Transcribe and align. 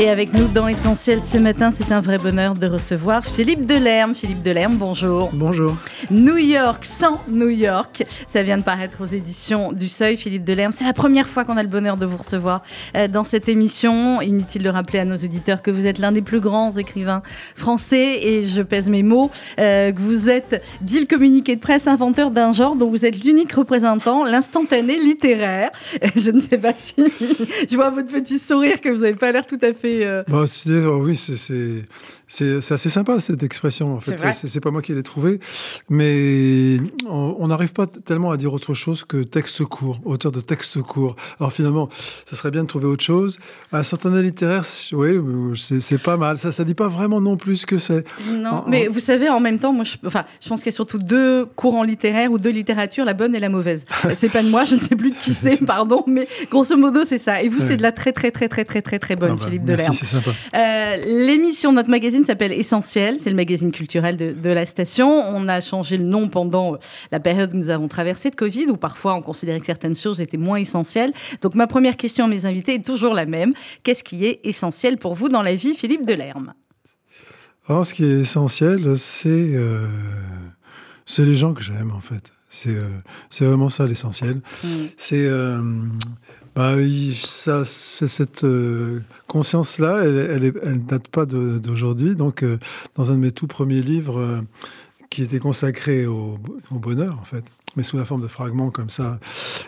Et 0.00 0.10
avec 0.10 0.34
nous 0.34 0.48
dans 0.48 0.66
Essentiel 0.66 1.20
ce 1.22 1.38
matin, 1.38 1.70
c'est 1.70 1.92
un 1.92 2.00
vrai 2.00 2.18
bonheur 2.18 2.54
de 2.54 2.66
recevoir 2.66 3.24
Philippe 3.24 3.64
Delerme. 3.64 4.12
Philippe 4.16 4.42
Delerme, 4.42 4.74
bonjour. 4.74 5.30
Bonjour. 5.32 5.76
New 6.10 6.36
York 6.36 6.84
sans 6.84 7.20
New 7.28 7.48
York. 7.48 8.04
Ça 8.26 8.42
vient 8.42 8.58
de 8.58 8.64
paraître 8.64 9.02
aux 9.02 9.06
éditions 9.06 9.70
du 9.70 9.88
Seuil, 9.88 10.16
Philippe 10.16 10.42
Delerme. 10.42 10.72
C'est 10.72 10.84
la 10.84 10.94
première 10.94 11.28
fois 11.28 11.44
qu'on 11.44 11.56
a 11.56 11.62
le 11.62 11.68
bonheur 11.68 11.96
de 11.96 12.06
vous 12.06 12.16
recevoir 12.16 12.64
euh, 12.96 13.06
dans 13.06 13.22
cette 13.22 13.48
émission. 13.48 14.20
Inutile 14.20 14.64
de 14.64 14.68
rappeler 14.68 14.98
à 14.98 15.04
nos 15.04 15.14
auditeurs 15.14 15.62
que 15.62 15.70
vous 15.70 15.86
êtes 15.86 15.98
l'un 15.98 16.10
des 16.10 16.22
plus 16.22 16.40
grands 16.40 16.72
écrivains 16.72 17.22
français 17.54 18.18
et 18.20 18.42
je 18.42 18.62
pèse 18.62 18.90
mes 18.90 19.04
mots, 19.04 19.30
euh, 19.60 19.92
que 19.92 20.00
vous 20.00 20.28
êtes 20.28 20.60
dit 20.80 20.98
le 20.98 21.06
communiqué 21.06 21.54
de 21.54 21.60
presse 21.60 21.86
inventeur 21.86 22.32
d'un 22.32 22.52
genre 22.52 22.74
dont 22.74 22.90
vous 22.90 23.06
êtes 23.06 23.22
l'unique 23.22 23.52
représentant, 23.52 24.24
l'instantané 24.24 24.98
littéraire. 24.98 25.70
Je 26.16 26.32
ne 26.32 26.40
sais 26.40 26.58
pas 26.58 26.72
si 26.74 26.94
je 27.70 27.76
vois 27.76 27.90
votre 27.90 28.08
petit 28.08 28.40
sourire 28.40 28.80
que 28.80 28.88
vous 28.88 29.02
n'avez 29.02 29.14
pas 29.14 29.30
l'air 29.30 29.46
tout 29.46 29.58
à 29.62 29.72
fait 29.72 29.83
euh, 29.84 30.22
bah, 30.28 30.44
oui, 30.98 31.16
c'est 31.16 31.36
c'est 32.26 32.72
assez 32.72 32.88
sympa 32.88 33.20
cette 33.20 33.42
expression. 33.42 33.94
En 33.94 34.00
fait, 34.00 34.16
c'est 34.32 34.60
pas 34.60 34.70
moi 34.70 34.82
qui 34.82 34.94
l'ai 34.94 35.02
trouvée, 35.02 35.38
mais 35.88 36.78
on 37.08 37.46
n'arrive 37.46 37.72
pas 37.72 37.86
tellement 37.86 38.30
à 38.30 38.36
dire 38.36 38.52
autre 38.52 38.74
chose 38.74 39.04
que 39.04 39.18
texte 39.18 39.64
court, 39.64 40.00
auteur 40.04 40.32
de 40.32 40.40
texte 40.40 40.80
court. 40.82 41.16
Alors 41.38 41.52
finalement, 41.52 41.88
ça 42.24 42.36
serait 42.36 42.50
bien 42.50 42.62
de 42.62 42.68
trouver 42.68 42.86
autre 42.86 43.04
chose. 43.04 43.38
Un 43.72 43.82
certain 43.82 44.10
littéraire, 44.20 44.64
oui, 44.92 45.20
c'est 45.56 46.02
pas 46.02 46.16
mal. 46.16 46.38
Ça, 46.38 46.50
ça 46.50 46.64
dit 46.64 46.74
pas 46.74 46.88
vraiment 46.88 47.20
non 47.20 47.36
plus 47.36 47.58
ce 47.58 47.66
que 47.66 47.78
c'est. 47.78 48.04
Non, 48.28 48.64
mais 48.66 48.88
vous 48.88 49.00
savez, 49.00 49.28
en 49.28 49.40
même 49.40 49.58
temps, 49.58 49.72
moi, 49.72 49.84
je, 49.84 49.96
enfin, 50.06 50.24
je 50.40 50.48
pense 50.48 50.60
qu'il 50.60 50.72
y 50.72 50.74
a 50.74 50.76
surtout 50.76 50.98
deux 50.98 51.46
courants 51.56 51.84
littéraires 51.84 52.32
ou 52.32 52.38
deux 52.38 52.50
littératures, 52.50 53.04
la 53.04 53.14
bonne 53.14 53.34
et 53.34 53.40
la 53.40 53.48
mauvaise. 53.48 53.84
c'est 54.16 54.30
pas 54.30 54.42
de 54.42 54.48
moi, 54.48 54.64
je 54.64 54.76
ne 54.76 54.80
sais 54.80 54.96
plus 54.96 55.10
de 55.10 55.16
qui 55.16 55.34
c'est, 55.34 55.56
pardon, 55.58 56.04
mais 56.06 56.26
grosso 56.50 56.76
modo, 56.76 57.04
c'est 57.04 57.18
ça. 57.18 57.42
Et 57.42 57.48
vous, 57.48 57.60
c'est 57.60 57.76
de 57.76 57.82
la 57.82 57.92
très, 57.92 58.12
très, 58.12 58.30
très, 58.30 58.48
très, 58.48 58.64
très, 58.64 58.82
très, 58.82 58.98
très 58.98 59.16
bonne, 59.16 59.32
ah 59.32 59.36
bah, 59.36 59.44
Philippe. 59.44 59.64
C'est 59.78 60.06
sympa. 60.06 60.30
Euh, 60.54 60.96
L'émission 61.26 61.70
de 61.70 61.76
notre 61.76 61.90
magazine 61.90 62.24
s'appelle 62.24 62.52
Essentiel, 62.52 63.16
c'est 63.20 63.30
le 63.30 63.36
magazine 63.36 63.72
culturel 63.72 64.16
de, 64.16 64.50
la 64.50 64.66
station. 64.66 65.08
On 65.08 65.48
a 65.48 65.60
changé 65.60 65.96
le 65.96 66.04
nom 66.04 66.28
pendant 66.28 66.76
la 67.10 67.20
période 67.20 67.52
que 67.52 67.56
nous 67.56 67.70
avons 67.70 67.88
traversée 67.88 68.30
de 68.30 68.36
Covid, 68.36 68.66
où 68.66 68.76
parfois 68.76 69.14
on 69.14 69.22
considérait 69.22 69.60
que 69.60 69.66
certaines 69.66 69.96
choses 69.96 70.20
étaient 70.20 70.36
moins 70.36 70.58
essentielles. 70.58 71.12
Donc 71.42 71.54
ma 71.54 71.66
première 71.66 71.96
question 71.96 72.26
à 72.26 72.28
mes 72.28 72.46
invités 72.46 72.74
est 72.74 72.84
toujours 72.84 73.14
la 73.14 73.26
même. 73.26 73.52
Qu'est-ce 73.82 74.04
qui 74.04 74.24
est 74.24 74.40
essentiel 74.44 74.98
pour 74.98 75.14
vous 75.14 75.28
dans 75.28 75.42
la 75.42 75.54
vie, 75.54 75.74
Philippe 75.74 76.04
Delerme? 76.04 76.54
Alors 77.68 77.86
ce 77.86 77.94
qui 77.94 78.04
est 78.04 78.20
essentiel, 78.20 78.98
c'est 78.98 79.28
euh, 79.28 79.86
les 81.18 81.34
gens 81.34 81.54
que 81.54 81.62
j'aime 81.62 81.90
en 81.92 82.00
fait. 82.00 82.32
C'est 82.50 82.76
euh, 82.76 83.46
vraiment 83.46 83.68
ça 83.68 83.86
l'essentiel. 83.86 84.40
Mm. 84.62 84.68
C'est 84.96 85.26
euh, 85.26 85.60
bah, 86.54 86.74
ça, 87.14 87.64
cette 87.64 88.44
euh, 88.44 89.00
conscience-là, 89.26 90.02
elle, 90.04 90.52
elle, 90.62 90.84
date 90.84 91.08
pas 91.08 91.26
d'aujourd'hui. 91.26 92.14
Donc, 92.14 92.42
euh, 92.42 92.58
dans 92.94 93.10
un 93.10 93.14
de 93.14 93.20
mes 93.20 93.32
tout 93.32 93.48
premiers 93.48 93.82
livres, 93.82 94.20
euh, 94.20 94.40
qui 95.10 95.22
était 95.22 95.40
consacré 95.40 96.06
au, 96.06 96.38
bonheur, 96.70 97.18
en 97.20 97.24
fait, 97.24 97.44
mais 97.76 97.82
sous 97.82 97.96
la 97.96 98.04
forme 98.04 98.22
de 98.22 98.28
fragments 98.28 98.70
comme 98.70 98.90
ça, 98.90 99.18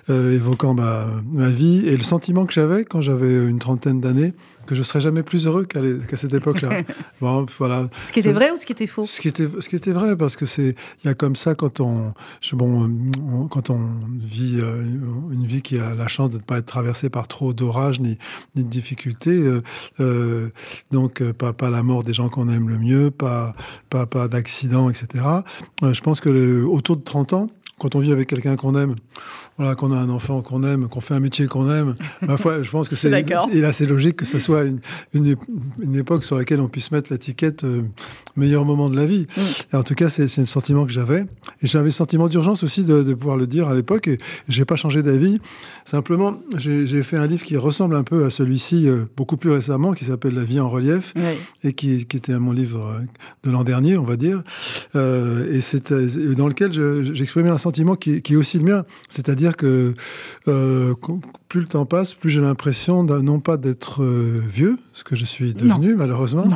évoquant 0.08 0.74
ma, 0.74 1.06
ma, 1.32 1.50
vie 1.50 1.86
et 1.86 1.96
le 1.96 2.02
sentiment 2.02 2.46
que 2.46 2.52
j'avais 2.52 2.84
quand 2.84 3.02
j'avais 3.02 3.32
une 3.48 3.58
trentaine 3.58 4.00
d'années, 4.00 4.34
que 4.66 4.74
je 4.74 4.82
serais 4.82 5.00
jamais 5.00 5.22
plus 5.22 5.46
heureux 5.46 5.64
qu'à 5.64 6.16
cette 6.16 6.34
époque-là. 6.34 6.82
bon, 7.20 7.46
voilà. 7.58 7.88
Ce 8.08 8.12
qui 8.12 8.20
était 8.20 8.32
vrai 8.32 8.50
ou 8.50 8.56
ce 8.56 8.66
qui 8.66 8.72
était 8.72 8.86
faux? 8.86 9.06
Ce 9.06 9.20
qui 9.20 9.28
était, 9.28 9.48
ce 9.60 9.68
qui 9.68 9.76
était 9.76 9.92
vrai, 9.92 10.16
parce 10.16 10.36
que 10.36 10.44
c'est, 10.44 10.74
il 11.02 11.06
y 11.06 11.08
a 11.08 11.14
comme 11.14 11.36
ça 11.36 11.54
quand 11.54 11.80
on, 11.80 12.12
bon, 12.52 13.48
quand 13.48 13.70
on 13.70 13.80
vit 14.18 14.58
euh, 14.60 14.82
une 15.32 15.46
vie 15.46 15.62
qui 15.62 15.78
a 15.78 15.94
la 15.94 16.08
chance 16.08 16.30
de 16.30 16.36
ne 16.36 16.42
pas 16.42 16.58
être 16.58 16.66
traversée 16.66 17.08
par 17.08 17.28
trop 17.28 17.54
d'orages 17.54 18.00
ni, 18.00 18.18
ni, 18.54 18.64
de 18.64 18.68
difficultés. 18.68 19.30
Euh, 19.30 19.62
euh, 20.00 20.48
donc 20.90 21.22
pas, 21.32 21.52
pas 21.52 21.70
la 21.70 21.82
mort 21.82 22.02
des 22.02 22.12
gens 22.12 22.28
qu'on 22.28 22.48
aime 22.48 22.68
le 22.68 22.78
mieux, 22.78 23.10
pas, 23.10 23.54
pas, 23.88 24.06
pas 24.06 24.28
d'accidents, 24.28 24.90
etc. 24.90 25.24
je 25.82 26.00
pense 26.00 26.20
que 26.20 26.28
le, 26.28 26.66
autour 26.66 26.96
de 26.96 27.02
30 27.02 27.32
ans, 27.32 27.50
quand 27.78 27.94
on 27.94 27.98
vit 27.98 28.12
avec 28.12 28.28
quelqu'un 28.28 28.56
qu'on 28.56 28.74
aime, 28.74 28.94
voilà, 29.58 29.74
qu'on 29.74 29.92
a 29.92 29.96
un 29.96 30.08
enfant 30.10 30.42
qu'on 30.42 30.62
aime, 30.64 30.88
qu'on 30.88 31.00
fait 31.00 31.14
un 31.14 31.20
métier 31.20 31.46
qu'on 31.46 31.70
aime, 31.70 31.96
ma 32.22 32.36
foi, 32.36 32.62
je 32.62 32.70
pense 32.70 32.88
que 32.88 32.96
c'est 32.96 33.10
et 33.52 33.60
là 33.60 33.72
c'est 33.72 33.86
logique 33.86 34.16
que 34.16 34.24
ce 34.24 34.38
soit 34.38 34.64
une, 34.64 34.80
une, 35.12 35.96
époque 35.96 36.24
sur 36.24 36.36
laquelle 36.36 36.60
on 36.60 36.68
puisse 36.68 36.90
mettre 36.90 37.12
l'étiquette 37.12 37.64
euh, 37.64 37.82
meilleur 38.36 38.64
moment 38.64 38.90
de 38.90 38.96
la 38.96 39.06
vie. 39.06 39.26
Mm. 39.36 39.40
Et 39.72 39.76
en 39.76 39.82
tout 39.82 39.94
cas, 39.94 40.08
c'est 40.08 40.24
un 40.24 40.44
sentiment 40.44 40.84
que 40.84 40.92
j'avais. 40.92 41.26
Et 41.62 41.66
j'avais 41.66 41.86
le 41.86 41.92
sentiment 41.92 42.28
d'urgence 42.28 42.62
aussi 42.62 42.82
de, 42.84 43.02
de, 43.02 43.14
pouvoir 43.14 43.36
le 43.36 43.46
dire 43.46 43.68
à 43.68 43.74
l'époque. 43.74 44.08
Et 44.08 44.18
j'ai 44.48 44.64
pas 44.64 44.76
changé 44.76 45.02
d'avis. 45.02 45.40
Simplement, 45.84 46.38
j'ai 46.56 47.02
fait 47.02 47.16
un 47.16 47.26
livre 47.26 47.44
qui 47.44 47.56
ressemble 47.56 47.96
un 47.96 48.02
peu 48.02 48.24
à 48.24 48.30
celui-ci 48.30 48.88
euh, 48.88 49.04
beaucoup 49.16 49.36
plus 49.36 49.50
récemment, 49.50 49.92
qui 49.92 50.04
s'appelle 50.04 50.34
La 50.34 50.44
vie 50.44 50.60
en 50.60 50.68
relief, 50.68 51.14
et 51.62 51.72
qui, 51.72 52.06
qui, 52.06 52.16
était 52.16 52.38
mon 52.38 52.52
livre 52.52 52.96
euh, 53.00 53.04
de 53.44 53.50
l'an 53.50 53.64
dernier, 53.64 53.96
on 53.96 54.04
va 54.04 54.16
dire. 54.16 54.42
et 54.94 55.60
c'est 55.60 55.92
dans 55.92 56.48
lequel 56.48 56.72
j'exprimais 57.14 57.50
un 57.50 57.58
sentiment 57.66 57.96
qui, 57.96 58.16
est 58.16 58.36
aussi 58.36 58.58
le 58.58 58.64
mien, 58.64 58.84
c'est-à-dire 59.08 59.56
que 59.56 59.94
euh, 60.46 60.94
plus 61.48 61.60
le 61.60 61.66
temps 61.66 61.86
passe, 61.86 62.14
plus 62.14 62.30
j'ai 62.30 62.40
l'impression 62.40 63.04
non 63.04 63.40
pas 63.40 63.56
d'être 63.56 64.02
euh, 64.02 64.42
vieux, 64.50 64.78
ce 64.94 65.04
que 65.04 65.14
je 65.14 65.24
suis 65.24 65.54
devenu 65.54 65.94
malheureusement, 65.94 66.48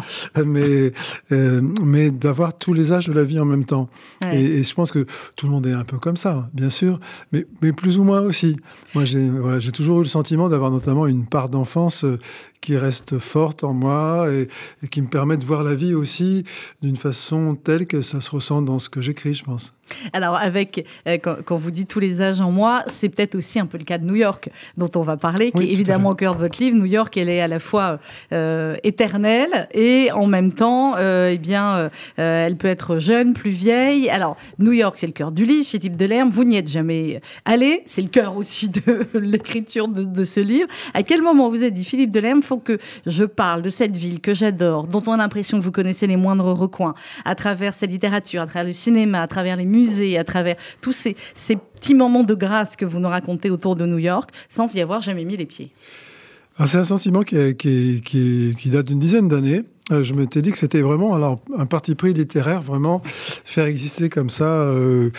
mais, 0.45 0.93
euh, 1.33 1.61
mais 1.83 2.11
d'avoir 2.11 2.57
tous 2.57 2.73
les 2.73 2.93
âges 2.93 3.07
de 3.07 3.13
la 3.13 3.25
vie 3.25 3.39
en 3.39 3.45
même 3.45 3.65
temps. 3.65 3.89
Et, 4.33 4.65
je 4.65 4.75
pense 4.75 4.91
que 4.91 5.07
tout 5.37 5.47
le 5.47 5.53
monde 5.53 5.67
est 5.67 5.73
un 5.73 5.85
peu 5.85 5.99
comme 5.99 6.17
ça, 6.17 6.49
bien 6.53 6.71
sûr, 6.71 7.01
mais, 7.33 7.47
mais 7.63 7.73
plus 7.73 7.99
ou 7.99 8.05
moins 8.05 8.21
aussi. 8.21 8.57
Moi, 8.95 9.05
j'ai 9.05 9.29
voilà, 9.29 9.61
toujours 9.71 10.01
eu 10.01 10.03
le 10.03 10.09
sentiment 10.09 10.49
d'avoir 10.49 10.71
notamment 10.71 11.07
une 11.07 11.27
part 11.27 11.49
d'enfance 11.49 12.05
qui 12.61 12.77
reste 12.77 13.19
forte 13.19 13.65
en 13.65 13.73
moi 13.73 14.27
et, 14.31 14.49
et, 14.83 14.89
qui 14.89 15.01
me 15.01 15.09
permet 15.09 15.37
de 15.37 15.45
voir 15.45 15.65
la 15.65 15.75
vie 15.75 15.95
aussi 15.95 16.45
d'une 16.83 16.97
façon 16.97 17.55
telle 17.55 17.87
que 17.87 18.03
ça 18.03 18.21
se 18.21 18.31
ressent 18.31 18.63
dans 18.63 18.79
ce 18.79 18.89
que 18.89 19.01
j'écris, 19.01 19.35
je 19.35 19.45
pense. 19.45 19.73
Alors, 20.13 20.35
avec, 20.35 20.87
euh, 21.07 21.19
quand, 21.19 21.57
vous 21.57 21.71
dites 21.71 21.89
tous 21.89 22.01
les 22.01 22.21
âges 22.21 22.41
en 22.41 22.51
moi, 22.51 22.85
c'est 22.89 23.09
peut-être 23.09 23.35
aussi 23.35 23.59
un 23.59 23.67
peu 23.67 23.79
le 23.79 23.85
cas 23.85 23.99
de 23.99 24.05
New 24.05 24.17
York, 24.17 24.51
dont 24.81 24.91
on 24.99 25.03
va 25.03 25.17
parler, 25.17 25.53
qui 25.53 25.63
est 25.63 25.73
évidemment 25.73 26.11
au 26.11 26.15
cœur 26.15 26.35
de 26.35 26.41
votre 26.41 26.61
livre. 26.61 26.77
New 26.77 26.87
York, 26.87 27.17
elle 27.17 27.29
est 27.29 27.41
à 27.41 27.49
la 27.49 27.61
fois 27.61 28.01
euh, 28.33 28.77
éternelle 28.83 29.69
et 29.73 30.11
en 30.13 30.27
même 30.27 30.53
temps, 30.53 30.97
euh, 30.97 31.31
eh 31.33 31.39
bien, 31.39 31.91
elle 32.17 32.57
peut 32.57 32.69
être 32.69 32.99
jeune, 32.99 33.35
plus 33.35 33.51
vieille. 33.51 34.11
Alors, 34.11 34.37
New 34.59 34.73
York, 34.73 34.97
c'est 34.99 35.07
le 35.07 35.13
cœur 35.13 35.31
du 35.31 35.45
livre, 35.45 35.67
Philippe 35.67 35.97
Delerme, 35.97 36.31
vous 36.31 36.45
n'y 36.45 36.57
êtes 36.57 36.69
jamais 36.69 37.21
allé, 37.45 37.83
c'est 37.87 38.03
le 38.03 38.09
cœur 38.09 38.37
aussi 38.37 38.69
de 38.69 39.07
l'écriture 39.19 39.89
de, 39.89 40.05
de, 40.05 40.25
ce 40.25 40.41
livre. 40.41 40.69
À 40.95 41.03
quel 41.03 41.23
moment 41.23 41.51
vous 41.51 41.63
êtes 41.63 41.75
dit, 41.75 41.85
Philippe 41.85 42.11
Delerme, 42.11 42.43
faut 42.43 42.59
que 42.59 42.79
je 43.07 43.25
parle 43.25 43.63
de 43.63 43.71
cette 43.71 43.97
ville 43.97 44.21
que 44.21 44.35
j'adore, 44.35 44.87
dont 44.87 45.03
on 45.07 45.13
a 45.13 45.17
l'impression 45.17 45.59
que 45.59 45.65
vous 45.65 45.73
connaissez 45.73 46.07
les 46.07 46.17
moindres 46.17 46.53
recoins, 46.53 46.95
à 47.25 47.35
travers 47.35 47.75
sa 47.75 47.87
littérature, 47.87 48.43
à 48.43 48.47
travers 48.47 48.65
le 48.65 48.73
cinéma, 48.73 49.23
à 49.23 49.29
travers 49.29 49.57
les 49.57 49.67
musées, 49.67 50.19
à 50.19 50.25
travers 50.25 50.57
tous 50.81 50.93
ces, 50.93 51.17
ces 51.35 51.59
petits 51.81 51.95
moments 51.95 52.23
de 52.23 52.35
grâce 52.35 52.77
que 52.77 52.85
vous 52.85 53.01
nous 53.01 53.09
racontez 53.09 53.51
autour 53.51 53.75
de 53.75 53.87
New 53.87 53.99
York, 53.99 54.31
sans 54.49 54.73
y 54.75 54.81
avoir 54.81 55.01
jamais 55.01 55.25
mis 55.25 55.37
les 55.37 55.47
pieds. 55.47 55.71
Ah, 56.59 56.67
c'est 56.67 56.79
un 56.79 56.85
sentiment 56.85 57.23
qui, 57.23 58.03
date 58.67 58.87
d'une 58.87 58.99
dizaine 58.99 59.29
d'années. 59.29 59.63
Euh, 59.91 60.05
je 60.05 60.13
m'étais 60.13 60.43
dit 60.43 60.53
que 60.53 60.59
c'était 60.59 60.83
vraiment 60.83 61.15
alors 61.15 61.41
un 61.57 61.67
parti 61.67 61.95
pris 61.95 62.13
littéraire, 62.13 62.63
vraiment 62.63 63.03
faire 63.45 63.65
exister 63.65 64.09
comme 64.09 64.31
ça 64.31 64.45
euh, 64.45 65.11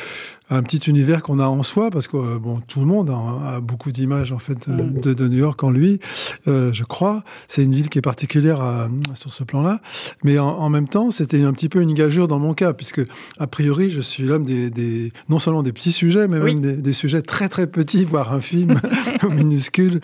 un 0.52 0.62
petit 0.64 0.90
univers 0.90 1.24
qu'on 1.24 1.40
a 1.40 1.48
en 1.48 1.64
soi, 1.64 1.90
parce 1.90 2.08
que 2.08 2.18
euh, 2.18 2.40
bon, 2.40 2.62
tout 2.68 2.82
le 2.82 2.86
monde 2.86 3.10
a, 3.10 3.60
beaucoup 3.62 3.92
d'images 3.92 4.32
en 4.32 4.40
fait 4.40 4.70
de, 4.70 5.14
de, 5.14 5.28
New 5.28 5.38
York 5.38 5.64
en 5.64 5.72
lui, 5.72 6.00
euh, 6.48 6.72
je 6.74 6.84
crois. 6.84 7.24
C'est 7.48 7.64
une 7.64 7.74
ville 7.74 7.90
qui 7.90 7.98
est 7.98 8.02
particulière 8.04 8.62
à, 8.62 8.90
sur 9.16 9.34
ce 9.34 9.44
plan-là, 9.44 9.80
mais 10.24 10.38
en, 10.40 10.48
en, 10.48 10.70
même 10.70 10.88
temps, 10.88 11.10
c'était 11.10 11.42
un 11.44 11.54
petit 11.54 11.70
peu 11.70 11.82
une 11.82 11.94
gageure 11.94 12.28
dans 12.28 12.40
mon 12.40 12.54
cas, 12.54 12.74
puisque 12.74 13.02
a 13.40 13.48
priori, 13.48 13.92
je 13.92 14.02
suis 14.02 14.24
l'homme 14.24 14.44
des, 14.44 14.70
des, 14.70 15.14
non 15.30 15.40
seulement 15.40 15.64
des 15.64 15.72
petits 15.72 15.94
sujets, 15.94 16.28
mais 16.28 16.40
même 16.40 16.62
des, 16.62 16.76
des, 16.76 16.94
sujets 16.94 17.22
très 17.22 17.48
très 17.48 17.68
petits, 17.68 18.04
voire 18.04 18.34
infimes, 18.34 18.80
minuscules. 19.30 20.02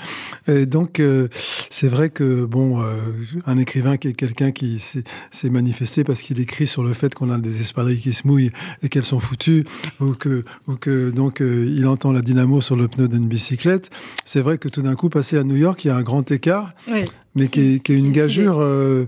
Et 0.48 0.66
donc, 0.66 1.00
euh, 1.00 1.28
c'est 1.70 1.90
vrai 1.90 2.10
que 2.10 2.46
bon, 2.46 2.82
un 3.46 3.58
écrivain 3.58 3.98
qui 3.98 4.08
est 4.08 4.14
quelqu'un 4.14 4.52
qui 4.52 4.80
s'est 4.80 5.50
manifesté 5.50 6.04
parce 6.04 6.22
qu'il 6.22 6.40
écrit 6.40 6.68
sur 6.68 6.84
le 6.84 6.94
fait 6.94 7.14
qu'on 7.14 7.32
a 7.32 7.38
des 7.38 7.62
espadrilles 7.62 8.00
qui 8.00 8.14
se 8.14 8.26
mouillent 8.28 8.52
et 8.82 8.90
qu'elles 8.90 9.06
sont 9.06 9.20
foutues, 9.20 9.66
ou 10.00 10.14
que 10.14 10.37
ou 10.68 10.76
que 10.76 11.10
donc 11.10 11.42
euh, 11.42 11.66
il 11.68 11.88
entend 11.88 12.12
la 12.12 12.22
dynamo 12.22 12.62
sur 12.62 12.76
le 12.76 12.88
pneu 12.88 13.08
d'une 13.08 13.28
bicyclette, 13.28 13.90
c'est 14.26 14.42
vrai 14.42 14.58
que 14.58 14.70
tout 14.70 14.82
d'un 14.82 14.96
coup, 14.96 15.10
passer 15.10 15.38
à 15.38 15.44
New 15.44 15.56
York, 15.56 15.84
il 15.86 15.88
y 15.88 15.92
a 15.92 15.96
un 15.96 16.02
grand 16.02 16.30
écart, 16.32 16.74
mais 17.36 17.48
qui 17.48 17.76
est, 17.76 17.90
une 17.90 18.12
gageure. 18.12 18.58
Euh, 18.60 19.06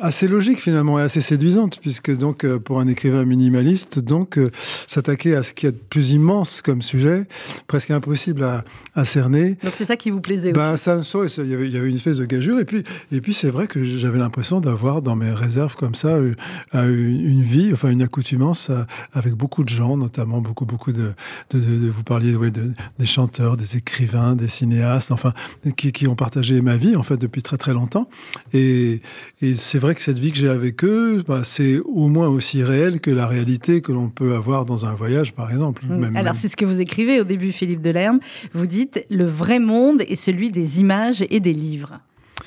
assez 0.00 0.28
logique 0.28 0.60
finalement 0.60 0.98
et 0.98 1.02
assez 1.02 1.20
séduisante, 1.20 1.78
puisque 1.80 2.16
donc 2.16 2.44
euh, 2.44 2.58
pour 2.58 2.80
un 2.80 2.88
écrivain 2.88 3.24
minimaliste, 3.24 3.98
donc 4.00 4.38
euh, 4.38 4.50
s'attaquer 4.86 5.36
à 5.36 5.42
ce 5.42 5.54
qui 5.54 5.66
est 5.66 5.72
plus 5.72 6.10
immense 6.10 6.62
comme 6.62 6.82
sujet, 6.82 7.26
presque 7.66 7.90
impossible 7.90 8.42
à, 8.42 8.64
à 8.94 9.04
cerner. 9.04 9.56
Donc 9.62 9.74
c'est 9.76 9.84
ça 9.84 9.96
qui 9.96 10.10
vous 10.10 10.20
plaisait 10.20 10.52
ben, 10.52 10.72
aussi. 10.72 10.84
Ça, 10.84 10.98
il 11.38 11.48
y 11.48 11.54
avait, 11.54 11.66
il 11.66 11.74
y 11.74 11.76
avait 11.76 11.88
une 11.88 11.96
espèce 11.96 12.16
de 12.16 12.24
gageure, 12.24 12.58
et 12.58 12.64
puis, 12.64 12.82
et 13.12 13.20
puis 13.20 13.34
c'est 13.34 13.50
vrai 13.50 13.66
que 13.66 13.84
j'avais 13.84 14.18
l'impression 14.18 14.60
d'avoir 14.60 15.00
dans 15.00 15.16
mes 15.16 15.30
réserves 15.30 15.76
comme 15.76 15.94
ça 15.94 16.08
euh, 16.08 16.34
une 16.74 17.42
vie, 17.42 17.70
enfin 17.72 17.90
une 17.90 18.02
accoutumance 18.02 18.70
avec 19.12 19.34
beaucoup 19.34 19.62
de 19.62 19.68
gens, 19.68 19.96
notamment 19.96 20.40
beaucoup, 20.40 20.66
beaucoup 20.66 20.92
de, 20.92 21.12
de, 21.50 21.58
de, 21.58 21.88
vous 21.88 22.02
parliez 22.02 22.34
ouais, 22.34 22.50
de, 22.50 22.72
des 22.98 23.06
chanteurs, 23.06 23.56
des 23.56 23.76
écrivains, 23.76 24.34
des 24.34 24.48
cinéastes, 24.48 25.12
enfin 25.12 25.32
qui, 25.76 25.92
qui 25.92 26.08
ont 26.08 26.16
partagé 26.16 26.60
ma 26.60 26.76
vie 26.76 26.96
en 26.96 27.02
fait 27.02 27.16
depuis 27.16 27.42
très 27.42 27.56
très 27.56 27.72
longtemps, 27.72 28.08
et, 28.52 29.00
et 29.40 29.54
c'est 29.54 29.78
vrai 29.84 29.94
que 29.94 30.02
cette 30.02 30.18
vie 30.18 30.32
que 30.32 30.38
j'ai 30.38 30.48
avec 30.48 30.82
eux, 30.82 31.22
bah, 31.28 31.42
c'est 31.44 31.78
au 31.78 32.08
moins 32.08 32.28
aussi 32.28 32.62
réel 32.62 33.00
que 33.00 33.10
la 33.10 33.26
réalité 33.26 33.82
que 33.82 33.92
l'on 33.92 34.08
peut 34.08 34.34
avoir 34.34 34.64
dans 34.64 34.86
un 34.86 34.94
voyage, 34.94 35.34
par 35.34 35.50
exemple. 35.50 35.84
Mmh. 35.84 35.96
Même, 35.96 36.16
Alors, 36.16 36.34
c'est 36.34 36.48
ce 36.48 36.56
que 36.56 36.64
vous 36.64 36.80
écrivez 36.80 37.20
au 37.20 37.24
début, 37.24 37.52
Philippe 37.52 37.82
Delerme. 37.82 38.18
Vous 38.54 38.66
dites 38.66 39.04
Le 39.10 39.24
vrai 39.24 39.58
monde 39.58 40.02
est 40.08 40.16
celui 40.16 40.50
des 40.50 40.80
images 40.80 41.24
et 41.28 41.38
des 41.38 41.52
livres. 41.52 42.00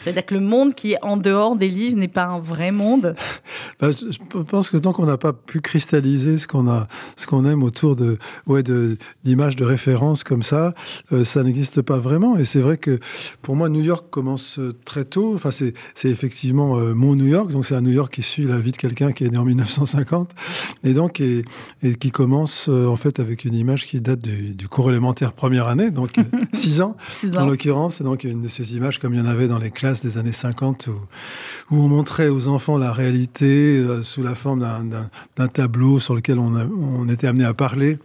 C'est-à-dire 0.08 0.26
que 0.26 0.36
le 0.36 0.42
monde 0.42 0.74
qui 0.74 0.94
est 0.94 0.98
en 1.02 1.18
dehors 1.18 1.58
des 1.58 1.68
livres 1.68 1.98
n'est 1.98 2.08
pas 2.08 2.24
un 2.24 2.40
vrai 2.40 2.72
monde 2.72 3.14
bah, 3.82 3.90
Je 3.92 4.42
pense 4.44 4.70
que 4.70 4.78
tant 4.78 4.94
qu'on 4.94 5.06
n'a 5.06 5.18
pas 5.18 5.34
pu 5.34 5.60
cristalliser 5.60 6.38
ce 6.38 6.48
qu'on 6.48 6.70
a, 6.70 6.88
ce 7.18 7.28
qu'on 7.28 7.44
aime 7.44 7.62
autour 7.62 7.98
de, 7.98 8.18
ouais, 8.46 8.64
de, 8.64 8.98
d'images 9.26 9.58
de 9.58 9.66
référence 9.66 10.24
comme 10.24 10.44
ça, 10.44 10.74
euh, 11.12 11.26
ça 11.26 11.44
n'existe 11.44 11.82
pas 11.82 11.98
vraiment. 11.98 12.38
Et 12.38 12.46
c'est 12.46 12.62
vrai 12.62 12.78
que 12.78 13.00
pour 13.42 13.58
moi, 13.58 13.68
New 13.68 13.82
York 13.82 14.06
commence 14.10 14.60
euh, 14.60 14.74
très 14.86 15.04
tôt. 15.04 15.34
Enfin, 15.36 15.52
c'est, 15.52 15.74
c'est 15.94 16.10
effectivement 16.10 16.78
euh, 16.78 16.94
mon 16.94 17.14
New 17.16 17.28
York. 17.28 17.52
Donc, 17.52 17.66
c'est 17.66 17.76
un 17.76 17.82
New 17.82 17.92
York 17.92 18.14
qui 18.14 18.24
suit 18.24 18.46
la 18.46 18.60
vie 18.60 18.72
de 18.72 18.78
quelqu'un 18.78 19.12
qui 19.12 19.26
est 19.26 19.30
né 19.30 19.38
en 19.38 19.44
1950. 19.44 20.32
Et 20.86 20.94
donc, 20.94 21.20
et, 21.20 21.44
et 21.84 21.96
qui 21.96 22.12
commence 22.12 22.70
euh, 22.70 22.88
en 22.88 22.96
fait 22.96 23.20
avec 23.20 23.44
une 23.44 23.56
image 23.56 23.86
qui 23.86 24.00
date 24.00 24.20
du, 24.20 24.54
du 24.54 24.70
cours 24.70 24.90
élémentaire 24.90 25.34
première 25.34 25.68
année, 25.68 25.92
donc 25.92 26.16
6 26.54 26.80
ans, 26.80 26.96
Six 27.20 27.36
en 27.36 27.42
ans. 27.42 27.46
l'occurrence. 27.46 28.00
Et 28.00 28.06
donc, 28.06 28.24
une 28.24 28.42
de 28.42 28.48
ces 28.48 28.74
images 28.74 29.00
comme 29.00 29.14
il 29.14 29.20
y 29.20 29.22
en 29.22 29.28
avait 29.28 29.50
dans 29.50 29.60
les 29.60 29.72
classes 29.72 29.97
des 30.02 30.18
années 30.18 30.32
50 30.34 30.88
où, 30.88 31.76
on 31.78 31.88
montrait 31.88 32.30
aux 32.30 32.48
enfants 32.48 32.78
la 32.78 32.92
réalité 32.92 33.78
euh, 33.78 34.04
sous 34.04 34.24
la 34.24 34.36
forme 34.36 34.60
d'un- 34.60 35.48
tableau 35.48 36.00
sur 36.00 36.16
lequel 36.16 36.40
on 36.40 37.08
était 37.10 37.28
amené 37.28 37.46
à 37.46 37.54
parler. 37.54 38.00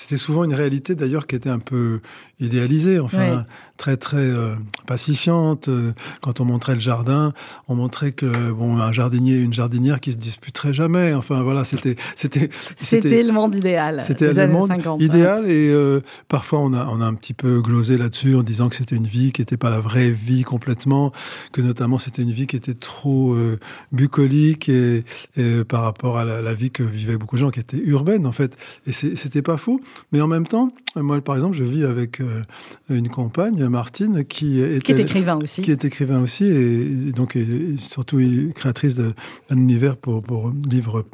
C'était 0.00 0.16
souvent 0.16 0.44
une 0.44 0.54
réalité 0.54 0.94
d'ailleurs 0.94 1.26
qui 1.26 1.36
était 1.36 1.50
un 1.50 1.58
peu 1.58 2.00
idéalisée, 2.40 2.98
enfin 2.98 3.18
Ouais. 3.18 3.42
très 3.76 3.96
très 3.98 4.16
euh, 4.16 4.54
pacifiante. 4.86 5.68
Euh, 5.68 5.92
Quand 6.22 6.40
on 6.40 6.46
montrait 6.46 6.72
le 6.74 6.80
jardin, 6.80 7.34
on 7.68 7.74
montrait 7.74 8.12
que 8.12 8.50
bon 8.50 8.78
un 8.78 8.92
jardinier 8.92 9.34
et 9.36 9.40
une 9.40 9.52
jardinière 9.52 10.00
qui 10.00 10.12
se 10.12 10.16
disputeraient 10.16 10.72
jamais. 10.72 11.12
Enfin 11.12 11.42
voilà, 11.42 11.64
c'était 11.64 11.96
c'était 12.14 12.48
C'était 12.78 13.22
le 13.22 13.32
monde 13.32 13.54
idéal. 13.54 14.00
c'était 14.06 14.32
le 14.32 14.48
monde 14.48 14.70
50, 14.70 15.00
ouais. 15.00 15.06
idéal 15.06 15.46
et 15.46 15.70
euh, 15.70 16.00
parfois 16.28 16.60
on 16.60 16.72
a, 16.72 16.86
on 16.86 17.00
a 17.02 17.04
un 17.04 17.14
petit 17.14 17.34
peu 17.34 17.60
glosé 17.60 17.98
là-dessus 17.98 18.34
en 18.36 18.42
disant 18.42 18.70
que 18.70 18.76
c'était 18.76 18.96
une 18.96 19.06
vie 19.06 19.32
qui 19.32 19.42
n'était 19.42 19.58
pas 19.58 19.68
la 19.70 19.80
vraie 19.80 20.10
vie 20.10 20.44
complètement, 20.44 21.12
que 21.52 21.60
notamment 21.60 21.98
c'était 21.98 22.22
une 22.22 22.32
vie 22.32 22.46
qui 22.46 22.56
était 22.56 22.74
trop 22.74 23.34
euh, 23.34 23.58
bucolique 23.92 24.68
et, 24.70 25.04
et 25.36 25.62
par 25.64 25.82
rapport 25.82 26.16
à 26.16 26.24
la, 26.24 26.40
la 26.40 26.54
vie 26.54 26.70
que 26.70 26.82
vivaient 26.82 27.18
beaucoup 27.18 27.36
de 27.36 27.40
gens 27.40 27.50
qui 27.50 27.60
était 27.60 27.76
urbaine 27.84 28.26
en 28.26 28.32
fait. 28.32 28.56
Et 28.86 28.92
c'était 28.92 29.42
pas 29.42 29.58
fou, 29.58 29.82
mais 30.12 30.20
en 30.20 30.26
même 30.26 30.46
temps, 30.46 30.72
moi 30.96 31.20
par 31.20 31.34
exemple, 31.36 31.56
je 31.56 31.64
vis 31.64 31.84
avec 31.84 32.20
euh, 32.20 32.42
une 32.90 33.08
compagne, 33.08 33.64
Martine, 33.68 34.24
qui 34.24 34.60
était 34.60 34.80
Qui 34.80 34.92
est 34.92 35.00
écrivain 35.04 35.38
aussi. 35.42 35.62
qui 35.62 35.70
est 35.70 35.84
écrivain 35.84 36.20
aussi 36.22 36.44
et 36.44 37.12
donc 37.12 37.36
et 37.36 37.46
surtout 37.78 38.20
créatrice 38.54 38.96
d'un 38.96 39.12
univers 39.50 39.96
pour, 39.96 40.22
pour 40.22 40.50
livres 40.68 41.04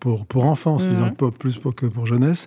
pour, 0.00 0.26
pour 0.26 0.46
enfants, 0.46 0.78
Mhm. 0.80 0.86
disons 0.88 1.10
pas 1.10 1.30
plus 1.30 1.56
pour 1.56 1.74
que 1.74 1.86
pour 1.86 2.06
jeunesse, 2.06 2.46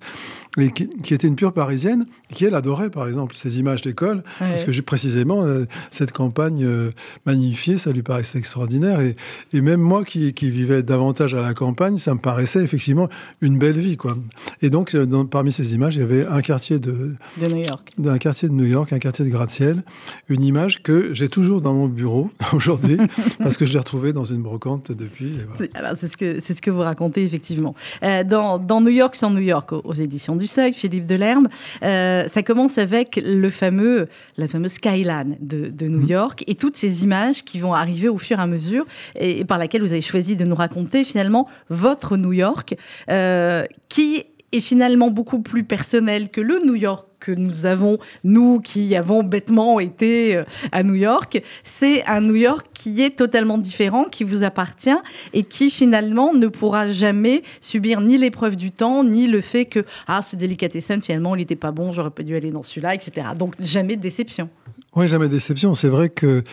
et 0.57 0.71
qui, 0.71 0.87
qui 0.89 1.13
était 1.13 1.27
une 1.27 1.35
pure 1.35 1.53
parisienne, 1.53 2.05
qui 2.33 2.45
elle 2.45 2.55
adorait 2.55 2.89
par 2.89 3.07
exemple 3.07 3.35
ces 3.35 3.59
images 3.59 3.81
d'école, 3.81 4.17
Ouais. 4.41 4.49
parce 4.51 4.63
que 4.63 4.71
j'ai 4.71 4.81
précisément 4.81 5.43
euh, 5.43 5.65
cette 5.91 6.11
campagne 6.11 6.63
euh, 6.63 6.91
magnifiée, 7.25 7.77
ça 7.77 7.91
lui 7.91 8.01
paraissait 8.03 8.39
extraordinaire, 8.39 9.01
et, 9.01 9.15
et 9.53 9.61
même 9.61 9.81
moi 9.81 10.03
qui, 10.05 10.33
qui 10.33 10.49
vivais 10.49 10.83
davantage 10.83 11.33
à 11.33 11.41
la 11.41 11.53
campagne, 11.53 11.97
ça 11.97 12.13
me 12.13 12.19
paraissait 12.19 12.63
effectivement 12.63 13.09
une 13.41 13.57
belle 13.59 13.79
vie 13.79 13.97
quoi. 13.97 14.17
Et 14.61 14.69
donc 14.69 14.95
euh, 14.95 15.05
dans- 15.05 15.25
parmi 15.25 15.51
ces 15.51 15.73
images, 15.75 15.95
il 15.95 15.99
y 15.99 16.03
avait 16.03 16.25
un 16.25 16.41
quartier 16.41 16.76
de 16.79 17.15
de 17.41 17.47
New 17.53 17.63
York. 17.65 17.91
d'un 17.97 18.17
quartier 18.17 18.47
de 18.49 18.53
New 18.53 18.65
York, 18.65 18.91
un 18.93 18.99
quartier 18.99 19.25
de 19.25 19.29
gratte-ciel, 19.29 19.83
une 20.29 20.43
image 20.43 20.81
que 20.83 21.13
j'ai 21.13 21.29
toujours 21.29 21.61
dans 21.61 21.73
mon 21.73 21.87
bureau 21.87 22.29
aujourd'hui, 22.53 22.97
parce 23.39 23.57
que 23.57 23.65
je 23.65 23.73
l'ai 23.73 23.79
retrouvée 23.79 24.13
dans 24.13 24.25
une 24.25 24.41
brocante 24.41 24.91
depuis. 24.91 25.27
et 25.27 25.71
voilà. 25.73 25.95
C'est 25.95 26.07
ce, 26.07 26.17
que- 26.17 26.39
c'est 26.39 26.53
ce 26.53 26.61
que 26.61 26.71
vous 26.71 26.81
racontez, 26.81 27.23
effectivement. 27.23 27.75
Euh, 28.03 28.23
dans, 28.23 28.57
dans 28.59 28.81
New 28.81 28.89
York 28.91 29.15
sans 29.15 29.29
New 29.31 29.41
York, 29.41 29.71
aux, 29.71 29.81
aux 29.83 29.93
éditions 29.93 30.35
du 30.35 30.47
Seuil, 30.47 30.73
Philippe 30.73 31.05
Delerme, 31.05 31.47
euh, 31.83 32.27
ça 32.27 32.43
commence 32.43 32.77
avec 32.77 33.19
le 33.23 33.49
fameux, 33.49 34.07
la 34.37 34.47
fameuse 34.47 34.73
skyline 34.73 35.37
de, 35.41 35.67
de 35.69 35.87
New 35.87 36.05
York 36.07 36.43
et 36.47 36.55
toutes 36.55 36.77
ces 36.77 37.03
images 37.03 37.43
qui 37.43 37.59
vont 37.59 37.73
arriver 37.73 38.07
au 38.09 38.17
fur 38.17 38.39
et 38.39 38.41
à 38.41 38.47
mesure 38.47 38.85
et, 39.19 39.39
et 39.39 39.45
par 39.45 39.57
laquelle 39.57 39.81
vous 39.81 39.91
avez 39.91 40.01
choisi 40.01 40.35
de 40.35 40.45
nous 40.45 40.55
raconter 40.55 41.03
finalement 41.03 41.47
votre 41.69 42.17
New 42.17 42.33
York, 42.33 42.75
euh, 43.09 43.63
qui 43.89 44.25
est 44.51 44.61
finalement 44.61 45.09
beaucoup 45.09 45.41
plus 45.41 45.63
personnel 45.63 46.29
que 46.29 46.41
le 46.41 46.61
New 46.65 46.75
York 46.75 47.07
que 47.19 47.31
nous 47.31 47.65
avons, 47.65 47.97
nous 48.23 48.59
qui 48.59 48.95
avons 48.95 49.23
bêtement 49.23 49.79
été 49.79 50.35
euh, 50.35 50.43
à 50.71 50.83
New 50.83 50.93
York. 50.93 51.41
C'est 51.63 52.05
un 52.05 52.21
New 52.21 52.35
York 52.35 52.67
qui 52.73 53.01
est 53.01 53.17
totalement 53.17 53.57
différent, 53.57 54.05
qui 54.05 54.23
vous 54.23 54.43
appartient 54.43 54.97
et 55.33 55.43
qui 55.43 55.69
finalement 55.69 56.33
ne 56.33 56.47
pourra 56.47 56.89
jamais 56.89 57.43
subir 57.59 58.01
ni 58.01 58.17
l'épreuve 58.17 58.55
du 58.55 58.71
temps, 58.71 59.03
ni 59.03 59.27
le 59.27 59.41
fait 59.41 59.65
que 59.65 59.83
ah 60.07 60.21
ce 60.21 60.35
délicatessen 60.35 61.01
finalement 61.01 61.35
il 61.35 61.39
n'était 61.39 61.55
pas 61.55 61.71
bon, 61.71 61.91
j'aurais 61.91 62.11
pas 62.11 62.23
dû 62.23 62.35
aller 62.35 62.51
dans 62.51 62.63
celui-là, 62.63 62.93
etc. 62.93 63.27
Donc 63.37 63.55
jamais 63.59 63.95
de 63.95 64.01
déception. 64.01 64.49
Oui, 64.97 65.07
jamais 65.07 65.29
déception. 65.29 65.75
C'est 65.75 65.89
vrai 65.89 66.09
que, 66.09 66.43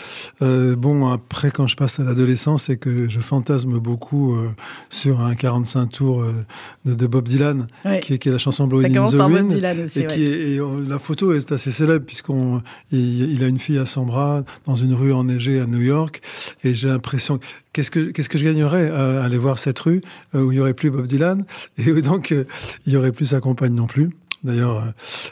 euh, 0.42 0.76
bon, 0.76 1.10
après, 1.10 1.50
quand 1.50 1.66
je 1.66 1.76
passe 1.76 1.98
à 1.98 2.04
l'adolescence 2.04 2.68
et 2.68 2.76
que 2.76 3.08
je 3.08 3.18
fantasme 3.20 3.78
beaucoup 3.78 4.34
euh, 4.36 4.50
sur 4.90 5.22
un 5.22 5.34
45 5.34 5.86
tours 5.86 6.20
euh, 6.22 6.32
de, 6.84 6.94
de 6.94 7.06
Bob 7.06 7.26
Dylan, 7.26 7.66
Ouais. 7.86 8.00
qui, 8.00 8.12
est, 8.14 8.18
qui 8.18 8.28
est 8.28 8.32
la 8.32 8.36
chanson 8.38 8.66
Blowing 8.66 8.96
in 8.98 9.08
the 9.08 9.14
Wind. 9.14 9.52
Aussi. 9.86 9.98
Et, 10.00 10.02
ouais. 10.02 10.06
qui 10.14 10.24
est, 10.26 10.50
et, 10.56 10.58
euh, 10.60 10.66
la 10.86 10.98
photo 10.98 11.32
est 11.32 11.50
assez 11.52 11.70
célèbre 11.72 12.04
puisqu'on 12.04 12.60
il, 12.92 13.32
il 13.32 13.42
a 13.42 13.48
une 13.48 13.58
fille 13.58 13.78
à 13.78 13.86
son 13.86 14.04
bras 14.04 14.44
dans 14.66 14.76
une 14.76 14.92
rue 14.92 15.12
enneigée 15.14 15.58
à 15.60 15.66
New 15.66 15.80
York 15.80 16.20
et 16.64 16.74
j'ai 16.74 16.88
l'impression 16.88 17.40
qu'est-ce 17.72 17.90
que 17.90 18.10
qu'est-ce 18.10 18.28
que 18.28 18.36
je 18.38 18.44
gagnerais 18.44 18.90
à 18.90 19.24
aller 19.24 19.38
voir 19.38 19.58
cette 19.58 19.78
rue 19.78 20.02
où 20.34 20.52
il 20.52 20.56
y 20.58 20.60
aurait 20.60 20.74
plus 20.74 20.90
Bob 20.90 21.06
Dylan 21.06 21.44
et 21.78 21.90
où 21.90 22.00
donc 22.02 22.34
il 22.86 22.92
y 22.92 22.96
aurait 22.96 23.12
plus 23.12 23.26
sa 23.26 23.40
compagne 23.40 23.72
non 23.74 23.86
plus. 23.86 24.10
D'ailleurs, 24.44 24.76
euh, 24.76 24.90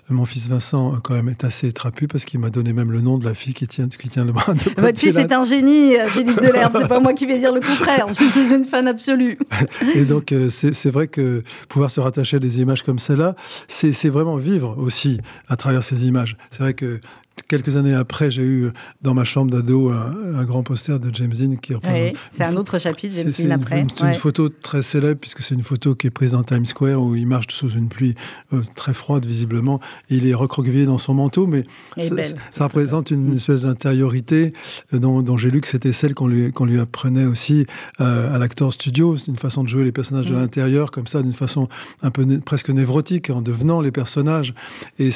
mon 0.08 0.24
fils 0.24 0.48
Vincent, 0.48 0.94
euh, 0.94 0.96
quand 1.02 1.12
même, 1.12 1.28
est 1.28 1.44
assez 1.44 1.70
trapu 1.72 2.08
parce 2.08 2.24
qu'il 2.24 2.40
m'a 2.40 2.48
donné 2.48 2.72
même 2.72 2.90
le 2.90 3.02
nom 3.02 3.18
de 3.18 3.24
la 3.26 3.34
fille 3.34 3.52
qui 3.52 3.68
tient, 3.68 3.86
qui 3.86 4.08
tient 4.08 4.24
le 4.24 4.32
bras 4.32 4.54
de 4.54 4.80
Votre 4.80 4.98
fils 4.98 5.16
est 5.16 5.32
un 5.32 5.44
génie, 5.44 5.96
euh, 5.96 6.08
Philippe 6.08 6.40
Delerme. 6.40 6.72
C'est 6.80 6.88
pas 6.88 7.00
moi 7.00 7.12
qui 7.12 7.26
vais 7.26 7.38
dire 7.38 7.52
le 7.52 7.60
contraire. 7.60 8.06
Je 8.08 8.24
suis 8.24 8.54
une 8.54 8.64
fan 8.64 8.88
absolue. 8.88 9.38
Et 9.94 10.04
donc, 10.04 10.34
c'est 10.48 10.90
vrai 10.90 11.08
que 11.08 11.42
pouvoir 11.68 11.90
se 11.90 12.00
rattacher 12.00 12.36
à 12.38 12.40
des 12.40 12.60
images 12.60 12.82
comme 12.82 12.98
celle-là, 12.98 13.36
c'est 13.68 13.92
c'est 13.92 14.08
vraiment 14.08 14.36
vivre 14.36 14.76
aussi 14.78 15.20
à 15.48 15.56
travers 15.56 15.84
ces 15.84 16.06
images. 16.06 16.36
C'est 16.50 16.60
vrai 16.60 16.74
que 16.74 17.00
quelques 17.48 17.76
années 17.76 17.94
après, 17.94 18.30
j'ai 18.30 18.42
eu 18.42 18.70
dans 19.02 19.14
ma 19.14 19.24
chambre 19.24 19.50
d'ado 19.50 19.90
un, 19.90 20.14
un 20.36 20.44
grand 20.44 20.62
poster 20.62 20.98
de 21.00 21.14
James 21.14 21.32
Dean 21.32 21.56
qui 21.56 21.74
représente. 21.74 21.96
Ouais, 21.96 22.12
c'est 22.30 22.44
un 22.44 22.56
autre 22.56 22.78
chapitre, 22.78 23.14
James 23.14 23.32
Dean 23.38 23.50
après. 23.54 23.86
c'est 23.96 24.06
une 24.06 24.14
photo 24.14 24.48
très 24.48 24.82
célèbre 24.82 25.20
puisque 25.20 25.42
c'est 25.42 25.54
une 25.54 25.62
photo 25.62 25.94
qui 25.94 26.06
est 26.06 26.10
prise 26.10 26.32
dans 26.32 26.42
Times 26.42 26.66
Square 26.66 27.00
où 27.02 27.14
il 27.14 27.26
marche 27.26 27.46
sous 27.50 27.70
une 27.70 27.88
pluie 27.88 28.14
euh, 28.52 28.62
très 28.74 28.94
froide 28.94 29.24
visiblement. 29.26 29.80
Il 30.08 30.26
est 30.26 30.34
recroquevillé 30.34 30.86
dans 30.86 30.98
son 30.98 31.14
manteau, 31.14 31.46
mais 31.46 31.64
ça, 32.00 32.14
belle. 32.14 32.26
ça- 32.26 32.34
ça 32.50 32.64
représente 32.64 33.10
une 33.10 33.34
espèce 33.36 33.62
d'intériorité 33.62 34.52
euh, 34.94 34.98
dont, 34.98 35.22
dont 35.22 35.36
j'ai 35.36 35.50
lu 35.50 35.60
que 35.60 35.68
c'était 35.68 35.92
celle 35.92 36.14
qu'on 36.14 36.26
lui, 36.26 36.52
qu'on 36.52 36.64
lui 36.64 36.78
apprenait 36.80 37.24
aussi 37.26 37.66
euh, 38.00 38.34
à 38.34 38.38
l'acteur 38.38 38.72
studio. 38.72 39.16
C'est 39.16 39.28
une 39.28 39.38
façon 39.38 39.62
de 39.64 39.68
jouer 39.68 39.84
les 39.84 39.92
personnages 39.92 40.26
de 40.26 40.32
Mhm. 40.32 40.40
l'intérieur 40.40 40.90
comme 40.90 41.06
ça, 41.06 41.22
d'une 41.22 41.32
façon 41.34 41.68
un 42.02 42.10
peu 42.10 42.22
né- 42.22 42.38
presque 42.38 42.70
névrotique 42.70 43.30
en 43.30 43.42
devenant 43.42 43.80
les 43.80 43.92
personnages. 43.92 44.54
Et 44.98 45.10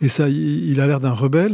et 0.00 0.08
ça, 0.08 0.28
il, 0.28 0.70
il 0.70 0.80
a 0.80 0.86
l'air 0.86 1.00
d'un 1.00 1.12
rebelle. 1.12 1.51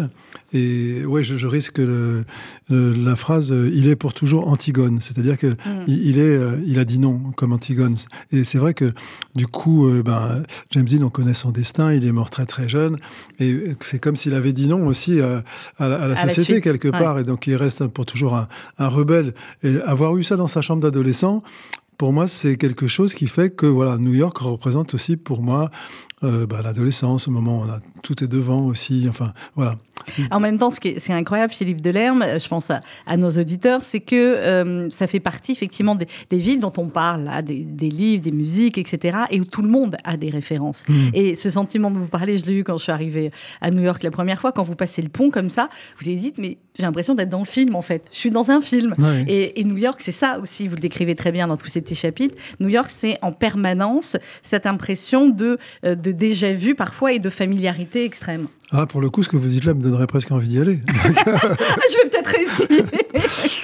Et 0.53 1.05
ouais, 1.05 1.23
je, 1.25 1.37
je 1.37 1.47
risque 1.47 1.79
le, 1.79 2.25
le- 2.71 2.93
la 2.93 3.17
phrase 3.17 3.53
euh, 3.53 3.71
"il 3.75 3.89
est 3.89 3.97
pour 3.97 4.15
toujours 4.15 4.49
Antigone", 4.49 4.99
c'est-à-dire 5.01 5.37
que 5.39 5.49
Mm. 5.49 5.85
il, 5.87 6.07
il 6.09 6.19
est, 6.19 6.37
euh, 6.37 6.57
il 6.67 6.79
a 6.79 6.85
dit 6.85 6.99
non 6.99 7.19
comme 7.37 7.53
Antigone. 7.53 7.97
Et 8.33 8.45
c'est 8.45 8.59
vrai 8.59 8.75
que 8.75 8.93
du 9.35 9.47
coup, 9.47 9.87
euh, 9.89 10.03
ben, 10.03 10.43
James 10.71 10.85
Dean, 10.87 11.03
on 11.05 11.11
connaît 11.11 11.35
son 11.35 11.51
destin. 11.51 11.93
Il 11.93 12.05
est 12.07 12.13
mort 12.13 12.31
très 12.31 12.47
très 12.47 12.69
jeune, 12.69 12.99
et 13.39 13.75
c'est 13.81 13.99
comme 13.99 14.17
s'il 14.17 14.35
avait 14.35 14.53
dit 14.53 14.67
non 14.67 14.87
aussi 14.87 15.21
à, 15.21 15.43
à 15.79 15.89
la, 15.89 15.97
à 16.03 16.09
la 16.09 16.19
À 16.19 16.25
la 16.27 16.33
société 16.35 16.61
quelque 16.61 16.89
ouais. 16.89 16.93
part. 16.99 17.19
Et 17.19 17.25
donc 17.25 17.47
il 17.47 17.57
reste 17.57 17.87
pour 17.89 18.07
toujours 18.07 18.35
un, 18.37 18.49
un 18.79 18.89
rebelle. 18.89 19.35
Et 19.63 19.77
avoir 19.83 20.17
eu 20.17 20.25
ça 20.25 20.37
dans 20.37 20.49
sa 20.49 20.63
chambre 20.63 20.83
d'adolescent. 20.83 21.43
Pour 21.99 22.13
moi, 22.13 22.29
c'est 22.29 22.57
quelque 22.57 22.87
chose 22.87 23.13
qui 23.13 23.27
fait 23.27 23.51
que 23.51 23.67
voilà, 23.67 23.99
New 23.99 24.15
York 24.15 24.39
représente 24.39 24.95
aussi 24.95 25.17
pour 25.17 25.43
moi 25.43 25.69
euh, 26.23 26.47
bah, 26.47 26.61
l'adolescence, 26.63 27.27
au 27.27 27.33
moment 27.33 27.59
où 27.61 27.65
on 27.65 27.69
a 27.69 27.81
tout 28.03 28.23
est 28.23 28.29
devant 28.29 28.65
aussi. 28.67 29.07
Enfin, 29.09 29.33
voilà. 29.55 29.77
En 30.31 30.41
même 30.41 30.59
temps, 30.59 30.71
ce 30.71 30.81
qui 30.81 30.89
est, 30.89 31.11
incroyable 31.11 31.53
Livre 31.61 31.81
Delerme, 31.81 32.25
je 32.39 32.49
pense 32.49 32.71
à, 32.71 33.17
nos 33.17 33.31
auditeurs, 33.31 33.83
c'est 33.83 34.01
que 34.01 34.17
euh, 34.17 34.91
ça 34.91 35.07
fait 35.07 35.21
partie 35.21 35.53
effectivement 35.53 35.95
des, 35.95 36.07
villes 36.37 36.61
dont 36.61 36.73
on 36.77 36.87
parle, 36.87 37.25
là, 37.25 37.43
des, 37.43 37.65
livres, 37.91 38.23
des 38.23 38.33
musiques, 38.33 38.79
etc., 38.79 39.19
et 39.31 39.41
où 39.41 39.45
tout 39.45 39.63
le 39.63 39.69
monde 39.69 39.97
a 40.05 40.17
des 40.17 40.31
références. 40.31 40.85
Hmm. 40.89 41.11
Et 41.15 41.35
ce 41.35 41.51
sentiment 41.51 41.91
de 41.91 41.99
vous 41.99 42.07
parler, 42.07 42.37
je 42.37 42.47
l'ai 42.47 42.55
eu 42.55 42.65
quand 42.65 42.79
je 42.79 42.85
suis 42.85 42.93
arrivée 42.93 43.31
à 43.61 43.71
New 43.71 43.83
York 43.83 44.03
la 44.03 44.11
première 44.11 44.41
fois, 44.41 44.53
quand 44.53 44.63
vous 44.63 44.77
passez 44.77 45.03
le 45.03 45.09
pont 45.09 45.31
comme 45.31 45.51
ça, 45.51 45.69
vous 46.01 46.09
avez 46.09 46.17
dit, 46.17 46.33
mais 46.39 46.59
j'ai 46.79 46.85
l'impression 46.85 47.15
d'être 47.15 47.29
dans 47.29 47.41
le 47.41 47.45
film 47.45 47.75
en 47.75 47.83
fait. 47.83 48.09
Je 48.13 48.19
suis 48.19 48.31
dans 48.31 48.51
un 48.51 48.61
film. 48.61 48.95
Et, 49.27 49.65
New 49.65 49.77
York, 49.77 50.01
c'est 50.01 50.13
ça 50.13 50.39
aussi, 50.39 50.69
vous 50.69 50.77
le 50.77 50.81
décrivez 50.81 51.15
très 51.15 51.33
bien 51.33 51.49
dans 51.49 51.57
tous 51.57 51.69
ces 51.69 51.81
petits 51.81 51.97
chapitres. 51.97 52.37
New 52.61 52.69
York, 52.69 52.91
c'est 52.91 53.19
en 53.23 53.33
permanence 53.33 54.17
cette 54.43 54.67
impression 54.67 55.29
de, 55.29 55.59
euh, 55.85 55.95
de 55.95 56.13
déjà 56.13 56.53
vu 56.53 56.75
parfois 56.75 57.13
et 57.13 57.19
de 57.19 57.31
familiarité 57.31 57.88
extrême. 57.97 58.49
Ah, 58.71 58.87
pour 58.87 59.01
le 59.01 59.11
coup, 59.11 59.23
ce 59.23 59.29
que 59.29 59.37
vous 59.37 59.49
dites 59.49 59.65
là 59.65 59.75
me 59.75 59.83
donnerait 59.83 60.07
presque 60.07 60.31
envie 60.31 60.49
d'y 60.49 60.61
aller. 60.61 60.79
je 60.89 62.03
vais 62.03 62.11
peut-être 62.11 62.31
réussir. 62.31 62.85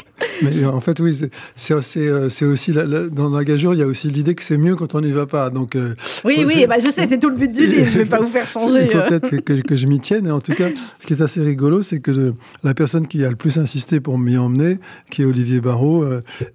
Mais 0.43 0.65
en 0.65 0.81
fait, 0.81 1.01
oui, 1.01 1.19
c'est 1.55 1.75
euh, 1.75 2.29
aussi, 2.43 2.73
dans 2.73 3.31
la 3.31 3.45
gageure, 3.45 3.75
il 3.75 3.81
y 3.81 3.83
a 3.83 3.87
aussi 3.87 4.11
l'idée 4.11 4.35
que 4.35 4.43
c'est 4.43 4.59
mieux 4.59 4.77
quand 4.77 4.95
on 4.95 5.01
n'y 5.01 5.13
va 5.13 5.27
pas. 5.27 5.51
Donc, 5.51 5.77
euh, 5.77 5.95
oui, 6.25 6.45
oui, 6.47 6.67
bah, 6.67 6.77
je 6.79 6.91
sais, 6.91 7.07
c'est 7.07 7.19
tout 7.19 7.31
le 7.31 7.37
but 7.37 7.53
du 7.53 7.67
livre, 7.67 7.89
je 7.91 7.99
ne 7.99 8.05
vais 8.05 8.09
pas 8.09 8.21
vous 8.21 8.31
faire 8.31 8.47
changer. 8.49 8.85
Il 8.85 8.91
faut 8.91 8.99
euh. 8.99 9.09
peut-être 9.09 9.63
que, 9.63 9.77
je 9.77 9.87
m'y 9.87 10.01
tienne. 10.01 10.27
Et 10.27 10.31
en 10.31 10.41
tout 10.41 10.55
cas, 10.55 10.69
ce 10.99 11.07
qui 11.07 11.13
est 11.13 11.23
assez 11.23 11.41
rigolo, 11.41 11.83
c'est 11.83 12.01
que 12.01 12.35
la 12.63 12.75
personne 12.75 13.07
qui 13.07 13.25
a 13.25 13.31
le 13.31 13.37
plus 13.37 13.59
insisté 13.59 14.01
pour 14.01 14.19
m'y 14.19 14.37
emmener, 14.37 14.79
qui 15.11 15.23
est 15.23 15.25
Olivier 15.25 15.61
Barrault, 15.61 16.05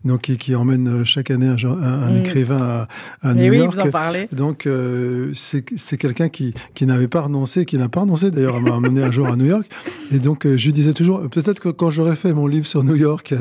donc, 0.06 0.22
qui, 0.22 0.56
emmène 0.56 1.06
chaque 1.06 1.32
année 1.32 1.48
un, 1.48 2.12
mm. 2.12 2.18
écrivain 2.18 2.88
à, 3.22 3.34
New 3.34 3.54
York. 3.54 3.76
Vous 3.76 3.88
en 3.88 3.92
parlez. 3.92 4.28
Donc, 4.32 4.68
c'est 5.34 5.98
quelqu'un 5.98 6.30
qui, 6.30 6.54
qui 6.74 6.86
n'avait 6.86 7.08
pas 7.08 7.22
renoncé, 7.22 7.66
qui 7.66 7.78
n'a 7.78 7.90
pas 7.90 8.02
renoncé 8.02 8.32
d'ailleurs 8.32 8.56
à 8.56 8.60
m'emmener 8.60 9.04
un 9.04 9.12
jour 9.12 9.28
à 9.28 9.36
New 9.36 9.46
York. 9.46 9.68
Et 10.12 10.20
donc, 10.20 10.46
je 10.46 10.66
lui 10.66 10.74
disais 10.74 10.94
toujours, 10.94 11.22
peut-être 11.30 11.60
que 11.60 11.70
quand 11.70 11.90
j'aurais 11.90 12.16
fait 12.16 12.34
mon 12.34 12.48
livre 12.48 12.66
sur 12.66 12.84
New 12.84 12.96
York, 12.96 13.34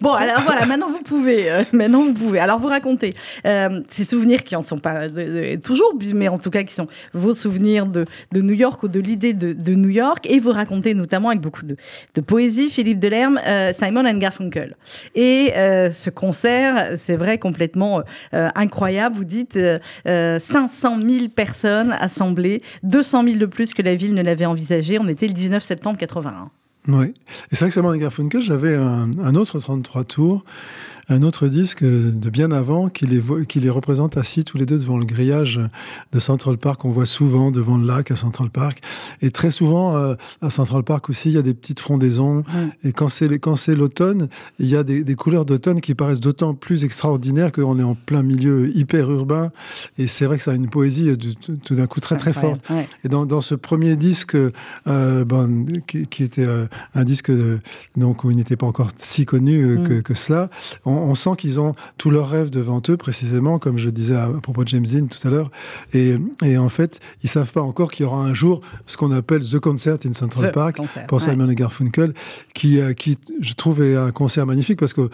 Bon, 0.00 0.12
alors 0.12 0.42
voilà, 0.42 0.66
maintenant 0.66 0.88
vous 0.88 1.02
pouvez. 1.02 1.50
Euh, 1.50 1.64
maintenant 1.72 2.04
vous 2.04 2.12
pouvez. 2.12 2.38
Alors 2.38 2.58
vous 2.58 2.68
racontez 2.68 3.14
euh, 3.46 3.80
ces 3.88 4.04
souvenirs 4.04 4.44
qui 4.44 4.56
en 4.56 4.62
sont 4.62 4.78
pas 4.78 5.08
toujours, 5.62 5.94
mais 6.14 6.28
en 6.28 6.38
tout 6.38 6.50
cas 6.50 6.62
qui 6.62 6.74
sont 6.74 6.88
vos 7.12 7.34
souvenirs 7.34 7.86
de, 7.86 8.04
New 8.32 8.54
York 8.54 8.82
ou 8.82 8.88
de 8.88 9.00
l'idée 9.00 9.32
de, 9.32 9.74
New 9.74 9.88
York. 9.88 10.26
Et 10.28 10.40
vous 10.40 10.50
racontez 10.50 10.94
notamment 10.94 11.28
avec 11.30 11.40
beaucoup 11.40 11.64
de, 11.64 11.76
de 12.14 12.20
poésie, 12.20 12.70
Philippe 12.70 12.98
Delerme, 12.98 13.40
euh, 13.46 13.72
Simon 13.72 14.06
and 14.06 14.18
Garfunkel. 14.18 14.76
Et 15.14 15.52
ce 15.54 16.10
concert, 16.10 16.94
c'est 16.96 17.16
vrai, 17.16 17.38
complètement 17.38 18.02
incroyable. 18.32 19.16
Vous 19.16 19.24
dites 19.24 19.58
500 20.06 20.98
000 21.00 21.28
personnes 21.28 21.96
assemblées, 21.98 22.62
200 22.82 23.24
000 23.24 23.36
de 23.36 23.46
plus 23.46 23.74
que 23.74 23.82
la 23.82 23.94
ville 23.94 24.14
ne 24.14 24.22
l'avait 24.22 24.46
envisagé. 24.46 24.98
On 24.98 25.08
était 25.08 25.26
le 25.26 25.34
19 25.34 25.62
septembre 25.62 25.98
81. 25.98 26.50
Oui. 26.88 27.06
Et 27.06 27.14
c'est 27.50 27.60
vrai 27.60 27.68
que 27.68 27.74
Simon 27.74 27.94
Garfunkel, 27.96 28.42
j'avais 28.42 28.74
un, 28.74 29.18
un, 29.18 29.34
autre 29.34 29.60
33 29.60 30.04
tours 30.04 30.44
un 31.10 31.22
autre 31.22 31.48
disque 31.48 31.82
de 31.82 32.30
bien 32.30 32.52
avant 32.52 32.88
qui 32.88 33.06
les, 33.06 33.20
qui 33.48 33.60
les 33.60 33.68
représente 33.68 34.16
assis 34.16 34.44
tous 34.44 34.56
les 34.56 34.64
deux 34.64 34.78
devant 34.78 34.96
le 34.96 35.04
grillage 35.04 35.60
de 36.12 36.20
Central 36.20 36.56
Park. 36.56 36.84
On 36.84 36.90
voit 36.90 37.06
souvent 37.06 37.50
devant 37.50 37.76
le 37.76 37.86
lac 37.86 38.10
à 38.12 38.16
Central 38.16 38.48
Park. 38.48 38.80
Et 39.20 39.30
très 39.30 39.50
souvent, 39.50 39.96
euh, 39.96 40.14
à 40.40 40.50
Central 40.50 40.84
Park 40.84 41.10
aussi, 41.10 41.28
il 41.30 41.34
y 41.34 41.38
a 41.38 41.42
des 41.42 41.54
petites 41.54 41.80
frondaisons. 41.80 42.44
Et 42.84 42.92
quand 42.92 43.08
c'est, 43.08 43.74
l'automne, 43.74 44.28
il 44.58 44.66
y 44.66 44.76
a 44.76 44.84
des, 44.84 45.02
des 45.02 45.14
couleurs 45.16 45.44
d'automne 45.44 45.80
qui 45.80 45.94
paraissent 45.94 46.20
d'autant 46.20 46.54
plus 46.54 46.84
extraordinaires 46.84 47.50
qu'on 47.50 47.78
est 47.78 47.84
en 47.84 47.96
plein 47.96 48.22
milieu 48.22 48.74
hyper 48.76 49.10
urbain. 49.10 49.50
Et 49.98 50.06
c'est 50.06 50.26
vrai 50.26 50.38
que 50.38 50.44
ça 50.44 50.52
a 50.52 50.54
une 50.54 50.70
poésie 50.70 51.16
tout 51.64 51.74
d'un 51.74 51.86
coup 51.86 52.00
très 52.00 52.16
très 52.16 52.32
forte. 52.32 52.62
Et 53.04 53.08
dans, 53.08 53.26
dans, 53.26 53.40
ce 53.40 53.54
premier 53.54 53.96
disque, 53.96 54.36
euh, 54.86 55.24
bon, 55.24 55.64
qui, 55.86 56.06
qui, 56.06 56.22
était 56.22 56.46
euh, 56.46 56.66
un 56.94 57.04
disque 57.04 57.32
donc 57.96 58.22
où 58.24 58.30
il 58.30 58.36
n'était 58.36 58.56
pas 58.56 58.66
encore 58.66 58.90
si 58.96 59.24
connu 59.24 59.78
mm. 59.78 59.88
que, 59.88 60.00
que, 60.00 60.14
cela, 60.14 60.50
on, 60.84 60.99
on, 61.00 61.14
sent 61.14 61.30
qu'ils 61.38 61.60
ont 61.60 61.74
tous 61.98 62.10
leurs 62.10 62.30
rêves 62.30 62.50
devant 62.50 62.82
eux, 62.88 62.96
précisément, 62.96 63.58
comme 63.58 63.78
je 63.78 63.88
disais 63.88 64.16
à, 64.16 64.28
propos 64.42 64.64
de 64.64 64.68
James 64.68 64.86
Dean 64.86 65.06
tout 65.06 65.26
à 65.26 65.30
l'heure. 65.30 65.50
Et, 65.92 66.16
en 66.58 66.68
fait, 66.68 67.00
ils 67.22 67.28
savent 67.28 67.52
pas 67.52 67.62
encore 67.62 67.90
qu'il 67.90 68.04
y 68.04 68.06
aura 68.06 68.22
un 68.22 68.34
jour 68.34 68.60
ce 68.86 68.96
qu'on 68.96 69.12
appelle 69.12 69.42
The 69.42 69.58
Concert 69.58 69.98
in 70.04 70.12
Central 70.12 70.52
Park 70.52 70.78
pour 71.08 71.20
Simon 71.20 71.48
et 71.48 71.54
Garfunkel, 71.54 72.14
qui, 72.54 72.80
euh, 72.80 72.92
qui, 72.92 73.18
je 73.40 73.54
trouve, 73.54 73.82
est 73.82 73.96
un 73.96 74.10
concert 74.10 74.46
magnifique 74.46 74.78
parce 74.78 74.92
que 74.92 75.10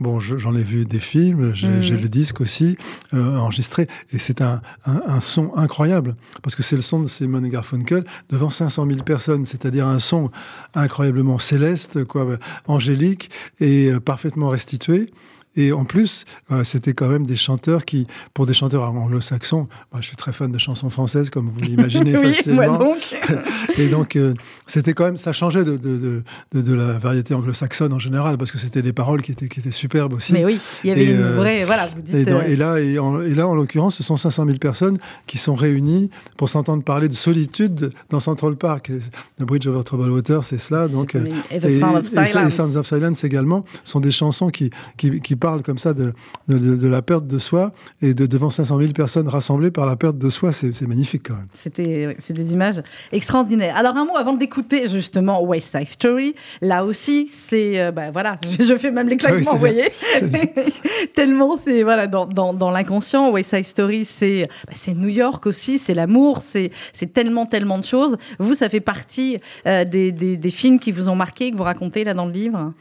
Bon, 0.00 0.20
j'en 0.20 0.54
ai 0.54 0.62
vu 0.62 0.84
des 0.84 0.98
films, 0.98 1.54
j'ai 1.54 1.68
mm. 1.68 2.00
le 2.00 2.08
disque 2.08 2.42
aussi 2.42 2.76
euh, 3.14 3.38
enregistré, 3.38 3.88
et 4.12 4.18
c'est 4.18 4.42
un, 4.42 4.60
un, 4.84 5.20
son 5.22 5.52
incroyable, 5.56 6.16
parce 6.42 6.54
que 6.54 6.62
c'est 6.62 6.76
le 6.76 6.82
son 6.82 7.00
de 7.00 7.08
Simon 7.08 7.40
Garfunkel 7.40 8.04
devant 8.28 8.50
500 8.50 8.86
000 8.86 9.02
personnes, 9.04 9.46
c'est-à-dire 9.46 9.86
un 9.86 9.98
son 9.98 10.30
incroyablement 10.74 11.38
céleste, 11.38 12.04
quoi, 12.04 12.26
angélique 12.66 13.30
et 13.60 13.90
euh, 13.90 14.00
parfaitement 14.00 14.48
restitué. 14.48 15.10
Et 15.56 15.72
en 15.72 15.84
plus, 15.84 16.24
euh, 16.52 16.64
c'était 16.64 16.92
quand 16.92 17.08
même 17.08 17.26
des 17.26 17.36
chanteurs 17.36 17.84
qui, 17.84 18.06
pour 18.34 18.46
des 18.46 18.54
chanteurs 18.54 18.84
anglo-saxons, 18.84 19.68
moi 19.90 20.00
je 20.00 20.06
suis 20.06 20.16
très 20.16 20.32
fan 20.32 20.52
de 20.52 20.58
chansons 20.58 20.90
françaises, 20.90 21.30
comme 21.30 21.50
vous 21.50 21.64
l'imaginez 21.64 22.16
oui, 22.18 22.34
facilement. 22.34 22.78
donc. 22.78 23.16
et 23.78 23.88
donc, 23.88 24.16
euh, 24.16 24.34
c'était 24.66 24.92
quand 24.92 25.04
même, 25.04 25.16
ça 25.16 25.32
changeait 25.32 25.64
de, 25.64 25.76
de, 25.76 26.22
de, 26.52 26.60
de 26.60 26.74
la 26.74 26.92
variété 26.98 27.34
anglo-saxonne 27.34 27.92
en 27.92 27.98
général, 27.98 28.36
parce 28.36 28.52
que 28.52 28.58
c'était 28.58 28.82
des 28.82 28.92
paroles 28.92 29.22
qui 29.22 29.32
étaient, 29.32 29.48
qui 29.48 29.60
étaient 29.60 29.70
superbes 29.70 30.12
aussi. 30.12 30.34
Mais 30.34 30.44
oui, 30.44 30.60
il 30.84 30.90
y 30.90 30.92
avait 30.92 31.06
une 31.06 31.22
euh, 31.22 31.36
vraie, 31.36 31.64
voilà, 31.64 31.86
vous 31.86 32.02
dites. 32.02 32.14
Et, 32.14 32.56
là, 32.56 32.78
et, 32.78 32.98
en, 32.98 33.22
et 33.22 33.34
là, 33.34 33.48
en 33.48 33.54
l'occurrence, 33.54 33.96
ce 33.96 34.02
sont 34.02 34.18
500 34.18 34.44
000 34.44 34.58
personnes 34.58 34.98
qui 35.26 35.38
sont 35.38 35.54
réunies 35.54 36.10
pour 36.36 36.50
s'entendre 36.50 36.82
parler 36.82 37.08
de 37.08 37.14
solitude 37.14 37.92
dans 38.10 38.20
Central 38.20 38.56
Park. 38.56 38.92
The 39.38 39.42
Bridge 39.42 39.66
over 39.66 39.84
Troubled 39.84 40.10
Water, 40.10 40.44
c'est 40.44 40.58
cela. 40.58 40.88
Donc, 40.88 41.14
et, 41.14 41.58
The 41.58 41.80
Sound 41.80 41.96
of 41.96 42.06
Silence. 42.06 42.36
Et 42.36 42.50
Sounds 42.50 42.76
of 42.76 42.86
Silence 42.86 43.24
également 43.24 43.64
sont 43.84 44.00
des 44.00 44.10
chansons 44.10 44.50
qui, 44.50 44.70
qui, 44.96 45.20
qui 45.20 45.36
parle 45.46 45.62
comme 45.62 45.78
ça 45.78 45.94
de, 45.94 46.12
de, 46.48 46.88
la 46.88 47.02
perte 47.02 47.28
de 47.28 47.38
soi 47.38 47.70
et 48.02 48.14
de 48.14 48.26
devant 48.26 48.50
500 48.50 48.80
000 48.80 48.92
personnes 48.92 49.28
rassemblées 49.28 49.70
par 49.70 49.86
la 49.86 49.94
perte 49.94 50.18
de 50.18 50.28
soi, 50.28 50.50
c'est 50.52 50.88
magnifique 50.88 51.22
quand 51.28 51.36
même. 51.36 51.46
C'était, 51.54 52.16
c'est 52.18 52.32
des 52.32 52.52
images 52.52 52.82
extraordinaires. 53.12 53.76
Alors 53.76 53.96
un 53.96 54.06
mot 54.06 54.16
avant 54.16 54.32
d'écouter 54.32 54.88
justement 54.88 55.40
West 55.44 55.68
Side 55.70 55.86
Story. 55.86 56.34
Là 56.62 56.84
aussi, 56.84 57.28
c'est, 57.28 57.80
euh, 57.80 57.92
ben 57.92 58.10
voilà, 58.10 58.38
je 58.58 58.76
fais 58.76 58.90
même 58.90 59.08
les 59.08 59.18
ah 59.20 59.28
claquements, 59.28 59.52
vous 59.52 59.58
voyez. 59.60 59.90
Tellement 61.14 61.56
c'est 61.56 61.84
voilà 61.84 62.08
dans, 62.08 62.26
dans, 62.26 62.52
dans 62.52 62.72
l'inconscient. 62.72 63.30
West 63.30 63.50
Side 63.50 63.66
Story, 63.66 64.04
c'est 64.04 64.42
bah, 64.66 64.72
c'est 64.74 64.94
New 64.94 65.10
York 65.22 65.46
aussi, 65.46 65.78
c'est 65.78 65.94
l'amour, 65.94 66.38
c'est 66.38 66.72
c'est 66.92 67.12
tellement 67.12 67.46
tellement 67.46 67.78
de 67.78 67.84
choses. 67.84 68.16
Vous, 68.40 68.54
ça 68.54 68.68
fait 68.68 68.80
partie 68.80 69.38
euh, 69.68 69.84
des, 69.84 70.10
des, 70.10 70.36
des 70.36 70.50
films 70.50 70.80
qui 70.80 70.90
vous 70.90 71.08
ont 71.08 71.14
marqué, 71.14 71.52
que 71.52 71.56
vous 71.56 71.62
racontez 71.62 72.02
là 72.02 72.14
dans 72.14 72.26
le 72.26 72.32
livre? 72.32 72.72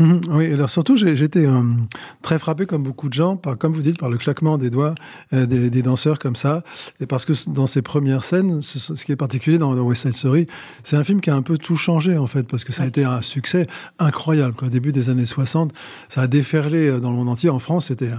Mhm. 0.00 0.20
oui, 0.30 0.52
alors 0.52 0.70
surtout, 0.70 0.96
j'étais 0.96 1.44
euh, 1.44 1.60
très 2.22 2.38
frappé, 2.38 2.66
comme 2.66 2.82
beaucoup 2.82 3.08
de 3.08 3.14
gens, 3.14 3.36
par, 3.36 3.56
comme 3.56 3.72
vous 3.72 3.82
dites, 3.82 3.98
par 3.98 4.10
le 4.10 4.18
claquement 4.18 4.58
des 4.58 4.70
doigts 4.70 4.94
euh, 5.32 5.46
des, 5.46 5.82
danseurs 5.82 6.18
comme 6.18 6.36
ça. 6.36 6.62
Et 7.00 7.06
parce 7.06 7.24
que 7.24 7.32
dans 7.48 7.66
ces 7.66 7.82
premières 7.82 8.24
scènes, 8.24 8.62
ce, 8.62 8.92
qui 9.04 9.12
est 9.12 9.16
particulier 9.16 9.58
dans, 9.58 9.74
West 9.78 10.02
Side 10.02 10.14
Story, 10.14 10.46
c'est 10.82 10.96
un 10.96 11.04
film 11.04 11.20
qui 11.20 11.30
a 11.30 11.34
un 11.34 11.42
peu 11.42 11.58
tout 11.58 11.76
changé, 11.76 12.16
en 12.16 12.26
fait, 12.26 12.44
parce 12.44 12.64
que 12.64 12.72
ça 12.72 12.82
a 12.82 12.86
été 12.86 13.04
un 13.04 13.22
succès 13.22 13.66
incroyable. 13.98 14.54
Au 14.62 14.68
début 14.68 14.92
des 14.92 15.08
années 15.08 15.26
60, 15.26 15.72
ça 16.08 16.22
a 16.22 16.26
déferlé 16.26 16.88
euh, 16.88 17.00
dans 17.00 17.10
le 17.10 17.16
monde 17.16 17.28
entier. 17.28 17.50
En 17.50 17.58
France, 17.58 17.86
c'était, 17.86 18.10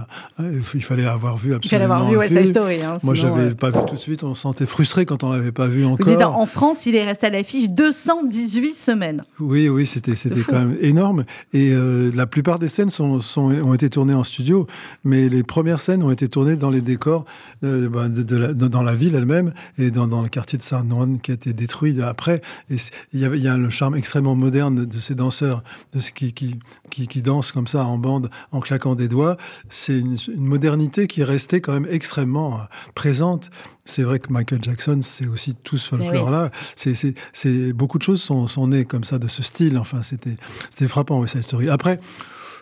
il 0.74 0.82
fallait 0.82 1.06
avoir 1.06 1.36
vu 1.36 1.54
absolument. 1.54 1.60
Il 1.64 1.68
fallait 1.68 1.84
avoir 1.84 2.10
vu 2.10 2.16
West 2.16 2.36
Side 2.36 2.50
Story. 2.50 2.82
Hein, 2.82 2.98
Moi, 3.02 3.14
je 3.14 3.26
l'avais 3.26 3.54
pas 3.54 3.70
vu 3.70 3.78
tout 3.86 3.94
de 3.94 4.00
suite. 4.00 4.24
On 4.24 4.34
se 4.34 4.42
sentait 4.42 4.66
frustré 4.66 5.06
quand 5.06 5.22
on 5.24 5.30
l'avait 5.30 5.52
pas 5.52 5.66
vu 5.66 5.84
encore. 5.84 6.36
en 6.36 6.46
France, 6.46 6.86
il 6.86 6.94
est 6.94 7.04
resté 7.04 7.26
à 7.26 7.30
l'affiche 7.30 7.68
218 7.68 8.74
semaines. 8.74 9.24
Oui, 9.38 9.68
oui, 9.68 9.86
c'était, 9.86 10.16
c'était 10.16 10.42
quand 10.42 10.58
même 10.58 10.76
énorme. 10.80 11.24
Et 11.52 11.70
euh, 11.72 12.10
la 12.14 12.26
plupart 12.26 12.58
des 12.58 12.68
scènes 12.68 12.90
sont, 12.90 13.20
sont, 13.20 13.50
ont 13.50 13.74
été 13.74 13.79
tournées 13.88 14.14
en 14.14 14.24
studio, 14.24 14.66
mais 15.04 15.28
les 15.28 15.42
premières 15.42 15.80
scènes 15.80 16.02
ont 16.02 16.10
été 16.10 16.28
tournées 16.28 16.56
dans 16.56 16.70
les 16.70 16.80
décors 16.80 17.24
euh, 17.64 17.88
bah, 17.88 18.08
de, 18.08 18.36
la, 18.36 18.52
dans 18.52 18.82
la 18.82 18.94
ville 18.94 19.14
elle-même 19.14 19.52
et 19.78 19.90
dans, 19.90 20.06
dans, 20.06 20.22
le 20.22 20.28
quartier 20.28 20.58
de 20.58 20.62
Saint-Ouen 20.62 21.18
qui 21.18 21.30
a 21.30 21.34
été 21.34 21.52
détruit 21.52 22.00
après. 22.02 22.42
Et 22.68 22.76
il 23.12 23.20
y, 23.20 23.40
y 23.40 23.48
a 23.48 23.56
le 23.56 23.70
charme 23.70 23.94
extrêmement 23.96 24.34
moderne 24.34 24.84
de 24.84 25.00
ces 25.00 25.14
danseurs 25.14 25.62
de 25.92 26.00
ce 26.00 26.10
qui, 26.10 26.32
qui, 26.32 26.58
qui, 26.90 27.06
qui, 27.06 27.22
dansent 27.22 27.52
comme 27.52 27.66
ça 27.66 27.84
en 27.84 27.98
bande 27.98 28.30
en 28.52 28.60
claquant 28.60 28.94
des 28.94 29.08
doigts. 29.08 29.36
C'est 29.68 29.98
une, 29.98 30.16
une, 30.34 30.44
modernité 30.44 31.06
qui 31.06 31.20
est 31.22 31.24
restée 31.24 31.60
quand 31.60 31.72
même 31.72 31.86
extrêmement 31.90 32.54
euh, 32.54 32.64
présente. 32.94 33.50
C'est 33.84 34.02
vrai 34.02 34.18
que 34.18 34.32
Michael 34.32 34.62
Jackson, 34.62 35.00
c'est 35.02 35.26
aussi 35.26 35.54
tout 35.54 35.78
ce 35.78 35.88
folklore-là. 35.88 36.50
C'est 36.76 37.72
beaucoup 37.72 37.98
de 37.98 38.02
choses 38.02 38.22
sont, 38.22 38.46
sont 38.46 38.68
nées 38.68 38.84
comme 38.84 39.04
ça 39.04 39.18
de 39.18 39.28
ce 39.28 39.42
style. 39.42 39.78
Enfin, 39.78 40.02
c'était 40.02 40.88
frappant 40.88 41.20
West 41.20 41.34
Side 41.34 41.42
Story. 41.42 41.68
Après, 41.68 42.00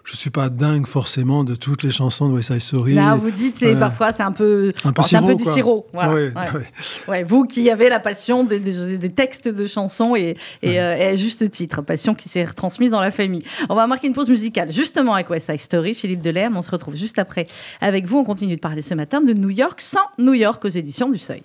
je 0.04 0.16
suis 0.16 0.30
pas 0.30 0.48
dingue 0.48 0.86
forcément 0.86 1.44
de 1.44 1.54
toutes 1.54 1.82
les 1.82 1.90
chansons 1.90 2.28
de 2.28 2.34
West 2.34 2.52
Side 2.52 2.60
Story. 2.60 2.94
Là, 2.94 3.14
vous 3.16 3.30
dites, 3.30 3.56
c'est 3.56 3.74
euh, 3.74 3.78
parfois 3.78 4.12
c'est 4.12 4.22
un 4.22 4.32
peu, 4.32 4.72
un 4.84 4.92
peu, 4.92 5.02
un 5.12 5.22
peu 5.22 5.34
du 5.34 5.44
sirop. 5.44 5.86
ouais, 5.94 7.22
vous 7.24 7.44
qui 7.44 7.70
avez 7.70 7.88
la 7.88 8.00
passion 8.00 8.44
des, 8.44 8.60
des, 8.60 9.10
textes 9.10 9.48
de 9.48 9.66
chansons 9.66 10.16
et, 10.16 10.36
et, 10.62 10.80
euh, 10.80 11.12
à 11.12 11.16
juste 11.16 11.50
titre, 11.50 11.82
passion 11.82 12.14
qui 12.14 12.28
s'est 12.28 12.44
retransmise 12.44 12.90
dans 12.90 13.00
la 13.00 13.10
famille. 13.10 13.44
On 13.68 13.74
va 13.74 13.86
marquer 13.86 14.06
une 14.06 14.14
pause 14.14 14.28
musicale 14.28 14.72
justement 14.72 15.14
avec 15.14 15.30
West 15.30 15.50
Side 15.50 15.60
Story, 15.60 15.94
Philippe 15.94 16.22
Delerme. 16.22 16.56
On 16.56 16.62
se 16.62 16.70
retrouve 16.70 16.96
juste 16.96 17.18
après 17.18 17.46
avec 17.80 18.06
vous. 18.06 18.18
On 18.18 18.24
continue 18.24 18.56
de 18.56 18.60
parler 18.60 18.82
ce 18.82 18.94
matin 18.94 19.20
de 19.20 19.32
New 19.32 19.50
York 19.50 19.80
sans 19.80 20.00
New 20.18 20.34
York 20.34 20.64
aux 20.64 20.68
éditions 20.68 21.10
du 21.10 21.18
Seuil. 21.18 21.42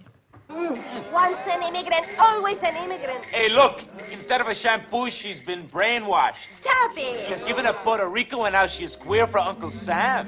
Mmh. 0.50 1.03
Once 1.14 1.46
an 1.46 1.62
immigrant, 1.62 2.10
always 2.18 2.64
an 2.64 2.76
immigrant. 2.84 3.24
Hey, 3.26 3.48
look, 3.48 3.84
instead 4.12 4.42
of 4.42 4.48
a 4.48 4.56
shampoo, 4.56 5.12
she's 5.12 5.40
been 5.40 5.68
brainwashed. 5.68 6.48
Stop 6.60 6.98
it! 6.98 7.28
She's 7.28 7.46
given 7.46 7.68
up 7.68 7.84
Puerto 7.84 8.08
Rico 8.10 8.46
and 8.46 8.54
now 8.54 8.66
she's 8.66 8.96
queer 8.96 9.28
for 9.28 9.38
Uncle 9.38 9.70
Sam. 9.70 10.26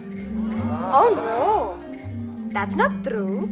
Oh 0.94 1.16
no, 1.16 1.76
that's 2.50 2.76
not 2.76 3.04
true. 3.04 3.50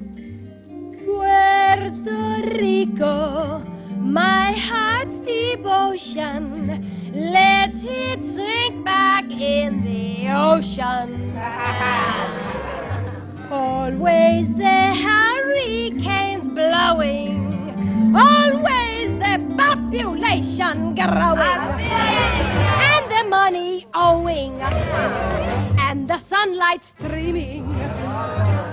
Puerto 1.04 2.44
Rico, 2.56 3.66
my 3.98 4.52
heart's 4.52 5.20
devotion. 5.22 6.86
Let 7.14 7.74
it 7.84 8.24
sink 8.24 8.86
back 8.86 9.26
in 9.32 9.84
the 9.84 10.30
ocean. 10.30 11.34
Always 13.52 14.54
the 14.54 14.94
hurricanes 14.96 16.23
blowing. 16.54 17.46
Always 18.16 19.18
the 19.18 19.36
population 19.58 20.96
growing. 20.96 21.82
And 22.90 23.12
the 23.12 23.24
money 23.28 23.88
owing. 23.94 24.58
And 25.80 26.08
the 26.08 26.20
sunlight 26.20 26.84
streaming. 26.84 27.74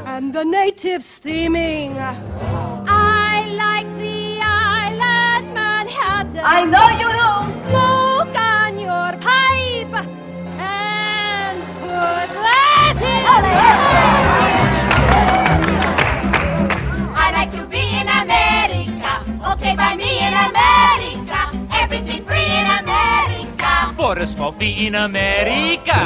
And 0.07 0.33
the 0.35 0.45
natives 0.45 1.07
steaming. 1.07 1.97
I 1.97 3.47
like 3.65 3.89
the 3.99 4.41
island 4.43 5.55
Manhattan. 5.55 6.43
I 6.45 6.65
know 6.65 6.89
you 7.01 7.09
do. 7.21 7.31
Smoke 7.67 8.37
on 8.37 8.79
your 8.79 9.13
pipe 9.29 9.95
and 10.59 11.59
put 11.81 12.29
that 12.45 12.97
in. 14.37 14.40
America. 19.71 19.77
By 19.77 19.97
me 19.97 20.19
in 20.27 20.35
America. 20.35 21.69
Everything 21.73 22.25
free 22.25 22.45
in 22.45 22.67
America. 22.67 23.57
Oh, 23.63 23.95
for 23.97 24.19
a 24.19 24.27
small 24.27 24.53
fee 24.53 24.87
in 24.87 24.95
America. 24.95 25.99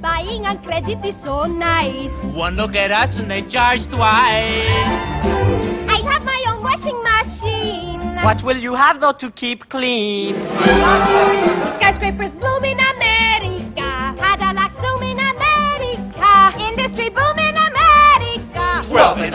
Buying 0.00 0.46
on 0.46 0.62
credit 0.62 1.04
is 1.04 1.16
so 1.16 1.46
nice. 1.46 2.34
One 2.34 2.56
look 2.56 2.76
at 2.76 2.90
us 2.90 3.18
and 3.18 3.30
they 3.30 3.42
charge 3.42 3.86
twice. 3.86 5.02
I 5.88 6.00
have 6.04 6.24
my 6.24 6.44
own 6.48 6.62
washing 6.62 7.02
machine. 7.02 8.16
What 8.22 8.42
will 8.42 8.58
you 8.58 8.74
have 8.74 9.00
though 9.00 9.12
to 9.12 9.30
keep 9.30 9.68
clean? 9.68 10.34
Skyscrapers 11.74 12.34
bloom 12.34 12.64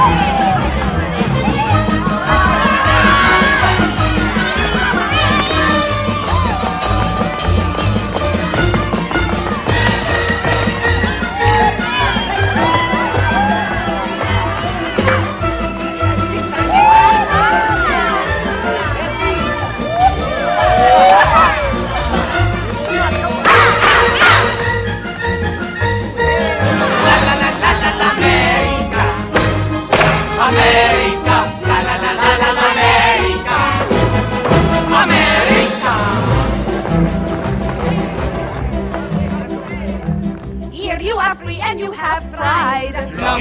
Hey! 0.00 0.39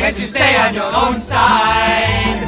Long 0.09 0.19
you 0.21 0.25
stay 0.27 0.55
on 0.57 0.73
your 0.73 0.91
own 0.91 1.19
side, 1.19 2.41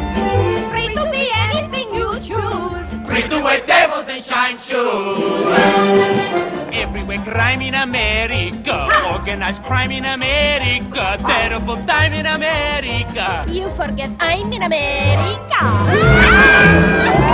Free 0.71 0.87
to 0.95 1.05
be 1.11 1.29
anything 1.45 1.93
you 1.93 2.09
choose. 2.19 2.87
free 3.07 3.21
to 3.29 3.37
wear 3.43 3.61
tables 3.61 4.09
and 4.09 4.23
shine 4.23 4.57
shoes. 4.57 5.45
Everywhere 6.73 7.21
crime 7.23 7.61
in 7.61 7.75
America, 7.75 8.89
organized 9.13 9.61
crime 9.61 9.91
in 9.91 10.05
America, 10.05 11.17
terrible 11.27 11.77
time 11.85 12.13
in 12.13 12.25
America. 12.25 13.45
You 13.47 13.69
forget 13.69 14.09
I'm 14.19 14.51
in 14.51 14.63
America. 14.63 15.61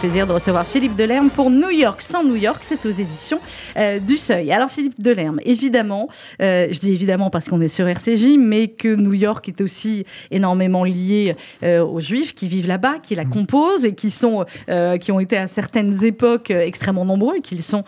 plaisir 0.00 0.26
de 0.26 0.32
recevoir 0.32 0.66
Philippe 0.66 0.94
Delerme 0.94 1.30
pour 1.30 1.50
New 1.50 1.70
York 1.70 2.02
sans 2.02 2.22
New 2.22 2.36
York, 2.36 2.58
c'est 2.60 2.84
aux 2.86 2.90
éditions 2.90 3.40
euh, 3.76 3.98
du 3.98 4.16
Seuil. 4.16 4.52
Alors 4.52 4.70
Philippe 4.70 5.00
Delerme, 5.00 5.40
évidemment, 5.44 6.08
euh, 6.42 6.68
je 6.70 6.78
dis 6.80 6.90
évidemment 6.90 7.30
parce 7.30 7.48
qu'on 7.48 7.60
est 7.60 7.68
sur 7.68 7.88
RCJ, 7.88 8.36
mais 8.38 8.68
que 8.68 8.94
New 8.94 9.14
York 9.14 9.48
est 9.48 9.60
aussi 9.60 10.04
énormément 10.30 10.84
lié 10.84 11.36
euh, 11.62 11.84
aux 11.84 12.00
Juifs 12.00 12.34
qui 12.34 12.48
vivent 12.48 12.66
là-bas, 12.66 12.96
qui 13.02 13.14
la 13.14 13.24
composent 13.24 13.84
et 13.84 13.94
qui 13.94 14.10
sont, 14.10 14.44
qui 15.00 15.12
ont 15.12 15.20
été 15.20 15.36
à 15.36 15.48
certaines 15.48 16.04
époques 16.04 16.50
extrêmement 16.50 17.04
nombreux 17.04 17.36
et 17.36 17.40
qui 17.40 17.54
le 17.54 17.62
sont 17.62 17.84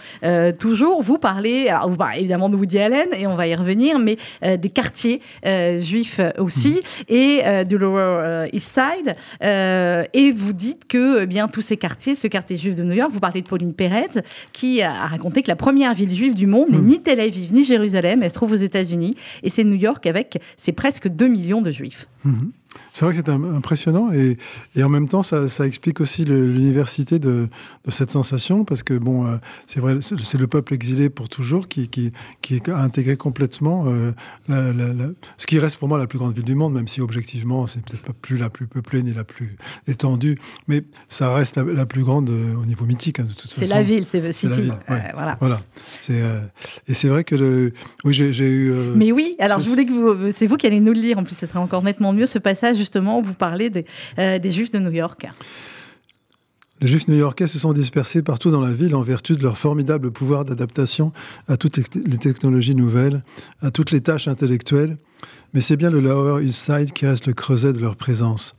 toujours. 0.59 1.03
Vous 1.03 1.19
parlez, 1.19 1.69
alors 1.69 1.91
vous 1.91 1.97
parlez 1.97 2.21
évidemment 2.21 2.49
de 2.49 2.57
Woody 2.57 2.79
Allen 2.79 3.09
et 3.17 3.27
on 3.27 3.37
va 3.37 3.47
y 3.47 3.55
revenir, 3.55 3.99
mais 3.99 4.17
des 4.43 4.71
quartiers 4.71 5.21
juifs 5.79 6.21
aussi 6.39 6.81
et 7.09 7.43
euh, 7.45 7.65
du 7.65 7.79
Lower 7.79 8.49
East 8.53 8.75
Side. 8.75 9.15
Et 9.41 10.33
vous 10.33 10.53
dites 10.53 10.87
que 10.87 11.23
eh 11.23 11.27
bien 11.27 11.49
tous 11.49 11.63
ces 11.63 11.77
quartiers, 11.77 11.98
ce 11.99 12.27
quartier 12.27 12.57
juif 12.57 12.75
de 12.75 12.83
New 12.83 12.93
York, 12.93 13.11
vous 13.13 13.21
parlez 13.21 13.43
de 13.43 13.47
Pauline 13.47 13.75
Pérez, 13.75 14.23
qui 14.53 14.83
a 14.83 15.07
raconté 15.07 15.43
que 15.43 15.49
la 15.49 15.57
première 15.57 15.95
ville 15.95 16.11
juive 16.11 16.35
du 16.35 16.47
monde 16.47 16.71
n'est 16.71 16.79
ni 16.79 17.03
Tel 17.03 17.21
Aviv 17.21 17.53
ni 17.53 17.65
Jérusalem, 17.65 18.23
elle 18.23 18.31
se 18.31 18.35
trouve 18.35 18.53
aux 18.53 18.57
États-Unis 18.57 19.17
et 19.43 19.51
c'est 19.51 19.65
New 19.65 19.77
York 19.77 20.07
avec 20.07 20.41
ses 20.57 20.73
presque 20.73 21.09
2 21.09 21.27
millions 21.29 21.63
de 21.63 21.71
juifs. 21.71 22.09
Mhm. 22.25 22.53
C'est 22.93 23.05
vrai 23.05 23.15
que 23.15 23.21
c'est 23.25 23.31
impressionnant 23.31 24.13
et, 24.13 24.37
et, 24.75 24.83
en 24.83 24.89
même 24.89 25.09
temps, 25.09 25.23
ça, 25.23 25.49
ça 25.49 25.67
explique 25.67 26.01
aussi 26.01 26.25
l'université 26.25 27.19
de, 27.19 27.49
de, 27.85 27.91
cette 27.91 28.11
sensation 28.11 28.65
parce 28.65 28.83
que, 28.83 28.95
bon, 28.95 29.27
euh, 29.27 29.37
c'est 29.67 29.81
vrai, 29.81 29.97
c'est 30.03 30.39
le 30.39 30.47
peuple 30.47 30.75
exilé 30.75 31.09
pour 31.09 31.29
toujours 31.29 31.69
qui, 31.69 31.89
qui, 31.89 32.13
qui 32.43 32.61
a 32.71 32.79
intégré 32.79 33.17
complètement 33.17 33.85
euh, 33.87 34.13
la, 34.49 34.73
la, 34.73 34.93
la, 34.93 35.07
ce 35.39 35.47
qui 35.47 35.59
reste 35.59 35.77
pour 35.77 35.89
moi 35.89 35.97
la 35.97 36.07
plus 36.07 36.19
grande 36.19 36.35
ville 36.35 36.45
du 36.45 36.55
monde, 36.55 36.75
même 36.75 36.89
si 36.89 37.01
objectivement, 37.01 37.67
c'est 37.67 37.83
peut-être 37.85 38.03
pas 38.03 38.13
plus 38.13 38.37
la 38.37 38.51
plus 38.51 38.67
peuplée 38.67 39.03
ni 39.03 39.15
la 39.15 39.25
plus 39.25 39.57
étendue, 39.87 40.39
mais 40.67 40.83
ça 41.09 41.33
reste 41.33 41.57
la, 41.57 41.87
plus 41.87 42.03
grande 42.03 42.29
euh, 42.29 42.55
au 42.61 42.67
niveau 42.67 42.85
mythique, 42.85 43.21
hein, 43.21 43.25
de 43.25 43.33
toute 43.33 43.51
façon. 43.51 43.61
C'est 43.61 43.67
la 43.67 43.83
ville, 43.83 44.07
c'est 44.07 44.33
City. 44.33 44.53
Ville, 44.53 44.75
ouais. 44.89 45.11
voilà. 45.15 45.37
voilà. 45.41 45.61
et 46.09 46.95
c'est 46.95 47.09
vrai 47.09 47.25
que 47.25 47.35
le, 47.35 47.73
oui, 48.05 48.13
j'ai 48.13 48.51
eu. 48.51 48.73
mais 48.95 49.13
oui, 49.13 49.37
alors 49.39 49.61
je 49.61 49.69
voulais 49.69 49.87
que 49.87 49.93
vous, 49.93 50.31
c'est 50.33 50.47
vous 50.47 50.57
qui 50.57 50.67
allez 50.67 50.81
nous 50.81 50.93
le 50.93 51.01
lire, 51.01 51.19
en 51.19 51.25
plus, 51.25 51.37
ce 51.37 51.47
sera 51.47 51.61
encore 51.61 51.83
nettement 51.83 52.13
mieux 52.13 52.27
ce 52.27 52.39
passage 52.39 52.58
justement, 52.75 53.21
vous 53.21 53.35
parlez 53.35 53.71
des, 53.71 53.85
euh, 54.19 54.39
des 54.39 54.51
Juifs 54.51 54.71
de 54.71 54.79
New 54.79 54.93
York. 54.93 55.27
Les 56.81 56.87
Juifs 56.87 57.09
new-yorkais 57.09 57.49
se 57.49 57.59
sont 57.59 57.73
dispersés 57.73 58.23
partout 58.23 58.53
dans 58.53 58.61
la 58.61 58.73
ville 58.73 58.95
en 58.95 59.03
vertu 59.03 59.35
de 59.35 59.43
leur 59.43 59.59
formidable 59.59 60.13
pouvoir 60.13 60.45
d'adaptation 60.45 61.13
à 61.49 61.57
toutes 61.57 61.77
les 61.77 62.19
technologies 62.19 62.77
nouvelles, 62.77 63.25
à 63.63 63.73
toutes 63.73 63.91
les 63.91 64.01
tâches 64.01 64.29
intellectuelles, 64.29 64.97
mais 65.55 65.61
c'est 65.61 65.77
bien 65.77 65.91
le 65.91 65.99
Lower 65.99 66.45
East 66.45 66.65
Side 66.65 66.93
qui 66.93 67.07
reste 67.07 67.27
le 67.27 67.33
creuset 67.33 67.73
de 67.73 67.81
leur 67.81 67.97
présence. 67.97 68.55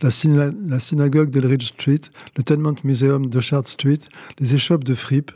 La, 0.00 0.10
syna 0.10 0.50
la 0.66 0.80
synagogue 0.80 1.28
d'Elridge 1.28 1.66
Street, 1.66 2.00
le 2.38 2.42
Tenement 2.42 2.74
Museum 2.84 3.26
de 3.26 3.40
Chart 3.40 3.68
Street, 3.68 3.98
les 4.38 4.54
échoppes 4.54 4.84
de 4.84 4.94
Fripp, 4.94 5.30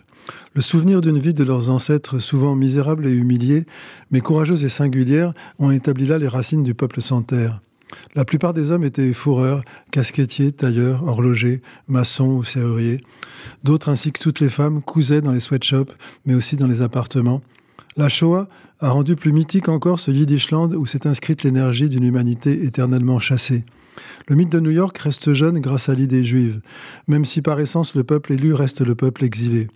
le 0.55 0.63
souvenir 0.63 1.03
d'une 1.03 1.19
vie 1.19 1.35
de 1.35 1.45
leurs 1.45 1.69
ancêtres 1.69 2.19
souvent 2.19 2.55
misérables 2.55 3.07
et 3.07 3.13
humiliés, 3.13 3.67
mais 4.11 4.21
courageuses 4.21 4.65
et 4.65 4.71
singulières, 4.71 5.35
ont 5.59 5.71
établi 5.71 6.07
là 6.07 6.17
les 6.17 6.29
racines 6.29 6.63
du 6.63 6.73
peuple 6.73 7.03
sans 7.03 7.21
terre. 7.21 7.61
La 8.15 8.25
plupart 8.25 8.55
des 8.55 8.71
hommes 8.71 8.85
étaient 8.85 9.13
fourreurs, 9.13 9.63
casquettiers, 9.91 10.53
tailleurs, 10.53 11.07
horlogers, 11.07 11.63
maçons 11.89 12.29
ou 12.29 12.45
serruriers. 12.45 13.01
D'autres, 13.65 13.89
ainsi 13.89 14.13
que 14.13 14.21
toutes 14.21 14.41
les 14.41 14.51
femmes, 14.51 14.83
cousaient 14.83 15.21
dans 15.21 15.33
les 15.33 15.41
sweatshops, 15.41 15.93
mais 16.27 16.35
aussi 16.35 16.57
dans 16.57 16.67
les 16.67 16.83
appartements. 16.83 17.43
La 17.97 18.09
Shoah 18.09 18.49
a 18.81 18.91
rendu 18.91 19.17
plus 19.17 19.33
mythique 19.33 19.69
encore 19.69 20.01
ce 20.01 20.11
Yiddishland 20.11 20.73
où 20.75 20.87
s'est 20.87 21.07
inscrite 21.07 21.43
l'énergie 21.43 21.89
d'une 21.89 22.05
humanité 22.05 22.65
éternellement 22.65 23.21
chassée. 23.21 23.65
Le 24.29 24.37
mythe 24.37 24.51
de 24.51 24.61
New 24.61 24.71
York 24.71 24.97
reste 24.99 25.33
jeune 25.33 25.61
grâce 25.61 25.89
à 25.89 25.95
l'idée 25.95 26.25
juive, 26.25 26.61
même 27.09 27.25
si 27.25 27.43
par 27.43 27.61
essence 27.61 27.95
le 27.95 28.05
peuple 28.05 28.33
élu 28.33 28.55
reste 28.55 28.81
le 28.81 28.95
peuple 28.95 29.25
exilé. 29.25 29.69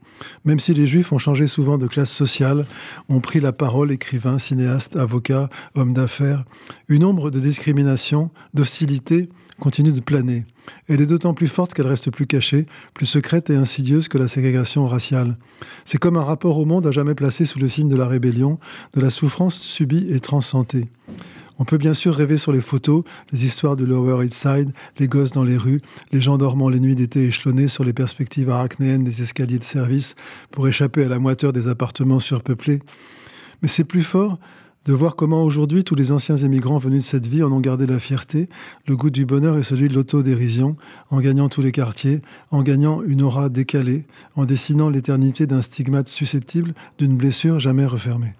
Même 0.44 0.60
si 0.60 0.72
les 0.72 0.86
juifs 0.86 1.12
ont 1.12 1.18
changé 1.18 1.46
souvent 1.46 1.78
de 1.78 1.86
classe 1.86 2.10
sociale, 2.10 2.66
ont 3.08 3.20
pris 3.20 3.40
la 3.40 3.52
parole 3.52 3.92
écrivains, 3.92 4.38
cinéastes, 4.38 4.96
avocats, 4.96 5.50
hommes 5.74 5.94
d'affaires, 5.94 6.44
une 6.88 7.04
ombre 7.04 7.30
de 7.30 7.40
discrimination, 7.40 8.30
d'hostilité 8.54 9.28
continue 9.58 9.92
de 9.92 10.00
planer. 10.00 10.44
Elle 10.88 11.00
est 11.00 11.06
d'autant 11.06 11.34
plus 11.34 11.48
forte 11.48 11.72
qu'elle 11.74 11.86
reste 11.86 12.10
plus 12.10 12.26
cachée, 12.26 12.66
plus 12.94 13.06
secrète 13.06 13.50
et 13.50 13.56
insidieuse 13.56 14.08
que 14.08 14.18
la 14.18 14.28
ségrégation 14.28 14.86
raciale. 14.86 15.36
C'est 15.84 15.98
comme 15.98 16.16
un 16.16 16.22
rapport 16.22 16.58
au 16.58 16.64
monde 16.64 16.86
à 16.86 16.90
jamais 16.90 17.14
placé 17.14 17.46
sous 17.46 17.58
le 17.58 17.68
signe 17.68 17.88
de 17.88 17.96
la 17.96 18.06
rébellion, 18.06 18.58
de 18.94 19.00
la 19.00 19.10
souffrance 19.10 19.58
subie 19.58 20.06
et 20.10 20.20
transcendée. 20.20 20.88
On 21.58 21.64
peut 21.64 21.78
bien 21.78 21.94
sûr 21.94 22.14
rêver 22.14 22.36
sur 22.36 22.52
les 22.52 22.60
photos, 22.60 23.02
les 23.32 23.44
histoires 23.44 23.76
de 23.76 23.84
Lower 23.84 24.24
East 24.24 24.34
Side, 24.34 24.72
les 24.98 25.08
gosses 25.08 25.32
dans 25.32 25.44
les 25.44 25.56
rues, 25.56 25.80
les 26.12 26.20
gens 26.20 26.36
dormant 26.36 26.68
les 26.68 26.80
nuits 26.80 26.94
d'été 26.94 27.24
échelonnés 27.24 27.68
sur 27.68 27.82
les 27.82 27.94
perspectives 27.94 28.50
arachnéennes 28.50 29.04
des 29.04 29.22
escaliers 29.22 29.58
de 29.58 29.64
service 29.64 30.14
pour 30.50 30.68
échapper 30.68 31.04
à 31.04 31.08
la 31.08 31.18
moiteur 31.18 31.52
des 31.52 31.68
appartements 31.68 32.20
surpeuplés. 32.20 32.80
Mais 33.62 33.68
c'est 33.68 33.84
plus 33.84 34.02
fort 34.02 34.38
de 34.86 34.92
voir 34.92 35.16
comment 35.16 35.42
aujourd'hui 35.42 35.82
tous 35.82 35.96
les 35.96 36.12
anciens 36.12 36.36
émigrants 36.36 36.78
venus 36.78 37.02
de 37.02 37.08
cette 37.08 37.26
vie 37.26 37.42
en 37.42 37.50
ont 37.50 37.60
gardé 37.60 37.86
la 37.86 37.98
fierté, 37.98 38.48
le 38.86 38.94
goût 38.94 39.10
du 39.10 39.26
bonheur 39.26 39.58
et 39.58 39.64
celui 39.64 39.88
de 39.88 39.94
l'autodérision, 39.94 40.76
en 41.10 41.20
gagnant 41.20 41.48
tous 41.48 41.62
les 41.62 41.72
quartiers, 41.72 42.20
en 42.52 42.62
gagnant 42.62 43.02
une 43.02 43.22
aura 43.22 43.48
décalée, 43.48 44.04
en 44.36 44.44
dessinant 44.44 44.88
l'éternité 44.88 45.46
d'un 45.46 45.62
stigmate 45.62 46.08
susceptible 46.08 46.74
d'une 46.98 47.16
blessure 47.16 47.58
jamais 47.58 47.86
refermée. 47.86 48.34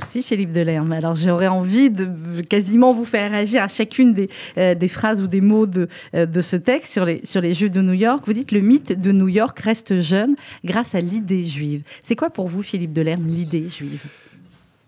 Merci 0.00 0.22
Philippe 0.22 0.52
Delerme. 0.52 0.92
Alors 0.92 1.16
j'aurais 1.16 1.48
envie 1.48 1.90
de 1.90 2.08
quasiment 2.48 2.92
vous 2.92 3.04
faire 3.04 3.32
réagir 3.32 3.64
à 3.64 3.66
chacune 3.66 4.14
des, 4.14 4.28
euh, 4.56 4.76
des 4.76 4.86
phrases 4.86 5.20
ou 5.20 5.26
des 5.26 5.40
mots 5.40 5.66
de, 5.66 5.88
euh, 6.14 6.24
de 6.24 6.40
ce 6.40 6.54
texte 6.54 6.92
sur 6.92 7.04
les, 7.04 7.20
sur 7.24 7.40
les 7.40 7.52
Juifs 7.52 7.72
de 7.72 7.82
New 7.82 7.94
York. 7.94 8.22
Vous 8.24 8.32
dites 8.32 8.52
le 8.52 8.60
mythe 8.60 9.00
de 9.00 9.10
New 9.10 9.26
York 9.26 9.58
reste 9.58 10.00
jeune 10.00 10.36
grâce 10.64 10.94
à 10.94 11.00
l'idée 11.00 11.44
juive. 11.44 11.82
C'est 12.00 12.14
quoi 12.14 12.30
pour 12.30 12.46
vous 12.46 12.62
Philippe 12.62 12.92
Delerme 12.92 13.26
l'idée 13.26 13.66
juive? 13.66 14.04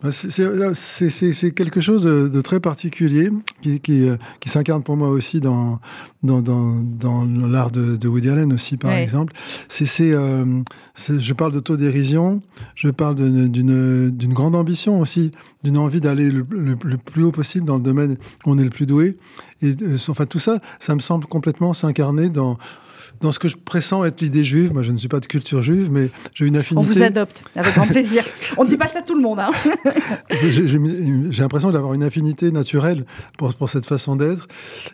C'est 0.09 1.51
quelque 1.55 1.81
chose 1.81 2.03
de, 2.03 2.29
de, 2.29 2.41
très 2.41 2.59
particulier 2.59 3.31
qui, 3.61 3.81
qui, 3.81 4.09
euh, 4.09 4.17
qui 4.41 4.49
s'incarne 4.49 4.83
pour 4.83 4.97
moi 4.97 5.11
aussi 5.11 5.41
dans, 5.41 5.79
dans, 6.23 6.41
dans, 6.41 6.83
dans 6.83 7.25
l'art 7.25 7.71
de, 7.71 7.97
de, 7.97 8.09
Woody 8.09 8.31
Allen 8.31 8.53
aussi, 8.53 8.79
par 8.79 8.93
ouais. 8.93 9.03
exemple. 9.03 9.35
C'est, 9.69 10.13
euh, 10.13 10.63
je 10.97 11.33
parle 11.35 11.53
d'autodérision, 11.53 12.41
je 12.75 12.89
parle 12.89 13.17
d'une 13.17 14.35
grande 14.35 14.57
ambition 14.57 15.01
aussi, 15.01 15.33
d'une 15.65 15.77
envie 15.77 16.01
d'aller 16.01 16.31
le, 16.31 16.47
le, 16.49 16.77
le, 16.83 16.97
plus 16.97 17.23
haut 17.23 17.33
possible 17.33 17.67
dans 17.67 17.77
le 17.77 17.83
domaine 17.83 18.17
où 18.47 18.53
on 18.53 18.59
est 18.59 18.65
le 18.65 18.71
plus 18.71 18.87
doué. 18.87 19.19
Et 19.61 19.75
euh, 19.83 19.99
enfin, 20.09 20.25
tout 20.25 20.39
ça, 20.39 20.61
ça 20.79 20.95
me 20.95 21.01
semble 21.01 21.27
complètement 21.27 21.75
s'incarner 21.75 22.31
dans 22.31 22.57
dans 23.21 23.33
ce 23.33 23.39
que 23.39 23.49
je 23.49 23.57
pressens 23.57 24.05
être 24.05 24.21
l'idée 24.21 24.45
juive. 24.45 24.73
Moi, 24.73 24.83
je 24.83 24.93
ne 24.93 24.97
suis 24.97 25.09
pas 25.09 25.21
de 25.21 25.27
culture 25.27 25.63
juive, 25.63 25.89
mais 25.91 26.09
j'ai 26.35 26.47
une 26.47 26.57
affinité. 26.57 26.89
On 26.89 26.93
vous 26.93 27.03
adopte, 27.03 27.43
avec 27.55 27.75
grand 27.75 27.87
plaisir. 27.87 28.25
On 28.57 28.65
ne 28.65 28.69
dit 28.69 28.77
pas 28.77 28.89
ça 28.89 29.01
à 29.01 29.03
tout 29.03 29.15
le 29.15 29.21
monde. 29.21 29.41
Hein. 29.41 29.51
j'ai 30.31 31.43
l'impression 31.43 31.71
d'avoir 31.71 31.95
une 31.95 32.03
affinité 32.03 32.51
naturelle 32.51 33.05
pour, 33.37 33.55
pour 33.55 33.71
cette 33.71 33.87
façon 33.87 34.17
d'être. 34.17 34.49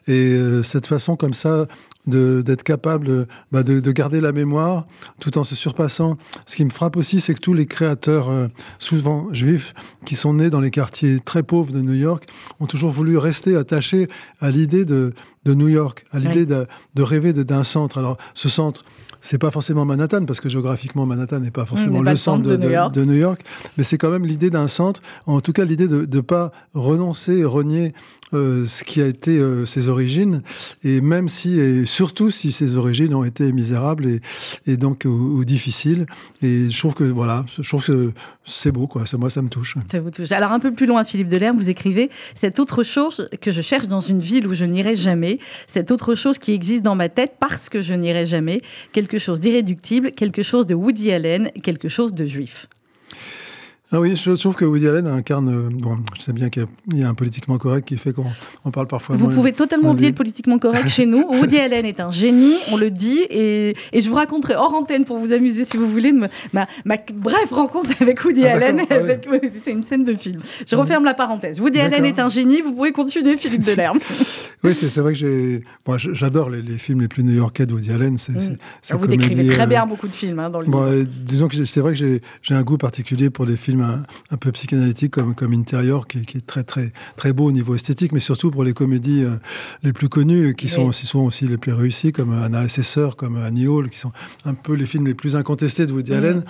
Et 0.07 0.33
euh, 0.33 0.63
cette 0.63 0.87
façon 0.87 1.17
comme 1.17 1.35
ça 1.35 1.67
d'être 2.07 2.63
capable 2.63 3.27
bah, 3.51 3.63
de, 3.63 3.81
de, 3.81 3.93
garder 3.93 4.21
la 4.21 4.33
mémoire 4.33 4.87
tout 5.21 5.39
en 5.39 5.45
se 5.45 5.55
surpassant. 5.55 6.17
Ce 6.47 6.57
qui 6.57 6.65
me 6.65 6.71
frappe 6.71 6.97
aussi, 6.97 7.21
c'est 7.21 7.35
que 7.35 7.41
tous 7.41 7.55
les 7.55 7.67
créateurs, 7.67 8.29
euh, 8.29 8.49
souvent 8.79 9.33
juifs, 9.33 9.75
qui 10.05 10.15
sont 10.15 10.35
nés 10.35 10.51
dans 10.51 10.61
les 10.61 10.71
quartiers 10.71 11.19
très 11.21 11.43
pauvres 11.43 11.73
de 11.73 11.81
New 11.81 11.95
York, 11.95 12.29
ont 12.61 12.67
toujours 12.67 12.91
voulu 12.91 13.19
rester 13.19 13.57
attachés 13.57 14.09
à 14.41 14.51
l'idée 14.51 14.85
de, 14.85 15.15
de 15.45 15.55
New 15.55 15.69
York, 15.69 16.05
à 16.13 16.19
l'idée 16.19 16.41
oui. 16.41 16.47
de, 16.47 16.67
de, 16.95 17.03
rêver 17.03 17.33
d'un 17.33 17.65
centre. 17.65 17.99
Alors, 17.99 18.19
ce 18.35 18.49
centre, 18.49 18.85
c'est 19.21 19.39
pas 19.39 19.51
forcément 19.51 19.85
Manhattan, 19.85 20.25
parce 20.25 20.41
que 20.41 20.49
géographiquement, 20.49 21.07
Manhattan 21.07 21.41
n'est 21.41 21.51
pas 21.51 21.67
forcément 21.67 22.03
le 22.03 22.17
centre 22.17 22.43
de, 22.43 22.57
de, 22.57 22.65
New 22.65 22.71
York, 22.71 22.95
de 22.95 23.05
New 23.05 23.15
York 23.15 23.45
mais 23.77 23.85
c'est 23.85 23.99
quand 23.99 24.11
même 24.11 24.27
l'idée 24.27 24.51
d'un 24.51 24.69
centre, 24.69 25.01
en 25.27 25.41
tout 25.41 25.53
cas 25.53 25.65
l'idée 25.65 25.89
de 25.89 26.07
ne 26.11 26.21
pas 26.21 26.53
renoncer, 26.75 27.45
renier 27.45 27.95
euh, 28.35 28.67
ce 28.67 28.83
qui 28.83 29.01
a 29.01 29.07
été 29.07 29.39
euh, 29.39 29.65
ses 29.67 29.87
origines, 29.87 30.43
et 30.83 31.01
même 31.01 31.29
si, 31.29 31.61
et 31.61 31.87
surtout 31.87 32.33
si 32.33 32.51
ses 32.51 32.77
origines 32.77 33.15
ont 33.15 33.23
été 33.23 33.53
misérables 33.53 34.07
et, 34.09 34.21
et 34.67 34.77
donc 34.77 35.05
ou, 35.05 35.39
ou, 35.39 35.45
difficiles. 35.45 36.07
Et 36.43 36.69
je 36.69 36.77
trouve 36.77 36.95
que 36.95 37.05
voilà, 37.05 37.45
je 37.57 37.69
trouve 37.69 37.85
que 37.85 38.13
c'est 38.45 38.73
beau, 38.73 38.89
quoi. 38.89 39.07
Ça, 39.07 39.17
moi, 39.17 39.31
ça 39.31 39.43
me 39.43 39.49
touche. 39.49 39.77
Ça 39.93 40.01
vous 40.01 40.11
touche. 40.11 40.33
Alors 40.33 40.51
un 40.51 40.59
peu 40.59 40.73
plus 40.73 40.87
loin, 40.87 41.05
Philippe 41.05 41.29
Delerme, 41.29 41.57
vous 41.57 41.69
écrivez 41.69 42.11
cette 42.35 42.59
autre 42.59 42.83
chose 42.83 43.29
que 43.41 43.53
je 43.53 43.61
cherche 43.61 43.87
dans 43.87 44.01
une 44.01 44.21
ville 44.21 44.49
où 44.49 44.55
je 44.55 44.65
n'irai 44.65 44.97
jamais, 44.97 45.39
cette 45.69 45.93
autre 45.93 46.17
chose 46.17 46.39
qui 46.39 46.53
existe 46.53 46.83
dans 46.83 46.97
ma 46.97 47.09
tête 47.09 47.35
parce 47.39 47.69
que 47.69 47.81
je 47.81 47.95
n'irai 47.95 48.27
jamais, 48.27 48.61
quelque 49.07 49.21
chose 49.21 49.39
d'irréductible, 49.41 50.13
quelque 50.13 50.43
chose 50.43 50.67
de 50.67 50.75
Woody 50.75 51.13
Allen, 51.13 51.53
quelque 51.63 51.89
chose 51.89 52.13
de 52.13 52.27
juif. 52.27 52.67
Ah 53.93 54.01
oui, 54.01 54.17
je 54.17 54.33
trouve 54.33 54.57
que 54.57 54.65
Woody 54.65 54.89
Allen 54.89 55.07
incarne. 55.07 55.69
Bon, 55.79 55.99
je 56.19 56.23
sais 56.23 56.33
bien 56.33 56.51
qu'il 56.51 56.67
y, 56.93 56.99
y, 56.99 57.05
a 57.05 57.09
un 57.09 57.15
politiquement 57.15 57.57
correct 57.57 57.87
qui 57.87 57.97
fait 57.97 58.13
qu'on 58.13 58.27
on 58.65 58.73
parle 58.73 58.89
parfois. 58.89 59.15
Vous 59.15 59.29
pouvez 59.29 59.53
totalement 59.53 59.93
oublier 59.93 60.09
le 60.09 60.15
politiquement 60.17 60.59
correct 60.59 60.89
chez 60.89 61.07
nous. 61.07 61.25
Woody 61.31 61.59
Allen 61.59 61.87
est 61.87 62.01
un 62.01 62.11
génie, 62.11 62.57
on 62.73 62.77
le 62.77 62.91
dit, 62.91 63.21
et, 63.31 63.77
et, 63.93 64.03
je 64.03 64.09
vous 64.09 64.17
raconterai 64.17 64.57
hors 64.57 64.75
antenne 64.75 65.05
pour 65.05 65.19
vous 65.19 65.33
amuser 65.33 65.65
si 65.65 65.77
vous 65.77 65.87
voulez 65.87 66.11
de 66.11 66.19
ma, 66.19 66.67
ma 66.85 66.97
bref 67.15 67.51
rencontre 67.53 67.91
avec 68.01 68.25
Woody 68.25 68.45
ah, 68.45 68.55
Allen. 68.55 68.83
Ah, 68.91 68.95
avec, 68.95 69.29
oui. 69.31 69.39
C'était 69.55 69.71
une 69.71 69.85
scène 69.85 70.05
de 70.05 70.15
film. 70.15 70.41
Je 70.67 70.75
referme 70.75 71.05
la 71.05 71.15
parenthèse. 71.15 71.61
Woody 71.61 71.79
Allen 71.79 72.05
est 72.05 72.19
un 72.19 72.29
génie, 72.29 72.63
vous 72.63 72.73
pouvez 72.73 72.91
continuer, 72.91 73.37
Philippe 73.37 73.63
Delerme. 73.63 73.99
oui, 74.65 74.75
c'est 74.75 74.99
vrai 74.99 75.13
que 75.13 75.19
j'ai. 75.19 75.63
Bon, 75.85 75.97
J'adore 75.97 76.51
les, 76.51 76.61
les, 76.61 76.79
films 76.79 77.03
les 77.03 77.09
plus 77.09 77.23
new-yorkais 77.23 77.67
de 77.67 77.73
Woody 77.73 77.93
Allen. 77.93 78.19
C'est, 78.19 78.33
mm. 78.33 78.57
Vous 78.91 78.99
comédie, 78.99 79.29
décrivez 79.29 79.55
très 79.55 79.67
bien 79.69 79.85
euh... 79.85 79.87
beaucoup 79.87 80.09
de 80.09 80.13
films 80.13 80.41
hein, 80.41 80.51
dans 80.51 80.61
le 80.61 80.67
bon, 80.67 80.91
livre. 80.91 81.09
disons 81.25 81.47
que 81.47 81.65
c'est 81.65 81.81
vrai 81.81 81.95
que 81.95 82.21
j'ai 82.43 82.55
un 82.55 82.63
goût 82.63 82.79
particulier 82.79 83.31
pour 83.31 83.47
des 83.47 83.57
films 83.57 83.76
un, 83.83 84.03
un 84.31 84.37
peu 84.37 84.53
psychanalytique 84.53 85.13
comme, 85.13 85.35
comme 85.35 85.53
Interior, 85.53 86.07
qui, 86.07 86.25
qui, 86.25 86.39
est 86.39 86.47
très, 86.47 86.65
très, 86.65 86.93
très 87.17 87.33
beau 87.33 87.47
au 87.47 87.53
niveau 87.53 87.75
esthétique, 87.75 88.13
mais 88.13 88.21
surtout 88.21 88.51
pour 88.51 88.65
les 88.65 88.73
comédies 88.73 89.25
euh, 89.25 89.37
les 89.83 89.93
plus 89.93 90.09
connues, 90.09 90.55
qui 90.55 90.67
oui. 90.67 90.73
sont 90.73 90.83
aussi 90.83 91.07
souvent 91.07 91.25
aussi 91.25 91.47
les 91.47 91.57
plus 91.57 91.73
réussies, 91.73 92.13
comme 92.13 92.33
Anna 92.33 92.65
et 92.65 92.69
ses 92.69 92.83
sœurs, 92.83 93.17
comme 93.17 93.37
Annie 93.37 93.67
Hall, 93.67 93.91
qui 93.91 93.99
sont 93.99 94.13
un 94.45 94.55
peu 94.55 94.75
les 94.75 94.87
films 94.87 95.07
les 95.07 95.15
plus 95.15 95.37
incontestés 95.37 95.87
de 95.87 95.93
Woody 95.93 96.13
mmh. 96.13 96.15
Allen. 96.15 96.45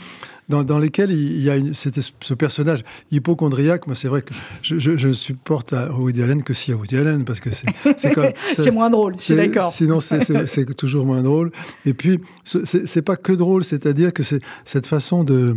Dans, 0.48 0.62
dans 0.64 0.78
lesquels 0.78 1.11
il 1.11 1.40
y 1.42 1.50
a 1.50 1.56
une, 1.56 1.74
ce 1.74 2.35
personnage 2.35 2.85
hypochondriaque. 3.11 3.87
Moi, 3.87 3.96
c'est 3.96 4.09
vrai 4.09 4.22
que 4.22 4.32
je, 4.62 4.78
je, 4.78 4.96
je 4.96 5.12
supporte 5.12 5.72
à 5.72 5.90
Woody 5.92 6.22
Allen 6.22 6.42
que 6.42 6.54
si 6.54 6.72
à 6.72 6.76
Woody 6.76 6.96
Allen, 6.96 7.24
parce 7.24 7.40
que 7.40 7.50
c'est, 7.52 7.66
moins 8.72 8.90
drôle, 8.90 9.14
je 9.16 9.22
suis 9.22 9.35
d'accord. 9.37 9.72
Sinon, 9.72 10.00
c'est, 10.00 10.74
toujours 10.76 11.06
moins 11.06 11.22
drôle. 11.22 11.50
Et 11.85 11.94
puis, 11.94 12.20
ce- 12.44 12.64
c'est, 12.64 13.02
pas 13.02 13.16
que 13.16 13.32
drôle, 13.32 13.64
c'est-à-dire 13.64 14.12
que 14.12 14.22
c'est 14.22 14.40
cette 14.64 14.87
façon 14.87 15.24
de, 15.24 15.56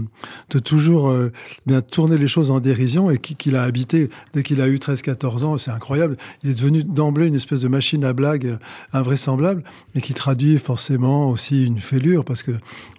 de 0.50 0.60
toujours 0.60 1.10
euh, 1.10 1.32
bien 1.66 1.82
tourner 1.82 2.18
les 2.18 2.28
choses 2.28 2.52
en 2.52 2.60
dérision 2.60 3.10
et 3.12 3.18
qui- 3.18 3.36
qu'il 3.36 3.56
a 3.56 3.64
habité 3.64 4.10
dès 4.34 4.44
qu'il 4.44 4.62
a 4.62 4.68
eu 4.68 4.78
13-14 4.78 5.44
ans, 5.44 5.58
c'est 5.58 5.72
incroyable. 5.72 6.18
Il 6.44 6.52
est 6.52 6.54
devenu 6.54 6.84
d'emblée 6.84 7.28
une 7.28 7.36
espèce 7.36 7.62
de 7.62 7.68
machine 7.68 8.04
à 8.06 8.14
blagues 8.14 8.46
euh, 8.48 8.58
invraisemblable, 8.94 9.64
mais 9.96 10.02
qui 10.02 10.14
traduit 10.14 10.58
forcément 10.58 11.30
aussi 11.30 11.66
une 11.66 11.80
fêlure, 11.80 12.24
parce 12.26 12.44
que 12.44 12.52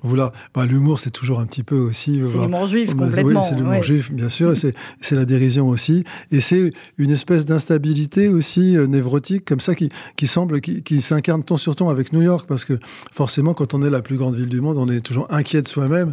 voilà, 0.03 0.33
bah, 0.55 0.67
l'humour, 0.67 0.99
c'est 0.99 1.11
toujours 1.11 1.41
un 1.41 1.47
petit 1.47 1.63
peu 1.63 1.80
aussi. 1.81 2.21
C'est 2.25 2.39
l'humour 2.39 2.67
juif, 2.67 2.95
complètement. 2.95 3.41
Oui, 3.41 3.47
c'est 3.49 3.57
l'humour 3.57 3.73
ouais. 3.73 3.83
juif, 3.83 4.13
bien 4.13 4.29
sûr. 4.29 4.55
c'est 4.57 5.15
la 5.15 5.25
dérision 5.25 5.69
aussi. 5.69 6.05
Et 6.31 6.41
c'est 6.41 6.73
une 6.99 7.11
espèce 7.11 7.45
d'instabilité 7.45 8.29
aussi 8.29 8.77
euh, 8.77 8.87
névrotique, 8.87 9.45
comme 9.45 9.61
ça, 9.61 9.75
qui, 9.75 9.91
qui 10.17 10.27
semble, 10.27 10.61
qui, 10.61 10.83
qui 10.83 11.01
s'incarne 11.01 11.43
ton 11.45 11.57
sur 11.57 11.77
ton 11.77 11.89
avec 11.89 12.13
New 12.13 12.23
York, 12.23 12.47
parce 12.49 12.65
que 12.65 12.79
forcément, 13.13 13.55
quand 13.55 13.75
on 13.75 13.83
est 13.83 13.91
la 13.91 14.03
plus 14.03 14.17
grande 14.17 14.37
ville 14.37 14.49
du 14.49 14.61
monde, 14.61 14.77
on 14.79 14.89
est 14.89 15.01
toujours 15.01 15.27
inquiet 15.31 15.63
de 15.63 15.69
soi-même. 15.69 16.13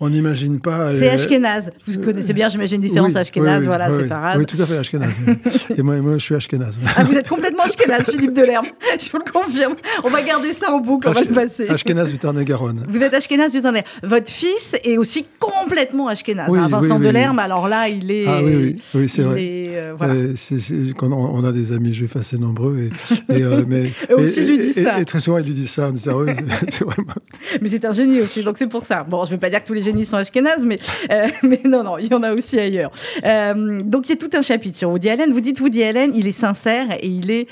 On 0.00 0.10
n'imagine 0.10 0.60
pas. 0.60 0.94
C'est 0.94 1.08
euh, 1.08 1.14
Ashkenaz. 1.14 1.70
Vous 1.86 2.00
connaissez 2.00 2.32
bien, 2.32 2.48
j'imagine, 2.48 2.80
différence 2.80 3.14
oui, 3.14 3.18
Ashkenaz, 3.18 3.60
oui, 3.60 3.66
voilà, 3.66 3.90
oui, 3.90 4.02
c'est 4.02 4.08
pas 4.08 4.18
grave. 4.18 4.38
Oui, 4.38 4.46
tout 4.46 4.62
à 4.62 4.66
fait, 4.66 4.78
Ashkenaz. 4.78 5.10
Et 5.76 5.82
moi, 5.82 5.96
moi, 5.96 6.18
je 6.18 6.22
suis 6.22 6.36
Ashkenaz. 6.36 6.78
Ah, 6.96 7.02
vous 7.02 7.14
êtes 7.14 7.28
complètement 7.28 7.64
Ashkenaz, 7.64 8.04
Philippe 8.04 8.32
Delerme. 8.32 8.66
Je 9.00 9.10
vous 9.10 9.18
le 9.18 9.30
confirme. 9.30 9.74
On 10.04 10.08
va 10.08 10.22
garder 10.22 10.52
ça 10.52 10.70
en 10.72 10.78
boucle, 10.78 11.08
on 11.08 11.12
va 11.12 11.22
le 11.22 11.26
passer. 11.26 11.68
Ashkenaz 11.68 12.06
du 12.06 12.18
Tarn-et-Garonne. 12.18 12.86
Vous 12.88 13.02
êtes 13.02 13.12
Ashkenaz 13.12 13.50
du 13.50 13.60
Tonnerre. 13.60 13.84
Votre 14.04 14.30
fils 14.30 14.76
est 14.84 14.98
aussi 14.98 15.26
complètement 15.40 16.06
Ashkenaz. 16.06 16.48
Hein. 16.48 16.68
Vincent. 16.68 16.98
Delerme, 16.98 17.38
alors 17.40 17.68
là, 17.68 17.88
il 17.88 18.10
est. 18.10 18.24
Ah 18.26 18.40
oui, 18.42 18.54
oui, 18.54 18.82
oui 18.94 19.08
c'est 19.08 19.22
vrai. 19.22 19.42
est, 19.42 19.67
euh, 19.78 19.94
voilà. 19.96 20.14
Euh, 20.14 20.34
quand 20.96 21.10
on, 21.12 21.44
a 21.44 21.52
des 21.52 21.72
amis 21.72 21.94
juifs 21.94 22.16
assez 22.16 22.38
nombreux 22.38 22.78
et, 22.78 23.32
et, 23.38 23.42
euh, 23.42 23.64
mais 23.66 23.92
aussi 24.14 24.40
lui 24.40 24.58
disent 24.58 24.78
et- 24.78 24.84
ça. 24.84 25.00
Et, 25.00 25.04
très 25.04 25.20
souvent 25.20 25.38
ils 25.38 25.46
lui 25.46 25.54
disent 25.54 25.70
ça 25.70 25.88
en 25.88 25.92
disant 25.92 26.20
oui, 26.20 26.32
c'est 26.70 26.84
vraiment- 26.84 27.14
Mais 27.62 27.68
c'est 27.68 27.84
un 27.84 27.92
génie 27.92 28.20
aussi, 28.20 28.42
donc 28.42 28.58
c'est 28.58 28.66
pour 28.66 28.84
ça. 28.84 29.04
Bon, 29.04 29.24
je 29.24 29.30
vais 29.30 29.38
pas 29.38 29.50
dire 29.50 29.62
que 29.62 29.66
tous 29.66 29.74
les 29.74 29.82
génies 29.82 30.06
sont 30.06 30.16
Ashkenaz, 30.16 30.64
mais, 30.64 30.78
euh, 31.10 31.28
mais 31.42 31.60
non, 31.64 31.82
non, 31.84 31.98
il 31.98 32.10
y 32.10 32.14
en 32.14 32.22
a 32.22 32.32
aussi 32.32 32.58
ailleurs. 32.58 32.90
Donc 33.22 34.08
il 34.08 34.10
y 34.10 34.12
a 34.12 34.16
tout 34.16 34.30
un 34.34 34.42
chapitre 34.42 34.76
sur 34.76 34.90
Woody 34.90 35.08
Allen. 35.08 35.32
Vous 35.32 35.40
dites 35.40 35.60
Woody 35.60 35.82
Allen, 35.82 36.12
il 36.14 36.26
est 36.26 36.32
sincère 36.32 36.86
et 37.00 37.06
il 37.06 37.30
est 37.30 37.46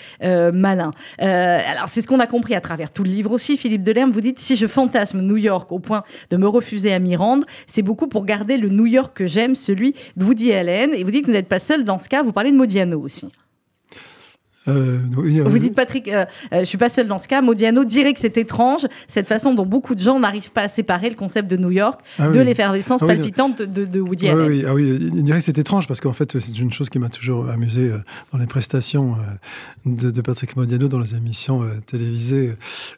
malin. 0.53 0.93
Alors 1.19 1.89
c'est 1.89 2.03
ce 2.03 2.09
qu'on 2.09 2.21
a 2.21 2.27
compris 2.27 2.55
à 2.55 2.61
travers 2.61 2.91
tout 2.91 3.05
le 3.05 3.11
livre 3.11 3.33
aussi. 3.33 3.57
Philippe 3.57 3.83
Delerme, 3.85 4.11
vous 4.11 4.21
dites 4.21 4.39
si 4.39 4.57
je 4.57 4.67
fantasme 4.67 5.21
New 5.21 5.37
York 5.37 5.71
au 5.73 5.79
point 5.79 6.03
de 6.31 6.37
me 6.37 6.47
refuser 6.49 6.93
à 6.93 6.99
m'y 6.99 7.17
rendre, 7.17 7.47
c'est 7.67 7.83
beaucoup 7.83 8.07
pour 8.09 8.25
garder 8.25 8.57
le 8.57 8.69
New 8.69 8.87
York 8.87 9.17
que 9.17 9.27
j'aime, 9.27 9.55
celui 9.55 9.95
de 10.17 10.25
Woody 10.25 10.53
Allen. 10.53 10.91
Et 10.95 11.05
vous 11.05 11.11
dites 11.11 11.23
que 11.23 11.27
vous 11.27 11.33
n'êtes 11.33 11.49
pas 11.49 11.59
seul 11.59 11.85
dans 11.85 11.99
ce 11.99 12.09
cas. 12.09 12.16
Vous 12.23 12.33
parlez 12.33 12.53
de 12.53 12.57
Modiano 12.57 13.01
aussi. 13.01 13.29
Euh, 14.69 14.99
oui, 15.17 15.41
euh, 15.41 15.45
Vous 15.45 15.59
dites, 15.59 15.75
Patrick, 15.75 16.09
euh, 16.09 16.25
euh, 16.53 16.61
je 16.61 16.65
suis 16.65 16.79
pas 16.79 16.89
seul 16.89 17.09
dans 17.09 17.19
ce 17.19 17.29
cas. 17.29 17.43
Modiano 17.43 17.85
dirait 17.85 18.13
que 18.15 18.21
c'est 18.21 18.37
étrange, 18.39 18.87
cette 19.09 19.27
façon 19.29 19.55
dont 19.55 19.67
beaucoup 19.67 19.95
de 19.95 20.01
gens 20.01 20.19
n'arrivent 20.19 20.51
pas 20.51 20.63
à 20.63 20.69
séparer 20.69 21.09
le 21.11 21.17
concept 21.17 21.51
de 21.51 21.57
New 21.57 21.71
York 21.71 22.01
Ah 22.19 22.29
de 22.29 22.39
oui. 22.39 22.45
l'effervescence 22.45 23.01
Ah 23.03 23.07
oui, 23.07 23.17
palpitante 23.17 23.63
de, 23.63 23.85
de 23.85 24.01
Woody 24.01 24.29
Allen. 24.29 24.47
oui, 24.49 24.65
ah 24.67 24.75
oui, 24.75 24.99
il 25.15 25.23
dirait 25.25 25.39
que 25.39 25.45
c'est 25.45 25.59
étrange 25.59 25.87
parce 25.87 26.01
qu'en 26.01 26.13
fait, 26.13 26.39
c'est 26.41 26.59
une 26.59 26.73
chose 26.73 26.91
qui 26.91 26.99
m'a 26.99 27.09
toujours 27.09 27.49
amusé 27.49 27.91
euh, 27.91 27.99
dans 28.33 28.39
les 28.39 28.47
prestations 28.47 29.15
euh, 29.15 29.91
de, 29.91 30.11
de 30.11 30.21
Patrick 30.21 30.57
Modiano 30.57 30.89
dans 30.89 30.99
les 31.01 31.15
émissions 31.15 31.63
euh, 31.63 31.69
télévisées 31.87 32.51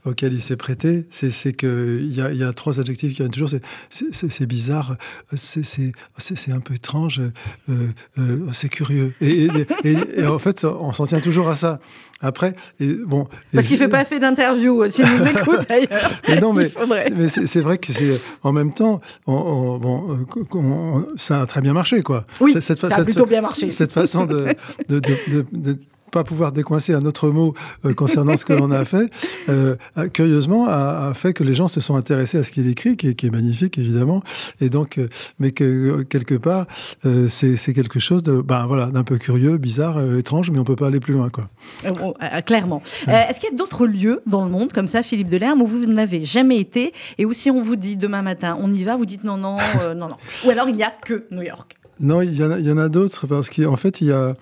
euh, 0.06 0.10
auxquelles 0.10 0.32
il 0.34 0.42
s'est 0.42 0.56
prêté. 0.56 1.06
C'est 1.10 1.30
c'est 1.30 1.52
que 1.52 1.98
il 2.00 2.14
y 2.14 2.20
a, 2.22 2.32
y 2.32 2.42
a 2.44 2.52
trois 2.52 2.80
adjectifs 2.80 3.10
qui 3.12 3.16
viennent 3.18 3.30
toujours. 3.30 3.50
c'est- 3.50 4.46
bizarre, 4.46 4.96
euh, 5.32 5.36
c'est 5.36 6.52
un 6.52 6.60
peu 6.60 6.74
étrange, 6.74 7.20
euh, 7.68 7.72
euh, 8.18 8.38
c'est 8.52 8.68
curieux. 8.68 9.12
Et, 9.20 9.44
et- 9.44 9.50
et- 9.84 9.96
et 10.22 10.26
en 10.26 10.38
fait, 10.38 10.64
on 10.64 10.92
s'en 10.92 11.06
tient 11.06 11.20
toujours 11.20 11.48
à 11.48 11.56
ça. 11.58 11.78
Après, 12.20 12.54
et 12.80 12.94
bon. 13.06 13.28
Parce 13.54 13.66
qu'il 13.68 13.78
fait 13.78 13.86
pas 13.86 14.04
fait 14.04 14.18
d'interview, 14.18 14.90
s'il 14.90 15.04
nous 15.06 15.24
écoute 15.32 15.60
d'ailleurs. 15.68 16.10
mais 16.26 16.40
non, 16.40 16.52
mais, 16.52 16.68
mais 17.14 17.28
c'est 17.28 17.60
vrai 17.60 17.78
que 17.78 17.92
c'est 17.92 18.20
en 18.42 18.50
même 18.52 18.72
temps, 18.72 19.00
on, 19.28 19.34
on- 19.34 19.78
bon, 19.78 20.24
qu'on- 20.50 21.06
ça 21.16 21.42
a 21.42 21.46
très 21.46 21.60
bien 21.60 21.72
marché, 21.74 22.02
quoi. 22.02 22.24
Oui, 22.40 22.54
Cette- 22.60 22.80
ça 22.80 22.86
a 22.88 22.90
cette- 22.90 23.04
plutôt 23.04 23.24
bien 23.26 23.40
marché. 23.42 23.70
Cette 23.70 23.92
façon 23.92 24.26
de, 24.26 24.48
de, 24.88 24.98
de- 24.98 25.46
de 25.52 25.78
pas 26.10 26.24
pouvoir 26.24 26.52
décoincer 26.52 26.94
un 26.94 27.04
autre 27.06 27.30
mot 27.30 27.54
euh, 27.84 27.94
concernant 27.94 28.36
ce 28.36 28.44
que 28.44 28.52
l'on 28.52 28.70
a 28.70 28.84
fait, 28.84 29.10
euh, 29.48 29.76
a- 29.96 30.08
curieusement, 30.08 30.66
a, 30.68 31.08
a 31.10 31.14
fait 31.14 31.32
que 31.32 31.44
les 31.44 31.54
gens 31.54 31.68
se 31.68 31.80
sont 31.80 31.96
intéressés 31.96 32.38
à 32.38 32.44
ce 32.44 32.50
qu'il 32.50 32.66
écrit, 32.68 32.96
qui 32.96 33.08
est, 33.08 33.14
qui 33.14 33.26
est 33.26 33.30
magnifique 33.30 33.78
évidemment, 33.78 34.22
et 34.60 34.68
donc, 34.70 34.98
euh, 34.98 35.08
mais 35.38 35.52
que 35.52 35.64
euh, 35.64 36.04
quelque 36.04 36.34
part, 36.34 36.66
euh, 37.06 37.28
c'est 37.28 37.56
quelque 37.72 38.00
chose 38.00 38.22
de, 38.22 38.40
ben 38.40 38.66
voilà, 38.66 38.86
d'un 38.86 39.04
peu 39.04 39.18
curieux, 39.18 39.56
bizarre, 39.58 39.98
euh, 39.98 40.18
étrange, 40.18 40.50
mais 40.50 40.58
on 40.58 40.64
peut 40.64 40.76
pas 40.76 40.86
aller 40.88 41.00
plus 41.00 41.14
loin, 41.14 41.28
quoi. 41.30 41.48
Euh, 41.84 41.90
euh, 42.22 42.40
clairement. 42.42 42.82
Euh, 43.08 43.12
Est-ce 43.28 43.40
qu'il 43.40 43.50
y 43.50 43.52
a 43.52 43.56
d'autres 43.56 43.86
lieux 43.86 44.20
dans 44.26 44.44
le 44.44 44.50
monde, 44.50 44.72
comme 44.72 44.86
ça, 44.88 45.02
Philippe 45.02 45.30
Delerme, 45.30 45.62
où 45.62 45.66
vous 45.66 45.86
n'avez 45.86 46.24
jamais 46.24 46.58
été 46.58 46.92
et 47.18 47.24
où 47.24 47.32
si 47.32 47.50
on 47.50 47.62
vous 47.62 47.76
dit 47.76 47.96
demain 47.96 48.22
matin, 48.22 48.56
on 48.60 48.72
y 48.72 48.84
va, 48.84 48.96
vous 48.96 49.06
dites 49.06 49.24
non, 49.24 49.36
non, 49.36 49.56
euh, 49.82 49.94
non, 49.94 50.08
non. 50.08 50.16
Ou 50.46 50.50
alors 50.50 50.68
il 50.68 50.76
n'y 50.76 50.82
a 50.82 50.90
que 50.90 51.24
New 51.30 51.42
York. 51.42 51.76
Non, 52.00 52.22
il 52.22 52.34
y 52.34 52.44
en 52.44 52.50
a, 52.52 52.58
il 52.58 52.66
y 52.66 52.70
en 52.72 52.78
a 52.78 52.88
d'autres 52.88 53.26
parce 53.26 53.50
qu'en 53.50 53.76
fait, 53.76 54.00
il 54.00 54.06
y 54.08 54.12
a, 54.12 54.36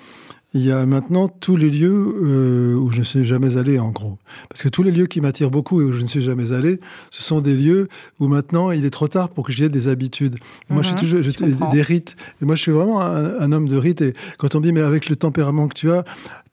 il 0.56 0.64
y 0.64 0.72
a 0.72 0.84
maintenant 0.86 1.28
tous 1.28 1.56
les 1.56 1.70
lieux 1.70 2.14
euh, 2.22 2.74
où 2.74 2.90
je 2.92 2.98
ne 3.00 3.04
suis 3.04 3.24
jamais 3.26 3.56
allé, 3.58 3.78
en 3.78 3.90
gros. 3.90 4.18
Parce 4.48 4.62
que 4.62 4.68
tous 4.68 4.82
les 4.82 4.90
lieux 4.90 5.06
qui 5.06 5.20
m'attirent 5.20 5.50
beaucoup 5.50 5.80
et 5.80 5.84
où 5.84 5.92
je 5.92 6.00
ne 6.00 6.06
suis 6.06 6.22
jamais 6.22 6.52
allé, 6.52 6.80
ce 7.10 7.22
sont 7.22 7.40
des 7.40 7.54
lieux 7.56 7.88
où 8.20 8.26
maintenant 8.26 8.70
il 8.70 8.84
est 8.84 8.90
trop 8.90 9.08
tard 9.08 9.28
pour 9.28 9.44
que 9.46 9.52
j'y 9.52 9.64
ai 9.64 9.68
des 9.68 9.86
habitudes. 9.88 10.36
Moi, 10.70 10.82
je 10.82 10.86
suis 10.88 10.94
Mhm, 10.94 11.00
toujours 11.00 11.22
je- 11.22 11.30
je 11.30 11.36
comprends. 11.36 11.68
des 11.68 11.82
rites. 11.82 12.16
Et 12.42 12.44
moi, 12.44 12.54
je 12.56 12.62
suis 12.62 12.72
vraiment 12.72 13.00
un, 13.00 13.38
un 13.38 13.52
homme 13.52 13.68
de 13.68 13.76
rites. 13.76 14.00
Et 14.00 14.14
quand 14.38 14.54
on 14.54 14.60
me 14.60 14.64
dit, 14.64 14.72
mais 14.72 14.80
avec 14.80 15.08
le 15.08 15.16
tempérament 15.16 15.68
que 15.68 15.74
tu 15.74 15.90
as, 15.90 16.04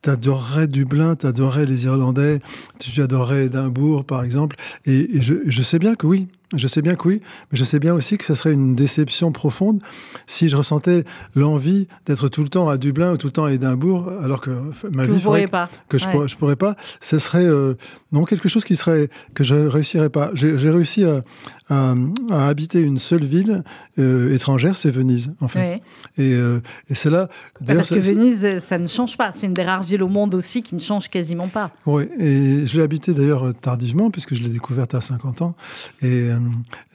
t'adorerais 0.01 0.67
Dublin, 0.67 1.15
t'adorerais 1.15 1.65
les 1.65 1.85
Irlandais, 1.85 2.39
tu 2.79 3.01
adorerais 3.01 3.45
Édimbourg, 3.45 4.03
par 4.05 4.23
exemple. 4.23 4.57
Et, 4.85 5.17
et 5.17 5.21
je, 5.21 5.35
je 5.45 5.61
sais 5.61 5.79
bien 5.79 5.95
que 5.95 6.05
oui. 6.07 6.27
Je 6.55 6.67
sais 6.67 6.81
bien 6.81 6.95
que 6.95 7.07
oui, 7.07 7.21
mais 7.51 7.57
je 7.57 7.63
sais 7.63 7.79
bien 7.79 7.93
aussi 7.93 8.17
que 8.17 8.25
ce 8.25 8.35
serait 8.35 8.53
une 8.53 8.75
déception 8.75 9.31
profonde 9.31 9.81
si 10.27 10.49
je 10.49 10.55
ressentais 10.55 11.03
l'envie 11.35 11.87
d'être 12.05 12.29
tout 12.29 12.43
le 12.43 12.49
temps 12.49 12.69
à 12.69 12.77
Dublin 12.77 13.13
ou 13.13 13.17
tout 13.17 13.27
le 13.27 13.31
temps 13.33 13.45
à 13.45 13.51
Édimbourg, 13.53 14.09
alors 14.21 14.39
que 14.41 14.51
ma 14.95 15.05
Que 15.07 15.11
vie 15.13 15.19
ferait 15.21 15.47
pas. 15.47 15.69
que 15.89 15.97
je, 15.97 16.05
Ouais. 16.05 16.11
pourrais, 16.11 16.27
je 16.27 16.35
pourrais 16.37 16.55
pas. 16.55 16.75
Ce 17.01 17.17
serait 17.19 17.45
euh, 17.45 17.73
non 18.11 18.23
quelque 18.25 18.49
chose 18.49 18.63
qui 18.65 18.75
serait 18.75 19.09
que 19.33 19.43
je 19.43 19.55
réussirais 19.55 20.09
pas. 20.09 20.31
J'ai 20.33 20.69
réussi 20.69 21.03
à, 21.05 21.23
à, 21.69 21.95
à 22.29 22.47
habiter 22.47 22.81
une 22.81 22.99
seule 22.99 23.23
ville 23.25 23.63
euh, 23.99 24.33
étrangère, 24.33 24.75
c'est 24.75 24.91
Venise 24.91 25.31
en 25.41 25.47
fait. 25.47 25.59
Ouais. 25.59 25.81
Et, 26.17 26.33
euh, 26.33 26.59
et 26.89 26.95
c'est 26.95 27.09
là. 27.09 27.29
d'ailleurs, 27.61 27.81
Parce 27.81 27.89
que 27.89 27.99
Venise, 27.99 28.59
ça 28.59 28.77
ne 28.77 28.87
change 28.87 29.17
pas. 29.17 29.31
C'est 29.35 29.47
une 29.47 29.53
des 29.53 29.63
rares 29.63 29.83
villes 29.83 30.03
au 30.03 30.07
monde 30.09 30.35
aussi 30.35 30.61
qui 30.61 30.75
ne 30.75 30.79
change 30.81 31.09
quasiment 31.09 31.47
pas. 31.47 31.71
Oui, 31.85 32.03
et 32.19 32.67
je 32.67 32.77
l'ai 32.77 32.83
habité 32.83 33.13
d'ailleurs 33.13 33.53
tardivement, 33.61 34.11
puisque 34.11 34.35
je 34.35 34.43
l'ai 34.43 34.49
découverte 34.49 34.93
à 34.95 35.01
50 35.01 35.41
ans. 35.41 35.55
Et, 36.01 36.29
euh, 36.29 36.37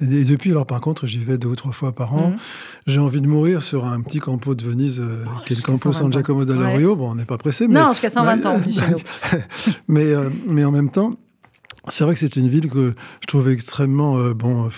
et 0.00 0.24
depuis, 0.24 0.50
alors 0.50 0.66
par 0.66 0.80
contre, 0.80 1.06
j'y 1.06 1.18
vais 1.18 1.38
deux 1.38 1.48
ou 1.48 1.56
trois 1.56 1.72
fois 1.72 1.92
par 1.92 2.14
an. 2.14 2.30
Mhm. 2.30 2.36
J'ai 2.86 3.00
envie 3.00 3.20
de 3.20 3.26
mourir 3.26 3.62
sur 3.62 3.86
un 3.86 4.00
petit 4.00 4.18
campo 4.18 4.54
de 4.54 4.64
Venise, 4.64 5.00
euh, 5.00 5.24
qui 5.46 5.52
est 5.52 5.56
le 5.56 5.62
campo 5.62 5.92
120 5.92 5.92
San 5.92 6.12
Giacomo 6.12 6.42
ans. 6.42 6.44
d'Alorio. 6.44 6.96
Bon, 6.96 7.10
on 7.10 7.14
n'est 7.14 7.24
pas 7.24 7.38
pressé, 7.38 7.68
mais. 7.68 7.80
Non, 7.80 7.90
jusqu'à 7.90 8.10
120 8.10 8.46
ans, 8.46 8.56
mais, 9.88 10.04
euh, 10.04 10.28
mais 10.46 10.64
en 10.64 10.70
même 10.72 10.90
temps, 10.90 11.14
c'est 11.90 12.04
vrai 12.04 12.14
que 12.14 12.20
c'est 12.20 12.36
une 12.36 12.48
ville 12.48 12.68
que 12.68 12.94
je 13.20 13.26
trouve 13.26 13.48
extrêmement 13.48 14.18
euh, 14.18 14.34
bon, 14.34 14.66
euh, 14.66 14.68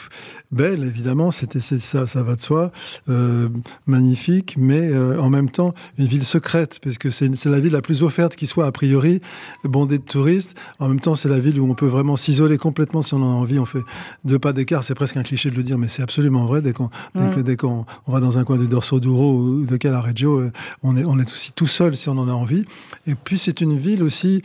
belle, 0.52 0.84
évidemment, 0.84 1.30
c'était 1.30 1.60
ça, 1.60 2.06
ça 2.06 2.22
va 2.22 2.36
de 2.36 2.40
soi, 2.40 2.72
euh, 3.08 3.48
magnifique, 3.86 4.56
mais 4.58 4.90
en 5.18 5.30
même 5.30 5.50
temps 5.50 5.74
une 5.98 6.06
ville 6.06 6.24
secrète, 6.24 6.80
parce 6.82 6.98
que 6.98 7.10
c'est 7.10 7.44
la 7.46 7.60
ville 7.60 7.72
la 7.72 7.82
plus 7.82 8.02
offerte 8.02 8.36
qui 8.36 8.46
soit 8.46 8.66
a 8.66 8.72
priori, 8.72 9.20
bondée 9.64 9.98
de 9.98 10.02
touristes. 10.02 10.56
En 10.78 10.88
même 10.88 11.00
temps, 11.00 11.14
c'est 11.14 11.28
la 11.28 11.38
ville 11.38 11.60
où 11.60 11.70
on 11.70 11.74
peut 11.74 11.86
vraiment 11.86 12.16
s'isoler 12.16 12.58
complètement 12.58 13.02
si 13.02 13.14
on 13.14 13.18
en 13.18 13.30
a 13.30 13.34
envie. 13.34 13.58
On 13.58 13.66
fait 13.66 13.82
deux 14.24 14.38
pas 14.38 14.52
d'écart, 14.52 14.82
c'est 14.82 14.94
presque 14.94 15.16
un 15.16 15.22
cliché 15.22 15.50
de 15.50 15.56
le 15.56 15.62
dire, 15.62 15.78
mais 15.78 15.88
c'est 15.88 16.02
absolument 16.02 16.46
vrai. 16.46 16.62
Dès 16.62 16.72
qu'on 16.72 16.90
dès 17.14 17.30
Mm. 17.30 17.42
dès 17.42 17.56
qu'on 17.56 17.86
on 18.06 18.12
va 18.12 18.20
dans 18.20 18.38
un 18.38 18.44
coin 18.44 18.56
de 18.56 18.66
Dorso 18.66 18.98
Duro 18.98 19.36
ou 19.36 19.66
de 19.66 19.76
Calareggio, 19.76 20.50
on 20.82 20.96
est 20.96 21.04
on 21.04 21.18
est 21.18 21.30
aussi 21.30 21.52
tout 21.52 21.66
seul 21.66 21.96
si 21.96 22.08
on 22.08 22.18
en 22.18 22.28
a 22.28 22.32
envie. 22.32 22.64
Et 23.06 23.14
puis 23.14 23.38
c'est 23.38 23.60
une 23.60 23.78
ville 23.78 24.02
aussi 24.02 24.42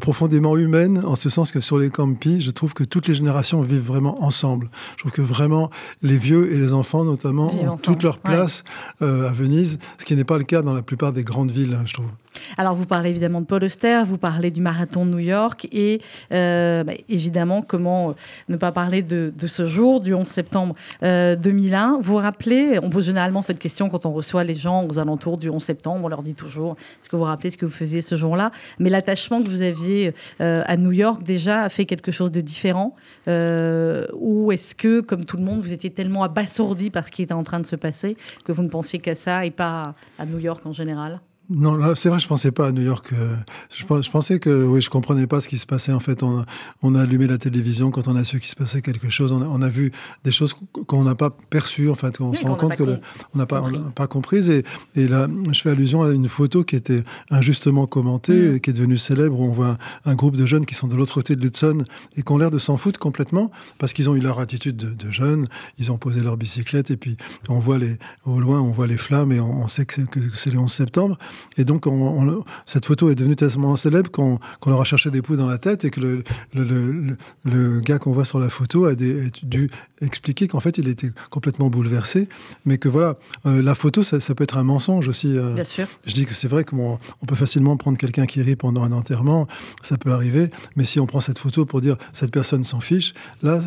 profondément 0.00 0.56
humaine, 0.56 1.02
en 1.04 1.16
ce 1.16 1.28
sens 1.28 1.52
que 1.52 1.60
sur 1.60 1.78
les 1.78 1.90
je 2.38 2.50
trouve 2.50 2.74
que 2.74 2.84
toutes 2.84 3.08
les 3.08 3.14
générations 3.14 3.60
vivent 3.60 3.86
vraiment 3.86 4.22
ensemble. 4.22 4.70
Je 4.96 5.02
trouve 5.02 5.12
que 5.12 5.22
vraiment 5.22 5.70
les 6.02 6.16
vieux 6.16 6.52
et 6.52 6.58
les 6.58 6.72
enfants, 6.72 7.04
notamment, 7.04 7.52
ont 7.52 7.64
ensemble, 7.64 7.82
toute 7.82 8.02
leur 8.02 8.14
ouais. 8.16 8.32
place 8.32 8.64
euh, 9.02 9.28
à 9.28 9.32
Venise, 9.32 9.78
ce 9.98 10.04
qui 10.04 10.16
n'est 10.16 10.24
pas 10.24 10.38
le 10.38 10.44
cas 10.44 10.62
dans 10.62 10.74
la 10.74 10.82
plupart 10.82 11.12
des 11.12 11.24
grandes 11.24 11.50
villes, 11.50 11.74
hein, 11.74 11.84
je 11.86 11.94
trouve. 11.94 12.10
Alors, 12.56 12.74
vous 12.74 12.86
parlez 12.86 13.10
évidemment 13.10 13.40
de 13.40 13.46
Paul 13.46 13.64
Auster, 13.64 14.02
vous 14.06 14.18
parlez 14.18 14.50
du 14.50 14.60
marathon 14.60 15.06
de 15.06 15.10
New 15.10 15.18
York 15.18 15.66
et 15.72 16.00
euh, 16.32 16.84
bah, 16.84 16.92
évidemment, 17.08 17.62
comment 17.62 18.10
euh, 18.10 18.12
ne 18.48 18.56
pas 18.56 18.72
parler 18.72 19.02
de, 19.02 19.32
ce 19.46 19.66
jour, 19.66 20.00
du 20.00 20.14
11 20.14 20.26
septembre 20.26 20.74
euh, 21.02 21.36
2001. 21.36 21.98
Vous 22.00 22.12
vous 22.12 22.16
rappelez, 22.16 22.78
on 22.82 22.90
pose 22.90 23.06
généralement 23.06 23.42
cette 23.42 23.58
question 23.58 23.88
quand 23.88 24.06
on 24.06 24.12
reçoit 24.12 24.44
les 24.44 24.54
gens 24.54 24.86
aux 24.86 24.98
alentours 24.98 25.38
du 25.38 25.48
11 25.48 25.62
septembre, 25.62 26.04
on 26.04 26.08
leur 26.08 26.22
dit 26.22 26.34
toujours 26.34 26.76
est-ce 27.00 27.08
que 27.08 27.16
vous 27.16 27.22
vous 27.22 27.28
rappelez 27.28 27.50
ce 27.50 27.56
que 27.56 27.66
vous 27.66 27.72
faisiez 27.72 28.02
ce 28.02 28.16
jour-là? 28.16 28.50
Mais 28.78 28.90
l'attachement 28.90 29.42
que 29.42 29.48
vous 29.48 29.62
aviez 29.62 30.14
euh, 30.40 30.62
à 30.66 30.76
New 30.76 30.92
York 30.92 31.22
déjà 31.22 31.62
a 31.62 31.68
fait 31.68 31.84
quelque 31.84 32.12
chose 32.12 32.30
de 32.30 32.40
différent 32.40 32.94
euh, 33.28 34.06
Ou 34.14 34.52
est-ce 34.52 34.74
que, 34.74 35.00
comme 35.00 35.24
tout 35.24 35.36
le 35.36 35.42
monde, 35.42 35.60
vous 35.60 35.72
étiez 35.72 35.90
tellement 35.90 36.22
abasourdi 36.22 36.90
par 36.90 37.06
ce 37.06 37.12
qui 37.12 37.22
était 37.22 37.32
en 37.32 37.44
train 37.44 37.60
de 37.60 37.66
se 37.66 37.76
passer 37.76 38.16
que 38.44 38.52
vous 38.52 38.62
ne 38.62 38.68
pensiez 38.68 38.98
qu'à 38.98 39.14
ça 39.14 39.44
et 39.46 39.50
pas 39.50 39.92
à 40.18 40.26
New 40.26 40.38
York 40.38 40.64
en 40.66 40.72
général? 40.72 41.20
Non, 41.50 41.76
là, 41.76 41.94
c'est 41.96 42.08
vrai, 42.08 42.20
je 42.20 42.28
pensais 42.28 42.52
pas 42.52 42.68
à 42.68 42.72
New 42.72 42.82
York. 42.82 43.12
Euh, 43.12 43.34
je, 43.70 43.84
je, 43.84 44.10
pensais 44.10 44.38
que, 44.38 44.64
oui, 44.64 44.80
je 44.80 44.88
comprenais 44.88 45.26
pas 45.26 45.40
ce 45.40 45.48
qui 45.48 45.58
se 45.58 45.66
passait. 45.66 45.92
En 45.92 46.00
fait, 46.00 46.22
on 46.22 46.40
a, 46.40 46.46
on 46.82 46.94
a 46.94 47.02
allumé 47.02 47.26
la 47.26 47.36
télévision 47.36 47.90
quand 47.90 48.08
on 48.08 48.16
a 48.16 48.24
su 48.24 48.38
qu'il 48.38 48.48
se 48.48 48.56
passait 48.56 48.80
quelque 48.80 49.10
chose. 49.10 49.32
On 49.32 49.42
a, 49.42 49.46
on 49.46 49.60
a 49.60 49.68
vu 49.68 49.92
des 50.24 50.32
choses 50.32 50.54
qu'on 50.86 51.02
n'a 51.02 51.14
pas 51.14 51.30
perçues. 51.50 51.90
En 51.90 51.94
fait, 51.94 52.20
on 52.20 52.30
oui, 52.30 52.36
se 52.36 52.46
rend 52.46 52.54
compte 52.54 52.76
que 52.76 52.84
le, 52.84 53.00
on 53.34 53.38
n'a 53.38 53.46
pas, 53.46 53.62
pas 53.94 54.06
comprises. 54.06 54.48
Et, 54.50 54.64
et, 54.94 55.08
là, 55.08 55.26
je 55.52 55.60
fais 55.60 55.70
allusion 55.70 56.02
à 56.02 56.12
une 56.12 56.28
photo 56.28 56.64
qui 56.64 56.76
était 56.76 57.02
injustement 57.30 57.86
commentée, 57.86 58.52
mmh. 58.52 58.60
qui 58.60 58.70
est 58.70 58.74
devenue 58.74 58.98
célèbre, 58.98 59.38
où 59.38 59.44
on 59.44 59.52
voit 59.52 59.78
un, 60.04 60.12
un, 60.12 60.14
groupe 60.14 60.36
de 60.36 60.46
jeunes 60.46 60.64
qui 60.64 60.74
sont 60.74 60.86
de 60.88 60.96
l'autre 60.96 61.14
côté 61.14 61.34
de 61.34 61.42
l'Hudson 61.42 61.84
et 62.16 62.22
qui 62.22 62.32
ont 62.32 62.38
l'air 62.38 62.52
de 62.52 62.58
s'en 62.58 62.76
foutre 62.76 63.00
complètement 63.00 63.50
parce 63.78 63.92
qu'ils 63.92 64.08
ont 64.08 64.14
eu 64.14 64.20
leur 64.20 64.38
attitude 64.38 64.76
de, 64.76 64.90
de, 64.90 65.10
jeunes. 65.10 65.48
Ils 65.78 65.90
ont 65.90 65.98
posé 65.98 66.20
leur 66.20 66.36
bicyclette 66.36 66.90
et 66.90 66.96
puis 66.96 67.16
on 67.48 67.58
voit 67.58 67.78
les, 67.78 67.98
au 68.24 68.40
loin, 68.40 68.60
on 68.60 68.70
voit 68.70 68.86
les 68.86 68.96
flammes 68.96 69.32
et 69.32 69.40
on, 69.40 69.64
on 69.64 69.68
sait 69.68 69.84
que 69.84 70.00
c'est 70.34 70.50
le 70.50 70.58
11 70.58 70.72
septembre. 70.72 71.18
Et 71.56 71.64
donc, 71.64 71.86
on, 71.86 71.90
on, 71.90 72.44
cette 72.66 72.86
photo 72.86 73.10
est 73.10 73.14
devenue 73.14 73.36
tellement 73.36 73.76
célèbre 73.76 74.10
qu'on 74.10 74.38
qu 74.60 74.68
leur 74.68 74.80
a 74.80 74.84
cherché 74.84 75.10
des 75.10 75.22
poux 75.22 75.36
dans 75.36 75.46
la 75.46 75.58
tête 75.58 75.84
et 75.84 75.90
que 75.90 76.00
le, 76.00 76.24
le, 76.54 76.64
le, 76.64 77.16
le 77.44 77.80
gars 77.80 77.98
qu'on 77.98 78.12
voit 78.12 78.24
sur 78.24 78.38
la 78.38 78.48
photo 78.48 78.86
a, 78.86 78.94
des, 78.94 79.26
a 79.26 79.30
dû 79.42 79.70
expliquer 80.00 80.48
qu'en 80.48 80.60
fait, 80.60 80.78
il 80.78 80.88
était 80.88 81.10
complètement 81.30 81.68
bouleversé, 81.68 82.28
mais 82.64 82.78
que 82.78 82.88
voilà, 82.88 83.16
euh, 83.46 83.62
la 83.62 83.74
photo, 83.74 84.02
ça, 84.02 84.20
ça, 84.20 84.34
peut 84.34 84.44
être 84.44 84.56
un 84.56 84.62
mensonge 84.62 85.08
aussi. 85.08 85.36
Euh, 85.36 85.54
Bien 85.54 85.64
sûr. 85.64 85.86
Je 86.06 86.14
dis 86.14 86.26
que 86.26 86.34
c'est 86.34 86.48
vrai 86.48 86.64
qu'on 86.64 86.98
on 87.22 87.26
peut 87.26 87.34
facilement 87.34 87.76
prendre 87.76 87.98
quelqu'un 87.98 88.26
qui 88.26 88.42
rit 88.42 88.56
pendant 88.56 88.82
un 88.82 88.92
enterrement, 88.92 89.46
ça 89.82 89.98
peut 89.98 90.12
arriver, 90.12 90.50
mais 90.76 90.84
si 90.84 91.00
on 91.00 91.06
prend 91.06 91.20
cette 91.20 91.38
photo 91.38 91.64
pour 91.64 91.80
dire 91.80 91.96
cette 92.12 92.30
personne 92.30 92.64
s'en 92.64 92.80
fiche, 92.80 93.14
là. 93.42 93.60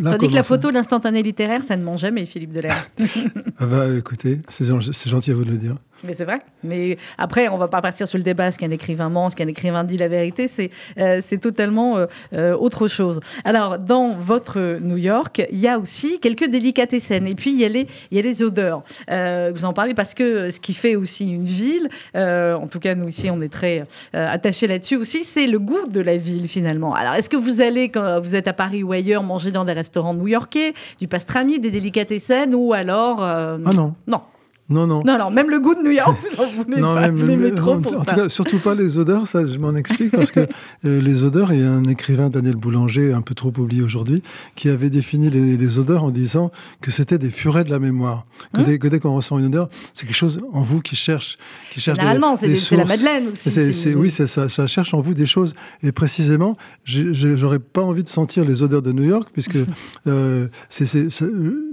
là 0.00 0.12
Tandis 0.12 0.28
que 0.28 0.34
la 0.34 0.42
photo, 0.42 0.70
l'instantané 0.70 1.22
littéraire, 1.22 1.64
ça 1.64 1.76
ne 1.76 1.82
ment 1.82 1.96
jamais, 1.96 2.26
Philippe 2.26 2.52
Delair. 2.52 2.76
ah 3.58 3.66
bah 3.66 3.88
écoutez, 3.96 4.40
c'est 4.48 4.66
gentil 5.08 5.30
à 5.30 5.34
vous 5.34 5.44
de 5.44 5.50
le 5.50 5.58
dire. 5.58 5.76
Mais 6.04 6.14
c'est 6.14 6.24
vrai. 6.24 6.40
Mais 6.64 6.96
après, 7.18 7.48
on 7.48 7.58
va 7.58 7.68
pas 7.68 7.82
partir 7.82 8.08
sur 8.08 8.16
le 8.18 8.24
débat, 8.24 8.50
ce 8.50 8.58
qu'un 8.58 8.70
écrivain 8.70 9.10
ment, 9.10 9.28
ce 9.30 9.36
qu'un 9.36 9.48
écrivain 9.48 9.84
dit 9.84 9.98
la 9.98 10.08
vérité, 10.08 10.48
c'est 10.48 10.70
euh, 10.98 11.20
c'est 11.22 11.38
totalement 11.38 11.98
euh, 11.98 12.06
euh, 12.32 12.56
autre 12.56 12.88
chose. 12.88 13.20
Alors, 13.44 13.78
dans 13.78 14.14
votre 14.14 14.78
New 14.80 14.96
York, 14.96 15.46
il 15.52 15.58
y 15.58 15.68
a 15.68 15.78
aussi 15.78 16.18
quelques 16.20 16.48
délicatessen. 16.48 17.26
Et 17.26 17.34
puis, 17.34 17.52
il 17.52 17.60
y 17.60 17.64
a 17.64 17.68
les, 17.68 17.86
il 18.10 18.16
y 18.16 18.20
a 18.20 18.22
les 18.22 18.42
odeurs. 18.42 18.82
Euh, 19.10 19.52
vous 19.54 19.64
en 19.64 19.72
parlez 19.72 19.94
parce 19.94 20.14
que 20.14 20.50
ce 20.50 20.58
qui 20.58 20.74
fait 20.74 20.96
aussi 20.96 21.30
une 21.30 21.44
ville, 21.44 21.88
euh, 22.16 22.54
en 22.54 22.66
tout 22.66 22.80
cas, 22.80 22.94
nous 22.94 23.08
ici, 23.08 23.30
on 23.30 23.40
est 23.42 23.52
très 23.52 23.84
attachés 24.12 24.66
là-dessus 24.66 24.96
aussi, 24.96 25.24
c'est 25.24 25.46
le 25.46 25.58
goût 25.58 25.86
de 25.86 26.00
la 26.00 26.16
ville, 26.16 26.48
finalement. 26.48 26.94
Alors, 26.94 27.14
est-ce 27.14 27.28
que 27.28 27.36
vous 27.36 27.60
allez, 27.60 27.90
quand 27.90 28.20
vous 28.20 28.34
êtes 28.34 28.48
à 28.48 28.52
Paris 28.52 28.82
ou 28.82 28.92
ailleurs, 28.92 29.22
manger 29.22 29.50
dans 29.50 29.64
des 29.64 29.72
restaurants 29.72 30.14
new-yorkais, 30.14 30.74
du 30.98 31.08
pastrami, 31.08 31.58
des 31.58 31.70
délicatessen, 31.70 32.54
ou 32.54 32.72
alors... 32.72 33.22
ah 33.22 33.58
non. 33.74 33.94
Non. 34.06 34.22
Non, 34.70 34.86
non. 34.86 35.02
Non, 35.04 35.18
non, 35.18 35.30
même 35.32 35.50
le 35.50 35.58
goût 35.58 35.74
de 35.74 35.82
New 35.82 35.90
York, 35.90 36.16
vous 36.38 36.62
voulez 36.62 36.80
non, 36.80 36.94
pas. 36.94 37.10
Même, 37.10 37.54
trop 37.56 37.72
en, 37.72 37.82
pour 37.82 37.92
en 37.92 38.04
ça. 38.04 38.12
tout 38.12 38.20
cas, 38.20 38.28
surtout 38.28 38.60
pas 38.60 38.76
les 38.76 38.98
odeurs, 38.98 39.26
ça 39.26 39.44
je 39.44 39.58
m'en 39.58 39.74
explique, 39.74 40.12
parce 40.12 40.30
que 40.30 40.40
euh, 40.84 41.00
les 41.02 41.24
odeurs, 41.24 41.52
il 41.52 41.60
y 41.60 41.64
a 41.64 41.70
un 41.70 41.84
écrivain, 41.84 42.28
Daniel 42.28 42.54
Boulanger, 42.54 43.12
un 43.12 43.20
peu 43.20 43.34
trop 43.34 43.52
oublié 43.58 43.82
aujourd'hui, 43.82 44.22
qui 44.54 44.68
avait 44.68 44.88
défini 44.88 45.28
les, 45.28 45.56
les, 45.56 45.78
odeurs 45.78 46.04
en 46.04 46.10
disant 46.10 46.52
que 46.80 46.92
c'était 46.92 47.18
des 47.18 47.30
furets 47.30 47.64
de 47.64 47.70
la 47.70 47.80
mémoire. 47.80 48.26
Que, 48.54 48.60
hum? 48.60 48.66
dès, 48.66 48.78
que 48.78 48.86
dès 48.86 49.00
qu'on 49.00 49.14
ressent 49.14 49.38
une 49.38 49.46
odeur, 49.46 49.68
c'est 49.92 50.06
quelque 50.06 50.14
chose 50.14 50.40
en 50.52 50.62
vous 50.62 50.80
qui 50.80 50.94
cherche. 50.94 51.36
Qui 51.72 51.80
cherche 51.80 51.98
Généralement, 51.98 52.36
c'est 52.36 52.76
la 52.76 52.84
Madeleine 52.84 53.28
aussi. 53.32 53.50
C 53.50 53.60
est, 53.60 53.72
c 53.72 53.90
est, 53.90 53.94
oui, 53.94 54.08
ça, 54.10 54.28
ça, 54.28 54.66
cherche 54.68 54.94
en 54.94 55.00
vous 55.00 55.14
des 55.14 55.26
choses. 55.26 55.54
Et 55.82 55.90
précisément, 55.90 56.56
j'aurais 56.84 57.58
pas 57.58 57.82
envie 57.82 58.04
de 58.04 58.08
sentir 58.08 58.44
les 58.44 58.62
odeurs 58.62 58.82
de 58.82 58.92
New 58.92 59.04
York, 59.04 59.30
puisque 59.32 59.58
euh, 60.06 60.46
c 60.68 60.84
est, 60.84 61.10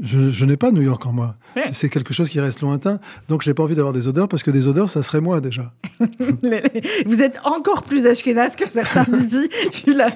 je, 0.02 0.32
je 0.32 0.46
n'ai 0.46 0.58
pas 0.58 0.72
New 0.72 0.82
York 0.82 1.06
en 1.06 1.14
moi. 1.14 1.36
Ouais. 1.56 1.64
C'est 1.74 1.90
quelque 1.90 2.14
chose 2.14 2.30
qui 2.30 2.40
reste 2.40 2.62
lointain. 2.62 2.87
Donc, 3.30 3.42
j'ai 3.42 3.54
pas 3.54 3.64
envie 3.64 3.76
d'avoir 3.76 3.94
des 3.94 4.08
odeurs 4.08 4.28
parce 4.28 4.44
que 4.44 4.52
des 4.52 4.68
odeurs, 4.68 4.90
ça 4.90 5.04
serait 5.04 5.22
moi 5.22 5.42
déjà. 5.42 5.74
Vous 7.06 7.22
êtes 7.22 7.40
encore 7.44 7.84
plus 7.84 8.06
ashkénaze 8.06 8.56
que 8.56 8.68
certains 8.68 9.06
là, 9.88 10.10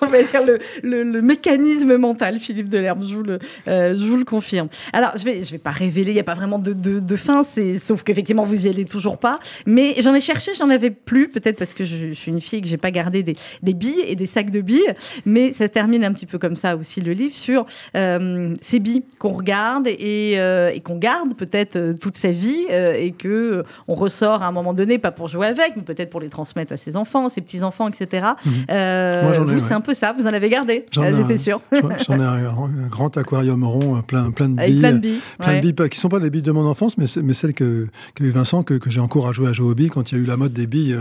on 0.00 0.06
va 0.06 0.22
dire 0.22 0.44
le, 0.44 0.58
le, 0.82 1.02
le, 1.02 1.22
mécanisme 1.22 1.96
mental, 1.96 2.38
Philippe 2.38 2.68
Delerme, 2.68 3.04
je 3.06 3.14
vous 3.14 3.22
le, 3.22 3.38
euh, 3.68 3.96
je 3.96 4.04
vous 4.04 4.16
le 4.16 4.24
confirme. 4.24 4.68
Alors, 4.92 5.12
je 5.16 5.24
vais, 5.24 5.42
je 5.44 5.50
vais 5.52 5.58
pas 5.58 5.70
révéler, 5.70 6.10
il 6.10 6.14
n'y 6.14 6.20
a 6.20 6.24
pas 6.24 6.34
vraiment 6.34 6.58
de, 6.58 6.72
de, 6.72 7.00
de 7.00 7.16
fin, 7.16 7.42
sauf 7.42 8.02
qu'effectivement, 8.02 8.44
vous 8.44 8.66
y 8.66 8.68
allez 8.68 8.84
toujours 8.84 9.18
pas. 9.18 9.38
Mais 9.66 9.94
j'en 9.98 10.14
ai 10.14 10.20
cherché, 10.20 10.52
j'en 10.54 10.70
avais 10.70 10.90
plus, 10.90 11.28
peut-être 11.28 11.58
parce 11.58 11.74
que 11.74 11.84
je, 11.84 12.08
je, 12.08 12.12
suis 12.14 12.30
une 12.30 12.40
fille 12.40 12.60
que 12.60 12.68
j'ai 12.68 12.76
pas 12.76 12.90
gardé 12.90 13.22
des, 13.22 13.36
des, 13.62 13.74
billes 13.74 14.04
et 14.06 14.16
des 14.16 14.26
sacs 14.26 14.50
de 14.50 14.60
billes. 14.60 14.94
Mais 15.24 15.52
ça 15.52 15.68
termine 15.68 16.04
un 16.04 16.12
petit 16.12 16.26
peu 16.26 16.38
comme 16.38 16.56
ça 16.56 16.76
aussi 16.76 17.00
le 17.00 17.12
livre 17.12 17.34
sur 17.34 17.66
euh, 17.96 18.54
ces 18.60 18.78
billes 18.78 19.04
qu'on 19.18 19.32
regarde 19.32 19.86
et, 19.86 20.34
euh, 20.36 20.70
et 20.70 20.80
qu'on 20.80 20.96
garde 20.98 21.34
peut-être 21.34 21.63
euh, 21.76 21.94
toute 22.00 22.16
sa 22.16 22.30
vie 22.30 22.66
euh, 22.70 22.94
et 22.94 23.12
que 23.12 23.28
euh, 23.28 23.62
on 23.88 23.94
ressort 23.94 24.42
à 24.42 24.46
un 24.46 24.52
moment 24.52 24.74
donné, 24.74 24.98
pas 24.98 25.10
pour 25.10 25.28
jouer 25.28 25.46
avec, 25.46 25.72
mais 25.76 25.82
peut-être 25.82 26.10
pour 26.10 26.20
les 26.20 26.28
transmettre 26.28 26.72
à 26.72 26.76
ses 26.76 26.96
enfants, 26.96 27.28
ses 27.28 27.40
petits 27.40 27.62
enfants, 27.62 27.88
etc. 27.88 28.26
Mmh. 28.44 28.50
Vous, 28.50 29.60
c'est 29.60 29.66
ouais. 29.66 29.72
un 29.72 29.80
peu 29.80 29.94
ça. 29.94 30.12
Vous 30.12 30.24
en 30.24 30.32
avez 30.32 30.48
gardé. 30.48 30.86
J'étais 30.90 31.38
sûre. 31.38 31.60
J'en 32.06 32.18
ai 32.18 32.22
un, 32.22 32.88
grand 32.88 33.16
aquarium 33.16 33.64
rond, 33.64 34.02
plein, 34.02 34.30
plein 34.30 34.48
de 34.48 34.56
billes, 34.56 34.80
plein 34.80 34.92
de 34.92 34.98
billes, 34.98 35.20
plein 35.38 35.48
ouais. 35.48 35.60
de 35.60 35.70
billes 35.72 35.88
qui 35.88 35.98
sont 35.98 36.08
pas 36.08 36.18
les 36.18 36.30
billes 36.30 36.42
de 36.42 36.52
mon 36.52 36.66
enfance, 36.66 36.98
mais, 36.98 37.06
mais 37.22 37.34
celles 37.34 37.54
que 37.54 37.88
qu'a 38.14 38.24
eu 38.24 38.30
Vincent, 38.30 38.62
que, 38.62 38.74
que 38.74 38.90
j'ai 38.90 39.00
encore 39.00 39.28
à 39.28 39.32
jouer 39.32 39.48
à 39.48 39.52
jouer 39.52 39.70
aux 39.70 39.74
billes 39.74 39.90
quand 39.90 40.12
il 40.12 40.18
y 40.18 40.20
a 40.20 40.22
eu 40.22 40.26
la 40.26 40.36
mode 40.36 40.52
des 40.52 40.66
billes 40.66 40.96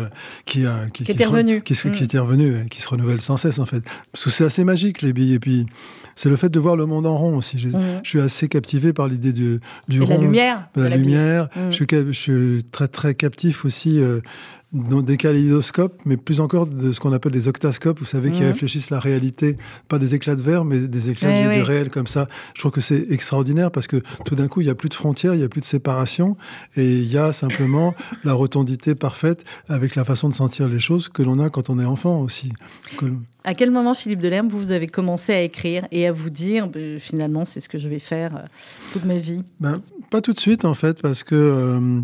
qui, 0.45 0.65
qui, 0.93 1.03
qui, 1.03 1.11
était 1.11 1.25
revenue, 1.25 1.61
qui, 1.61 1.73
mmh. 1.73 1.91
qui 1.91 2.03
était 2.03 2.19
revenue, 2.19 2.67
qui 2.69 2.81
se 2.81 2.89
renouvelle 2.89 3.21
sans 3.21 3.37
cesse 3.37 3.59
en 3.59 3.65
fait. 3.65 3.83
Parce 4.11 4.23
que 4.23 4.29
c'est 4.29 4.45
assez 4.45 4.63
magique 4.63 5.01
les 5.01 5.13
billes 5.13 5.33
et 5.33 5.39
puis 5.39 5.65
c'est 6.15 6.29
le 6.29 6.35
fait 6.35 6.49
de 6.49 6.59
voir 6.59 6.75
le 6.75 6.85
monde 6.85 7.05
en 7.05 7.15
rond 7.15 7.37
aussi. 7.37 7.57
Mmh. 7.57 8.01
Je 8.03 8.09
suis 8.09 8.19
assez 8.19 8.47
captivé 8.47 8.93
par 8.93 9.07
l'idée 9.07 9.33
du, 9.33 9.59
rond, 10.01 10.09
la 10.09 10.17
lumière, 10.17 10.69
de 10.75 10.81
la, 10.81 10.89
la 10.89 10.97
lumière. 10.97 11.49
Mmh. 11.55 11.59
Je, 11.69 11.75
suis, 11.75 11.87
je, 11.89 12.11
suis, 12.11 12.63
très 12.71 12.87
très 12.87 13.15
captif 13.15 13.65
aussi 13.65 13.99
euh, 13.99 14.21
dans 14.73 15.01
des 15.01 15.17
kaléidoscopes, 15.17 16.01
mais 16.05 16.17
plus 16.17 16.39
encore 16.39 16.65
de 16.65 16.91
ce 16.91 16.99
qu'on 16.99 17.13
appelle 17.13 17.31
des 17.31 17.47
octascopes, 17.47 17.99
vous 17.99 18.05
savez, 18.05 18.29
mmh. 18.29 18.33
qui 18.33 18.43
réfléchissent 18.43 18.89
la 18.89 18.99
réalité, 18.99 19.57
pas 19.87 19.99
des 19.99 20.15
éclats 20.15 20.35
de 20.35 20.41
verre, 20.41 20.65
mais 20.65 20.79
des 20.79 21.09
éclats 21.11 21.29
eh 21.31 21.43
du, 21.43 21.49
oui. 21.49 21.55
du, 21.57 21.61
réel 21.61 21.89
comme 21.89 22.07
ça. 22.07 22.27
Je 22.55 22.61
trouve 22.61 22.71
que 22.71 22.81
c'est 22.81 23.11
extraordinaire 23.11 23.71
parce 23.71 23.87
que 23.87 24.01
tout 24.25 24.35
d'un 24.35 24.47
coup, 24.47 24.61
il 24.61 24.65
n'y 24.65 24.71
a 24.71 24.75
plus 24.75 24.89
de 24.89 24.95
frontières, 24.95 25.35
il 25.35 25.39
n'y 25.39 25.43
a 25.43 25.49
plus 25.49 25.61
de 25.61 25.65
séparation, 25.65 26.37
et 26.75 26.97
il 26.97 27.11
y 27.11 27.17
a 27.17 27.33
simplement 27.33 27.93
la 28.23 28.33
rotondité 28.33 28.95
parfaite 28.95 29.43
avec 29.69 29.95
la 29.95 30.05
façon 30.05 30.27
de 30.27 30.33
sentir 30.33 30.67
les 30.67 30.79
choses 30.79 31.07
que 31.07 31.21
l'on 31.21 31.39
a 31.39 31.49
quand 31.49 31.69
on 31.69 31.79
est 31.79 31.85
enfant 31.85 32.19
aussi. 32.19 32.51
Que 32.97 33.05
à 33.45 33.53
quel 33.53 33.71
moment, 33.71 33.93
Philippe 33.93 34.21
Delerme, 34.21 34.47
vous 34.47 34.71
avez 34.71 34.87
commencé 34.87 35.33
à 35.33 35.41
écrire 35.41 35.85
et 35.91 36.07
à 36.07 36.11
vous 36.11 36.29
dire, 36.29 36.67
ben, 36.67 36.99
finalement, 36.99 37.43
c'est 37.43 37.59
ce 37.59 37.67
que 37.67 37.77
je 37.77 37.89
vais 37.89 37.99
faire 37.99 38.35
euh, 38.35 38.39
toute 38.93 39.03
ma 39.03 39.17
vie? 39.17 39.43
Ben, 39.59 39.81
Pas 40.09 40.21
tout 40.21 40.31
de 40.31 40.39
suite, 40.39 40.63
en 40.63 40.73
fait, 40.73 41.01
parce 41.01 41.23
que 41.23 41.35
euh, 41.35 42.01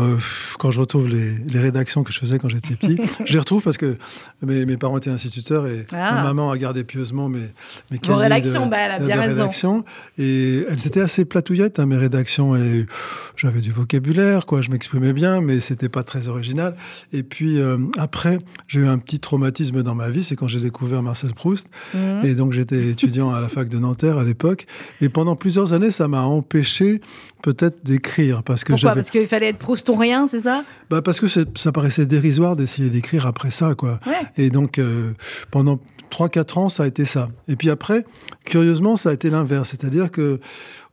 euh, 0.00 0.16
quand 0.58 0.72
je 0.72 0.80
retrouve 0.80 1.06
les, 1.08 1.36
les, 1.38 1.60
rédactions 1.60 2.02
que 2.02 2.12
je 2.12 2.18
faisais 2.18 2.38
quand 2.40 2.48
j'étais 2.48 2.74
petit, 2.74 2.98
je 3.24 3.32
les 3.32 3.38
retrouve 3.38 3.62
parce 3.62 3.76
que 3.76 3.96
mes, 4.42 4.66
mes, 4.66 4.76
parents 4.76 4.98
étaient 4.98 5.10
instituteurs 5.10 5.68
et 5.68 5.86
ah. 5.92 6.16
ma 6.16 6.22
maman 6.24 6.50
a 6.50 6.58
gardé 6.58 6.82
pieusement 6.82 7.28
mes, 7.28 7.46
mes 7.92 8.00
Vos 8.04 8.16
rédactions, 8.16 8.66
de, 8.66 8.70
bah, 8.70 8.78
elle 8.78 8.90
a 8.92 8.98
bien 8.98 9.20
raison. 9.20 9.36
rédactions. 9.36 9.84
Et 10.18 10.64
elles 10.68 10.86
étaient 10.86 11.00
assez 11.00 11.24
platouillettes, 11.24 11.78
hein, 11.78 11.86
mes 11.86 11.96
rédactions. 11.96 12.56
Et 12.56 12.86
j'avais 13.36 13.60
du 13.60 13.70
vocabulaire, 13.70 14.46
quoi, 14.46 14.62
je 14.62 14.70
m'exprimais 14.70 15.12
bien, 15.12 15.40
mais 15.40 15.60
c'était 15.60 15.88
pas 15.88 16.02
très 16.02 16.28
original. 16.28 16.74
Et 17.12 17.22
puis, 17.22 17.60
euh, 17.60 17.78
après, 17.98 18.38
j'ai 18.66 18.80
eu 18.80 18.88
un 18.88 18.98
petit 18.98 19.20
traumatisme 19.20 19.82
dans 19.82 19.94
ma 19.94 20.10
vie, 20.10 20.24
c'est 20.24 20.34
quand 20.34 20.48
j'ai 20.48 20.71
découvert 20.72 21.02
Marcel 21.02 21.34
Proust. 21.34 21.68
Mmh. 21.94 21.98
Et 22.24 22.34
donc, 22.34 22.52
j'étais 22.52 22.88
étudiant 22.88 23.30
à 23.30 23.40
la 23.40 23.48
fac 23.48 23.68
de 23.68 23.78
Nanterre 23.78 24.18
à 24.18 24.24
l'époque. 24.24 24.66
Et 25.00 25.08
pendant 25.08 25.36
plusieurs 25.36 25.72
années, 25.72 25.90
ça 25.90 26.08
m'a 26.08 26.22
empêché 26.22 27.00
peut-être 27.42 27.84
d'écrire. 27.84 28.42
Parce 28.42 28.64
que 28.64 28.72
Pourquoi 28.72 28.94
Parce 28.94 29.10
qu'il 29.10 29.26
fallait 29.26 29.48
être 29.48 29.58
proustonien, 29.58 30.26
c'est 30.26 30.40
ça? 30.40 30.64
Bah 30.90 31.02
Parce 31.02 31.20
que 31.20 31.26
ça 31.28 31.72
paraissait 31.72 32.06
dérisoire 32.06 32.56
d'essayer 32.56 32.88
d'écrire 32.88 33.26
après 33.26 33.50
ça. 33.50 33.74
Quoi. 33.74 34.00
Ouais. 34.06 34.22
Et 34.36 34.50
donc, 34.50 34.78
euh, 34.78 35.12
pendant 35.50 35.78
3-4 36.10 36.58
ans, 36.58 36.68
ça 36.68 36.84
a 36.84 36.86
été 36.86 37.04
ça. 37.04 37.28
Et 37.48 37.56
puis 37.56 37.68
après, 37.68 38.04
curieusement, 38.44 38.96
ça 38.96 39.10
a 39.10 39.12
été 39.12 39.28
l'inverse. 39.30 39.70
C'est-à-dire 39.70 40.10
que 40.10 40.40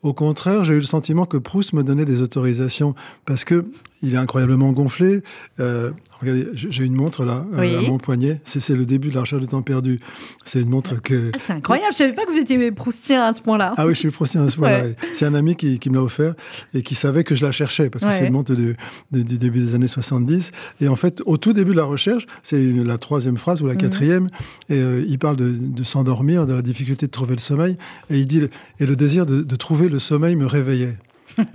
Au 0.02 0.14
contraire, 0.14 0.64
j'ai 0.64 0.74
eu 0.76 0.78
le 0.78 0.84
sentiment 0.84 1.26
que 1.26 1.36
Proust 1.36 1.74
me 1.74 1.84
donnait 1.84 2.06
des 2.06 2.22
autorisations 2.22 2.96
parce 3.26 3.44
que 3.44 3.66
il 4.02 4.14
est 4.14 4.18
incroyablement 4.18 4.72
gonflé. 4.72 5.22
Euh, 5.60 5.92
regardez, 6.22 6.48
j'ai 6.54 6.84
une 6.86 6.94
montre 6.96 7.26
là, 7.26 7.46
euh, 7.54 7.60
Oui. 7.62 7.76
à 7.76 7.82
mon 7.90 7.98
poignet. 7.98 8.40
C'est 8.46 8.76
le 8.76 8.86
début 8.86 9.10
de 9.10 9.16
la 9.16 9.22
recherche 9.22 9.42
du 9.42 9.48
temps 9.48 9.62
perdu. 9.62 10.00
C'est 10.46 10.62
une 10.62 10.70
montre 10.70 11.02
que. 11.02 11.32
Ah, 11.34 11.38
c'est 11.40 11.54
incroyable, 11.54 11.92
je 11.94 11.98
savais 11.98 12.14
pas 12.14 12.26
que 12.26 12.32
vous 12.32 12.38
étiez 12.38 12.72
proustien 12.72 13.24
à 13.24 13.34
ce 13.34 13.42
point-là. 13.42 13.74
Ah 13.78 13.86
oui, 13.88 13.94
je 13.96 14.00
suis 14.00 14.12
proustien 14.12 14.44
à 14.46 14.50
ce 14.50 14.56
point-là. 14.58 14.82
Ouais. 14.84 14.96
C'est 15.14 15.26
un 15.26 15.34
ami 15.36 15.56
qui, 15.56 15.80
qui 15.80 15.90
me 15.90 15.96
l'a 15.96 16.04
offert 16.04 16.34
et 16.74 16.82
qui 16.82 16.96
savait 16.96 17.24
que 17.24 17.36
je 17.36 17.44
la 17.46 17.52
cherchais 17.52 17.90
parce 17.90 18.04
que 18.04 18.10
Ouais. 18.10 18.18
c'est 18.18 18.28
une 18.28 18.34
montre 18.34 18.56
de- 18.56 18.76
de- 19.12 19.22
du 19.24 19.38
début 19.38 19.60
des 19.60 19.76
années 19.76 19.88
70. 19.88 20.52
Et 20.82 20.88
en 20.88 20.96
fait, 20.96 21.22
au 21.26 21.38
tout 21.38 21.54
début 21.54 21.72
de 21.72 21.78
la 21.78 21.84
recherche, 21.84 22.26
c'est 22.44 22.62
la 22.64 22.98
troisième 22.98 23.38
phrase 23.38 23.62
ou 23.62 23.66
Mhm. 23.66 23.70
la 23.72 23.76
quatrième, 23.76 24.30
et 24.70 24.76
euh, 24.80 25.04
il 25.08 25.20
parle 25.20 25.36
de, 25.38 25.50
de 25.52 25.84
s'endormir, 25.84 26.46
de 26.48 26.54
la 26.54 26.62
difficulté 26.62 27.06
de 27.06 27.12
trouver 27.12 27.34
le 27.36 27.40
sommeil, 27.42 27.78
et 28.10 28.18
il 28.20 28.28
dit 28.28 28.42
et 28.80 28.86
le 28.86 28.96
désir 28.96 29.26
de, 29.26 29.42
de 29.42 29.56
trouver 29.56 29.90
le 29.90 30.00
sommeil 30.00 30.36
me 30.36 30.46
réveillait. 30.46 30.98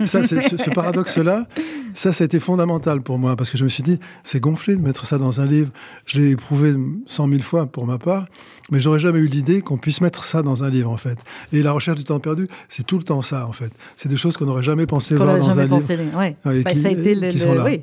Ça, 0.05 0.23
ce, 0.23 0.39
ce 0.41 0.69
paradoxe-là, 0.69 1.45
ça, 1.93 2.11
ça 2.11 2.23
a 2.23 2.25
été 2.25 2.39
fondamental 2.39 3.01
pour 3.01 3.17
moi 3.19 3.35
parce 3.35 3.49
que 3.49 3.57
je 3.57 3.63
me 3.63 3.69
suis 3.69 3.83
dit, 3.83 3.99
c'est 4.23 4.39
gonflé 4.39 4.75
de 4.75 4.81
mettre 4.81 5.05
ça 5.05 5.17
dans 5.17 5.41
un 5.41 5.45
livre. 5.45 5.69
Je 6.05 6.17
l'ai 6.17 6.31
éprouvé 6.31 6.73
cent 7.07 7.27
mille 7.27 7.43
fois 7.43 7.65
pour 7.67 7.85
ma 7.85 7.97
part, 7.97 8.25
mais 8.71 8.79
j'aurais 8.79 8.99
jamais 8.99 9.19
eu 9.19 9.27
l'idée 9.27 9.61
qu'on 9.61 9.77
puisse 9.77 10.01
mettre 10.01 10.25
ça 10.25 10.41
dans 10.43 10.63
un 10.63 10.69
livre, 10.69 10.89
en 10.91 10.97
fait. 10.97 11.17
Et 11.51 11.61
la 11.61 11.71
recherche 11.71 11.97
du 11.97 12.03
temps 12.03 12.19
perdu, 12.19 12.47
c'est 12.69 12.85
tout 12.85 12.97
le 12.97 13.03
temps 13.03 13.21
ça, 13.21 13.47
en 13.47 13.51
fait. 13.51 13.71
C'est 13.95 14.09
des 14.09 14.17
choses 14.17 14.37
qu'on 14.37 14.45
n'aurait 14.45 14.63
jamais 14.63 14.85
pensé 14.87 15.15
voir 15.15 15.37
dans 15.37 15.45
jamais 15.45 15.61
un 15.61 15.65
livre. 15.65 15.79
pensé. 15.79 15.95
Ouais. 16.15 16.35
Ouais, 16.45 16.61
Bah, 16.63 16.71
qui- 16.71 16.79
ça 16.79 16.87
a 16.87 16.91
été 16.91 17.15
oui, 17.15 17.81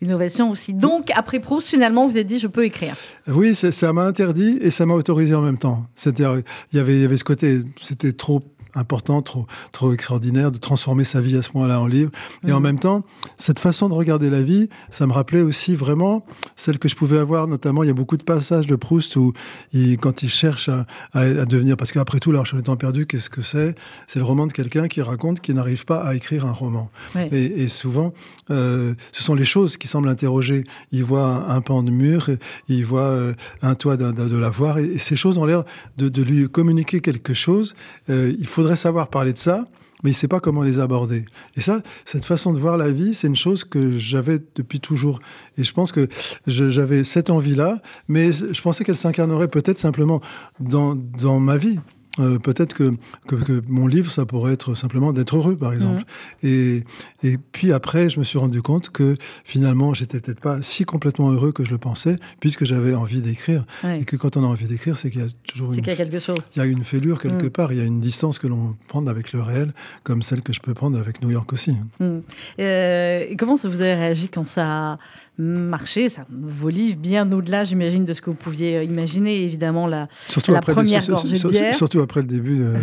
l'innovation 0.00 0.50
aussi. 0.50 0.74
Donc, 0.74 1.10
après 1.14 1.40
Proust, 1.40 1.68
finalement, 1.68 2.06
vous 2.06 2.16
êtes 2.16 2.26
dit, 2.26 2.38
je 2.38 2.46
peux 2.48 2.64
écrire. 2.64 2.96
Oui, 3.28 3.54
ça 3.54 3.92
m'a 3.92 4.04
interdit 4.04 4.58
et 4.60 4.70
ça 4.70 4.86
m'a 4.86 4.94
autorisé 4.94 5.34
en 5.34 5.42
même 5.42 5.58
temps. 5.58 5.86
C'est-à-dire, 5.94 6.42
il 6.72 6.78
y 6.78 6.80
avait 6.80 7.16
ce 7.16 7.24
côté, 7.24 7.60
c'était 7.80 8.12
trop 8.12 8.42
important, 8.74 9.22
trop, 9.22 9.46
trop 9.72 9.92
extraordinaire 9.92 10.50
de 10.52 10.58
transformer 10.58 11.04
sa 11.04 11.20
vie 11.20 11.36
à 11.36 11.42
ce 11.42 11.50
point-là 11.50 11.80
en 11.80 11.86
livre. 11.86 12.10
Et 12.46 12.52
en 12.52 12.60
même 12.60 12.78
temps, 12.78 13.04
cette 13.36 13.58
façon 13.58 13.88
de 13.88 13.94
regarder 13.94 14.30
la 14.30 14.42
vie, 14.42 14.68
ça 14.90 15.06
me 15.06 15.12
rappelait 15.12 15.40
aussi 15.42 15.74
vraiment 15.74 16.24
celle 16.56 16.78
que 16.78 16.88
je 16.88 16.96
pouvais 16.96 17.18
avoir. 17.18 17.46
Notamment, 17.46 17.82
il 17.82 17.86
y 17.86 17.90
a 17.90 17.94
beaucoup 17.94 18.16
de 18.16 18.22
passages 18.22 18.66
de 18.66 18.76
Proust 18.76 19.16
où, 19.16 19.32
il, 19.72 19.96
quand 19.98 20.22
il 20.22 20.28
cherche 20.30 20.68
à, 20.68 20.86
à- 21.12 21.20
à 21.20 21.44
devenir, 21.44 21.76
parce 21.76 21.92
qu'après 21.92 22.18
tout, 22.20 22.32
La 22.32 22.40
Recherche 22.40 22.60
du 22.62 22.66
temps 22.66 22.76
perdu, 22.76 23.06
qu'est-ce 23.06 23.30
que 23.30 23.42
c'est? 23.42 23.74
C'est 24.06 24.18
le 24.18 24.24
roman 24.24 24.46
de 24.46 24.52
quelqu'un 24.52 24.88
qui 24.88 25.00
raconte 25.02 25.40
qu'il 25.40 25.54
n'arrive 25.54 25.84
pas 25.84 26.00
à 26.02 26.14
écrire 26.14 26.44
un 26.46 26.52
roman. 26.52 26.90
Et, 27.32 27.62
et 27.64 27.68
souvent, 27.68 28.12
euh, 28.50 28.94
ce 29.12 29.22
sont 29.22 29.34
les 29.34 29.44
choses 29.44 29.76
qui 29.76 29.88
semblent 29.88 30.08
interroger. 30.08 30.64
Il 30.92 31.04
voit 31.04 31.26
un, 31.26 31.56
un 31.56 31.60
pan 31.60 31.82
de 31.82 31.90
mur, 31.90 32.28
il 32.68 32.84
voit 32.84 33.00
euh, 33.02 33.34
un 33.62 33.74
toit 33.74 33.96
d'un- 33.96 34.12
d'un- 34.12 34.26
de 34.28 34.36
lavoir, 34.36 34.78
et, 34.78 34.84
et 34.84 34.98
ces 34.98 35.16
choses 35.16 35.38
ont 35.38 35.44
l'air 35.44 35.64
de, 35.96 36.08
de 36.08 36.22
lui 36.22 36.48
communiquer 36.48 37.00
quelque 37.00 37.34
chose. 37.34 37.74
Euh, 38.10 38.32
il 38.38 38.46
faudrait 38.64 38.76
savoir 38.76 39.08
parler 39.08 39.34
de 39.34 39.38
ça, 39.38 39.66
mais 40.02 40.10
il 40.10 40.14
ne 40.14 40.16
sait 40.16 40.28
pas 40.28 40.40
comment 40.40 40.62
les 40.62 40.80
aborder. 40.80 41.26
Et 41.54 41.60
ça, 41.60 41.82
cette 42.06 42.24
façon 42.24 42.54
de 42.54 42.58
voir 42.58 42.78
la 42.78 42.88
vie, 42.88 43.12
c'est 43.12 43.26
une 43.26 43.36
chose 43.36 43.62
que 43.62 43.98
j'avais 43.98 44.38
depuis 44.54 44.80
toujours. 44.80 45.20
Et 45.58 45.64
je 45.64 45.72
pense 45.74 45.92
que 45.92 46.08
j'avais 46.46 47.04
cette 47.04 47.28
envie-là, 47.28 47.82
mais 48.08 48.32
je 48.32 48.62
pensais 48.62 48.82
qu'elle 48.82 48.96
s'incarnerait 48.96 49.48
peut-être 49.48 49.76
simplement 49.76 50.22
dans, 50.60 50.94
dans 50.94 51.40
ma 51.40 51.58
vie. 51.58 51.78
Euh, 52.20 52.38
peut-être 52.38 52.74
que, 52.74 52.94
que, 53.26 53.34
que 53.34 53.62
mon 53.68 53.86
livre, 53.88 54.10
ça 54.10 54.24
pourrait 54.24 54.52
être 54.52 54.74
simplement 54.76 55.12
d'être 55.12 55.36
heureux, 55.36 55.56
par 55.56 55.72
exemple. 55.72 56.04
Et, 56.42 56.84
et 57.22 57.38
puis 57.52 57.72
après, 57.72 58.08
je 58.08 58.18
me 58.20 58.24
suis 58.24 58.38
rendu 58.38 58.62
compte 58.62 58.90
que 58.90 59.16
finalement, 59.44 59.94
j'étais 59.94 60.20
peut-être 60.20 60.40
pas 60.40 60.62
si 60.62 60.84
complètement 60.84 61.30
heureux 61.32 61.50
que 61.52 61.64
je 61.64 61.70
le 61.70 61.78
pensais, 61.78 62.18
puisque 62.38 62.64
j'avais 62.64 62.94
envie 62.94 63.20
d'écrire. 63.20 63.64
Ouais. 63.82 64.00
Et 64.00 64.04
que 64.04 64.16
quand 64.16 64.36
on 64.36 64.44
a 64.44 64.46
envie 64.46 64.66
d'écrire, 64.66 64.96
c'est 64.96 65.10
qu'il 65.10 65.22
y 65.22 65.24
a 65.24 65.28
toujours 65.48 65.72
une, 65.72 65.80
qu'il 65.80 65.88
y 65.88 65.90
a 65.90 65.96
quelque 65.96 66.20
chose. 66.20 66.38
il 66.54 66.58
y 66.58 66.62
a 66.62 66.66
une 66.66 66.84
fêlure 66.84 67.18
quelque 67.20 67.46
Mm. 67.46 67.50
part, 67.50 67.72
il 67.72 67.78
y 67.78 67.82
a 67.82 67.84
une 67.84 68.00
distance 68.00 68.38
que 68.38 68.46
l'on 68.46 68.76
prend 68.88 69.04
avec 69.06 69.32
le 69.32 69.42
réel, 69.42 69.72
comme 70.04 70.22
celle 70.22 70.42
que 70.42 70.52
je 70.52 70.60
peux 70.60 70.74
prendre 70.74 70.98
avec 70.98 71.20
New 71.20 71.30
York 71.30 71.52
aussi. 71.52 71.76
Mm. 72.00 72.18
Euh, 72.60 73.24
comment 73.38 73.56
vous 73.56 73.66
avez 73.66 73.94
réagi 73.94 74.28
quand 74.28 74.46
ça 74.46 74.98
marché 75.38 76.08
ça, 76.08 76.24
Vos 76.30 76.68
livres, 76.68 76.96
bien 76.98 77.30
au-delà, 77.32 77.64
j'imagine, 77.64 78.04
de 78.04 78.12
ce 78.12 78.20
que 78.20 78.30
vous 78.30 78.36
pouviez 78.36 78.76
euh, 78.78 78.84
imaginer, 78.84 79.42
évidemment, 79.42 79.86
la, 79.86 80.08
Surtout 80.26 80.52
La 80.52 80.58
après, 80.58 80.72
première 80.74 81.04
gorgée 81.06 81.38
de 81.38 81.48
bière. 81.48 81.74
surtout 81.74 82.00
après 82.00 82.20
le 82.20 82.26
début 82.28 82.62
euh, 82.62 82.76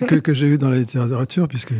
que, 0.06 0.16
que 0.16 0.34
j'ai 0.34 0.46
eu 0.46 0.58
dans 0.58 0.68
la 0.68 0.78
littérature, 0.78 1.48
puisque 1.48 1.72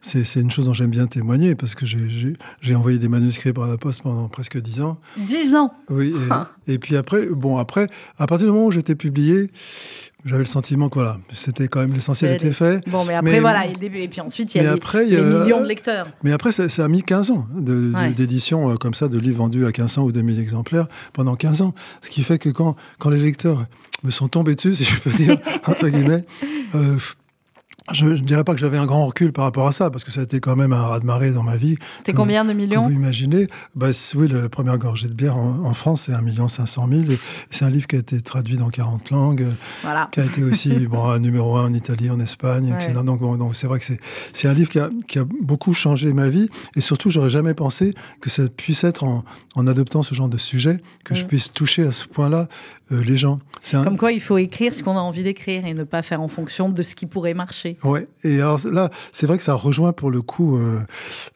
c'est 0.00 0.40
une 0.40 0.50
chose 0.50 0.66
dont 0.66 0.74
j'aime 0.74 0.90
bien 0.90 1.06
témoigner, 1.06 1.54
parce 1.54 1.74
que 1.74 1.86
j'ai- 1.86 2.74
envoyé 2.74 2.98
des 2.98 3.08
manuscrits 3.08 3.52
par 3.52 3.68
la 3.68 3.76
poste 3.76 4.02
pendant 4.02 4.28
presque 4.28 4.58
dix 4.60 4.80
ans. 4.80 4.98
10 5.18 5.54
ans. 5.54 5.70
Oui, 5.90 6.14
et, 6.66 6.74
et 6.74 6.78
puis 6.78 6.96
après, 6.96 7.26
bon, 7.26 7.58
après, 7.58 7.88
à 8.18 8.26
partir 8.26 8.46
du 8.48 8.52
moment 8.52 8.66
où 8.66 8.72
j'étais 8.72 8.94
publié, 8.94 9.50
j'avais 10.24 10.40
le 10.40 10.44
sentiment 10.46 10.88
que 10.88 10.94
voilà, 10.94 11.18
c'était 11.32 11.68
quand 11.68 11.80
même 11.80 11.92
l'essentiel 11.92 12.32
était 12.32 12.52
fait. 12.52 12.86
Bon, 12.88 13.04
mais 13.04 13.14
après, 13.14 13.32
Mais- 13.32 13.40
voilà, 13.40 13.66
et, 13.66 13.72
et 13.82 14.08
puis 14.08 14.20
ensuite, 14.20 14.54
il 14.54 14.62
y 14.62 14.66
a 14.66 14.72
après, 14.72 15.04
il 15.06 15.12
y 15.12 15.16
les 15.16 15.22
a- 15.22 15.42
millions 15.44 15.60
de 15.60 15.66
lecteurs. 15.66 16.08
Mais 16.22 16.32
après, 16.32 16.52
ça, 16.52 16.68
ça 16.68 16.84
a 16.84 16.88
mis 16.88 17.02
15 17.02 17.30
ans 17.30 17.46
Ouais. 17.56 18.10
d'édition 18.12 18.70
euh, 18.70 18.74
comme 18.76 18.94
ça, 18.94 19.08
de 19.08 19.18
livres 19.18 19.38
vendus 19.38 19.62
à 19.64 19.68
1500 19.68 20.04
ou 20.04 20.12
2000 20.12 20.38
exemplaires 20.38 20.86
pendant 21.12 21.34
15 21.34 21.62
ans. 21.62 21.74
Ce 22.00 22.10
qui 22.10 22.22
fait 22.22 22.38
que 22.38 22.48
quand, 22.50 22.76
quand 22.98 23.10
les 23.10 23.18
lecteurs 23.20 23.64
me 24.04 24.10
sont 24.10 24.28
tombés 24.28 24.54
dessus, 24.54 24.74
si 24.76 24.84
je 24.84 24.98
peux 25.00 25.10
dire, 25.10 25.38
entre 25.66 25.88
guillemets, 25.88 26.24
euh, 26.74 26.96
je 27.92 28.04
ne 28.06 28.16
dirais 28.18 28.44
pas 28.44 28.52
que 28.54 28.60
j'avais 28.60 28.76
un 28.78 28.86
grand 28.86 29.04
recul 29.06 29.32
par 29.32 29.44
rapport 29.44 29.66
à 29.66 29.72
ça, 29.72 29.90
parce 29.90 30.04
que 30.04 30.10
ça 30.12 30.20
a 30.20 30.22
été 30.22 30.38
quand 30.40 30.54
même 30.56 30.72
un 30.72 30.82
raz-de-marée 30.82 31.32
dans 31.32 31.42
ma 31.42 31.56
vie. 31.56 31.76
Comme- 32.06 32.14
combien 32.14 32.44
de 32.44 32.52
millions 32.52 32.86
vous 32.86 32.94
imaginez, 32.94 33.48
bah, 33.74 33.88
oui, 34.14 34.28
la 34.28 34.48
première 34.48 34.78
gorgée 34.78 35.08
de 35.08 35.12
bière 35.14 35.36
en, 35.36 35.64
en 35.64 35.74
France, 35.74 36.02
c'est 36.06 36.12
1 36.12 36.48
500 36.48 36.86
000. 36.88 37.10
Et 37.12 37.18
C'est 37.50 37.64
un 37.64 37.70
livre 37.70 37.86
qui 37.86 37.96
a 37.96 37.98
été 37.98 38.20
traduit 38.20 38.56
dans 38.56 38.68
40 38.70 39.10
langues, 39.10 39.46
Voilà. 39.82 40.08
qui 40.12 40.20
a 40.20 40.24
été 40.24 40.42
aussi 40.44 40.70
bon, 40.86 41.04
un 41.10 41.18
numéro 41.18 41.56
un 41.56 41.66
en 41.66 41.74
Italie, 41.74 42.10
en 42.10 42.20
Espagne, 42.20 42.70
Ouais. 42.72 42.76
etc. 42.76 43.00
Donc, 43.04 43.20
bon, 43.20 43.52
c'est 43.52 43.66
vrai 43.66 43.78
que 43.80 43.84
c'est, 44.32 44.48
un 44.48 44.54
livre 44.54 44.70
qui 44.70 44.78
a, 44.78 44.90
qui 45.08 45.18
a 45.18 45.24
beaucoup 45.42 45.74
changé 45.74 46.12
ma 46.12 46.28
vie. 46.28 46.48
Et 46.76 46.80
surtout, 46.80 47.10
j'aurais 47.10 47.30
jamais 47.30 47.54
pensé 47.54 47.94
que 48.20 48.30
ça 48.30 48.44
puisse 48.48 48.84
être 48.84 49.04
en, 49.04 49.24
en 49.56 49.66
adoptant 49.66 50.02
ce 50.02 50.14
genre 50.14 50.28
de 50.28 50.38
sujet, 50.38 50.80
que 51.04 51.14
je 51.14 51.24
Mm. 51.24 51.28
puisse 51.28 51.52
toucher 51.52 51.82
à 51.86 51.92
ce 51.92 52.06
point-là 52.06 52.48
euh, 52.92 53.02
les 53.02 53.16
gens. 53.16 53.38
Un- 53.72 53.84
Comme 53.84 53.96
quoi, 53.96 54.12
il 54.12 54.20
faut 54.20 54.38
écrire 54.38 54.74
ce 54.74 54.82
qu'on 54.82 54.96
a 54.96 55.00
envie 55.00 55.22
d'écrire 55.22 55.64
et 55.66 55.72
ne 55.74 55.84
pas 55.84 56.02
faire 56.02 56.20
en 56.20 56.28
fonction 56.28 56.68
de 56.68 56.82
ce 56.82 56.94
qui 56.94 57.06
pourrait 57.06 57.34
marcher. 57.34 57.76
Ouais. 57.84 58.08
Et 58.24 58.40
alors 58.40 58.60
là, 58.70 58.90
c'est 59.12 59.26
vrai 59.26 59.36
que 59.38 59.42
ça 59.44 59.54
rejoint 59.54 59.92
pour 59.92 60.10
le 60.10 60.20
coup 60.20 60.56
euh, 60.58 60.80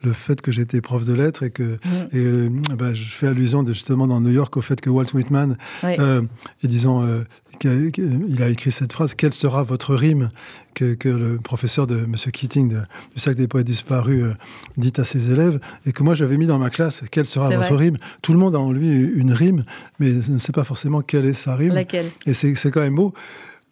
le 0.03 0.13
fait 0.13 0.41
que 0.41 0.51
j'étais 0.51 0.81
prof 0.81 1.05
de 1.05 1.13
lettres 1.15 1.43
et 1.45 1.51
que 1.51 1.63
Mm. 1.63 1.79
et, 2.13 2.17
euh, 2.19 2.49
bah, 2.77 2.95
je 2.95 3.05
fais 3.05 3.29
allusion 3.29 3.63
de, 3.63 3.73
justement 3.73 4.07
dans 4.07 4.21
New 4.21 4.31
York 4.33 4.57
au 4.57 4.63
fait 4.63 4.81
que 4.81 4.91
Walt 4.91 5.07
Whitman, 5.15 5.57
euh, 5.85 6.23
et 6.63 6.69
disons, 6.69 7.05
euh, 7.05 7.23
il 7.65 8.43
a 8.43 8.49
écrit 8.49 8.73
cette 8.73 8.93
phrase 8.93 9.15
quelle 9.15 9.33
sera 9.35 9.63
votre 9.63 9.95
rime? 9.95 10.31
Que, 10.77 10.95
que 10.95 11.09
le 11.09 11.39
professeur 11.39 11.87
de 11.89 11.97
M. 11.97 12.15
Keating 12.33 12.69
de- 12.69 12.77
du 13.15 13.19
Cercle 13.21 13.41
des 13.41 13.49
poètes 13.49 13.67
disparus 13.67 14.23
euh, 14.25 14.35
dit 14.77 14.93
à 14.99 15.05
ses 15.05 15.33
élèves 15.33 15.59
et 15.87 15.93
que 15.93 16.03
moi 16.03 16.15
j'avais 16.15 16.37
mis 16.37 16.47
dans 16.47 16.59
ma 16.59 16.71
classe 16.71 17.03
quelle 17.11 17.27
sera 17.27 17.49
votre 17.49 17.75
vrai. 17.75 17.87
rime? 17.87 17.97
Tout 18.23 18.33
le 18.35 18.39
monde 18.39 18.55
a 18.55 18.61
en 18.61 18.71
lui 18.73 18.89
une 18.91 19.33
rime, 19.33 19.65
mais 19.99 20.13
ne 20.29 20.39
sait 20.39 20.53
pas 20.53 20.65
forcément 20.65 21.01
quelle 21.01 21.25
est 21.27 21.33
sa 21.35 21.57
rime. 21.57 21.73
Laquelle? 21.73 22.07
Et 22.27 22.35
c'est 22.35 22.55
c'est 22.55 22.71
quand 22.71 22.81
même 22.83 22.95
beau. 22.95 23.15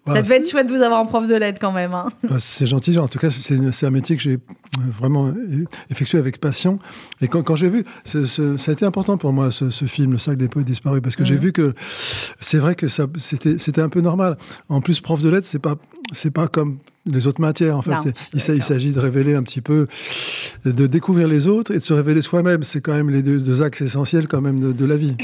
Voilà, 0.07 0.21
Ça 0.21 0.25
devait 0.29 0.37
être 0.43 0.51
chouette 0.51 0.67
de 0.67 0.73
vous 0.77 0.83
avoir 0.83 1.01
en 1.01 1.07
prof 1.07 1.27
de 1.27 1.35
lettres 1.35 1.59
quand 1.59 1.73
même. 1.73 1.95
hein. 1.95 2.09
bah, 2.29 2.37
c'est 2.39 2.67
gentil. 2.67 2.99
En 2.99 3.09
tout 3.09 3.19
cas, 3.19 3.31
c'est 3.31 3.87
un 3.87 3.91
métier 3.91 4.17
que 4.17 4.23
j'ai 4.23 4.35
euh, 4.35 4.39
vraiment 4.99 5.29
euh, 5.29 5.65
effectué 5.91 6.19
avec 6.19 6.41
passion. 6.41 6.79
Et 7.23 7.29
quand, 7.29 7.43
quand 7.43 7.57
j'ai 7.57 7.71
vu, 7.71 7.85
ce- 8.05 8.27
ça 8.27 8.71
a 8.71 8.73
été 8.73 8.85
important 8.85 9.17
pour 9.17 9.33
moi, 9.33 9.51
ce, 9.51 9.71
ce 9.71 9.87
film, 9.87 10.13
Le 10.13 10.19
sac 10.19 10.37
des 10.37 10.49
poètes 10.49 10.67
disparus, 10.67 11.01
parce 11.03 11.17
que 11.17 11.25
j'ai 11.25 11.37
Mhm. 11.37 11.41
vu 11.41 11.53
que 11.53 11.73
c'est 12.39 12.59
vrai 12.59 12.75
que 12.75 12.87
c'était 12.89 13.57
c'était 13.59 13.81
un 13.81 13.89
peu 13.89 14.03
normal. 14.03 14.37
En 14.69 14.83
plus, 14.83 15.01
prof 15.01 15.23
de 15.23 15.29
lettres, 15.31 15.47
c'est 15.51 15.59
pas 15.59 15.77
c'est 16.13 16.31
pas 16.31 16.49
comme 16.49 16.77
les 17.07 17.27
autres 17.27 17.41
matières. 17.41 17.77
En 17.77 17.83
fait, 17.83 17.91
Non, 17.91 18.13
il 18.33 18.63
s'agit 18.63 18.93
de 18.93 19.01
révéler 19.01 19.35
un 19.35 19.43
petit 19.43 19.61
peu, 19.61 19.87
de 20.65 20.87
découvrir 20.87 21.29
les 21.29 21.47
autres 21.47 21.73
et 21.73 21.79
de 21.79 21.85
se 21.85 21.93
révéler 21.93 22.23
soi-même. 22.23 22.63
C'est 22.63 22.81
quand 22.81 22.95
même 22.95 23.11
les 23.11 23.23
deux, 23.23 23.39
deux 23.39 23.63
axes 23.63 23.83
essentiels 23.83 24.29
quand 24.29 24.41
même 24.41 24.61
de, 24.61 24.73
de 24.73 24.85
la 24.85 24.97
vie. 24.97 25.17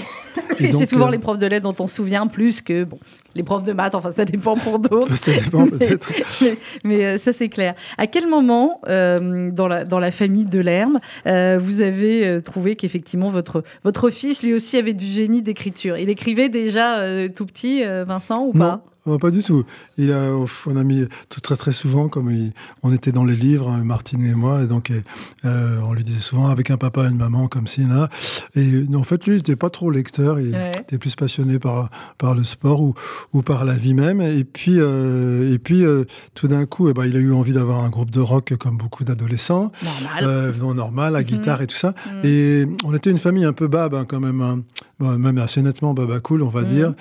Et, 0.58 0.72
c'est 0.78 0.88
souvent 0.88 1.08
euh, 1.08 1.12
les 1.12 1.18
profs 1.18 1.38
de 1.38 1.46
lettres 1.46 1.72
dont 1.72 1.82
on 1.82 1.86
se 1.86 1.96
souvient 1.96 2.26
plus 2.26 2.60
que 2.60 2.84
bon, 2.84 2.98
les 3.34 3.42
profs 3.42 3.64
de 3.64 3.72
maths. 3.72 3.94
Enfin, 3.94 4.12
ça 4.12 4.24
dépend 4.24 4.56
pour 4.56 4.78
d'autres. 4.78 5.16
Ça 5.16 5.32
dépend 5.32 5.66
peut-être. 5.68 6.12
mais, 6.40 6.56
mais, 6.84 7.04
euh, 7.04 7.18
ça, 7.18 7.32
c'est 7.32 7.48
clair. 7.48 7.74
À 7.98 8.06
quel 8.06 8.28
moment, 8.28 8.80
euh, 8.88 9.50
dans, 9.50 9.68
la, 9.68 9.84
dans 9.84 9.98
la 9.98 10.10
famille 10.10 10.46
de 10.46 10.58
Lerme, 10.60 10.98
euh, 11.26 11.58
vous 11.60 11.80
avez 11.80 12.40
trouvé 12.42 12.76
qu'effectivement 12.76 13.30
votre, 13.30 13.62
votre 13.84 14.10
fils, 14.10 14.42
lui 14.42 14.54
aussi, 14.54 14.76
avait 14.76 14.94
du 14.94 15.06
génie 15.06 15.42
d'écriture? 15.42 15.96
Il 15.96 16.08
écrivait 16.08 16.48
déjà 16.48 17.28
tout 17.28 17.46
petit, 17.46 17.82
Vincent, 18.06 18.44
ou 18.44 18.52
pas? 18.52 18.82
Oh, 19.06 19.18
pas 19.18 19.30
du 19.30 19.42
tout. 19.42 19.64
Il 19.98 20.12
a, 20.12 20.30
on 20.66 20.76
a 20.76 20.84
mis 20.84 21.06
tout- 21.28 21.40
très 21.40 21.56
très 21.56 21.72
souvent, 21.72 22.08
comme 22.08 22.30
il- 22.30 22.52
on 22.82 22.92
était 22.92 23.12
dans 23.12 23.24
les 23.24 23.36
livres, 23.36 23.68
hein, 23.68 23.82
Martine 23.84 24.22
et 24.24 24.34
moi, 24.34 24.62
et 24.62 24.66
donc 24.66 24.90
euh, 25.44 25.80
on 25.84 25.92
lui 25.92 26.02
disait 26.02 26.18
souvent 26.20 26.46
avec 26.48 26.70
un 26.70 26.76
papa 26.76 27.04
et 27.04 27.08
une 27.10 27.16
maman 27.16 27.48
comme 27.48 27.66
ci 27.66 27.84
là. 27.84 28.08
Et 28.54 28.84
en 28.94 29.02
fait, 29.04 29.24
lui, 29.26 29.34
il 29.34 29.36
n'était 29.38 29.56
pas 29.56 29.70
trop 29.70 29.90
lecteur. 29.90 30.40
Il 30.40 30.52
Ouais. 30.54 30.70
était 30.80 30.98
plus 30.98 31.14
passionné 31.16 31.58
par 31.58 31.90
par 32.18 32.34
le 32.34 32.44
sport 32.44 32.80
ou 32.80 32.94
ou 33.32 33.42
par 33.42 33.64
la 33.64 33.74
vie 33.74 33.94
même. 33.94 34.20
Et 34.20 34.44
puis 34.44 34.74
euh, 34.78 35.52
et 35.54 35.58
puis 35.58 35.84
euh, 35.84 36.04
tout 36.34 36.48
d'un 36.48 36.66
coup, 36.66 36.88
eh 36.88 36.92
ben, 36.94 37.04
il 37.06 37.16
a 37.16 37.20
eu 37.20 37.32
envie 37.32 37.52
d'avoir 37.52 37.82
un 37.84 37.88
groupe 37.90 38.10
de 38.10 38.20
rock 38.20 38.54
comme 38.58 38.76
beaucoup 38.76 39.04
d'adolescents. 39.04 39.72
Normal. 39.82 40.54
Non, 40.60 40.74
normal, 40.74 41.12
la 41.14 41.20
Mhm. 41.20 41.24
guitare 41.26 41.62
et 41.62 41.66
tout 41.66 41.76
ça. 41.76 41.94
Mhm. 42.06 42.20
Et 42.24 42.66
on 42.84 42.94
était 42.94 43.10
une 43.10 43.18
famille 43.18 43.44
un 43.44 43.52
peu 43.52 43.68
babe 43.68 43.94
hein, 43.94 44.04
quand 44.06 44.20
même. 44.20 44.40
hein. 44.40 44.62
Bon, 45.00 45.18
même 45.18 45.38
assez 45.38 45.62
nettement 45.62 45.94
baba 45.94 46.20
cool, 46.20 46.42
on 46.42 46.48
va 46.48 46.64
dire. 46.64 46.94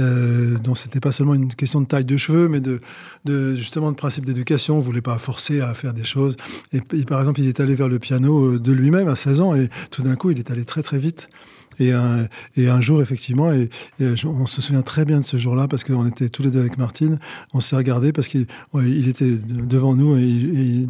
Euh, 0.00 0.58
donc 0.58 0.78
c'était 0.78 1.00
pas 1.00 1.12
seulement 1.12 1.34
une 1.34 1.54
question 1.54 1.80
de 1.80 1.86
taille 1.86 2.04
de 2.04 2.16
cheveux, 2.16 2.48
mais 2.48 2.60
de, 2.60 2.80
de 3.24 3.54
justement 3.56 3.92
de 3.92 3.96
principe 3.96 4.24
d'éducation. 4.24 4.78
On 4.78 4.80
voulait 4.80 5.02
pas 5.02 5.18
forcer 5.18 5.60
à 5.60 5.74
faire 5.74 5.94
des 5.94 6.04
choses. 6.04 6.36
Et, 6.72 6.80
et 6.92 7.04
par 7.04 7.20
exemple, 7.20 7.40
il 7.40 7.48
est 7.48 7.60
allé 7.60 7.74
vers 7.74 7.88
le 7.88 7.98
piano 7.98 8.54
euh, 8.54 8.58
de 8.58 8.72
lui-même 8.72 9.08
à 9.08 9.16
16 9.16 9.40
ans, 9.40 9.54
et 9.54 9.68
tout 9.90 10.02
d'un 10.02 10.16
coup, 10.16 10.30
il 10.30 10.38
est 10.38 10.50
allé 10.50 10.64
très 10.64 10.82
très 10.82 10.98
vite. 10.98 11.28
Et 11.78 11.92
un, 11.92 12.26
et 12.56 12.68
un 12.68 12.80
jour, 12.80 13.02
effectivement, 13.02 13.52
et, 13.52 13.68
et 14.00 14.16
je- 14.16 14.26
on 14.26 14.46
se 14.46 14.60
souvient 14.62 14.82
très 14.82 15.04
bien 15.04 15.20
de 15.20 15.24
ce 15.24 15.36
jour-là 15.36 15.68
parce 15.68 15.84
qu'on 15.84 16.06
était 16.06 16.28
tous 16.28 16.42
les 16.42 16.50
deux 16.50 16.60
avec 16.60 16.78
Martine. 16.78 17.18
On 17.54 17.60
s'est 17.60 17.76
regardé 17.76 18.12
parce 18.12 18.28
qu'il 18.28 18.46
ouais, 18.72 18.84
il 18.88 19.08
était 19.08 19.30
de- 19.30 19.64
devant 19.64 19.94
nous 19.94 20.16
et, 20.16 20.22
il- 20.22 20.88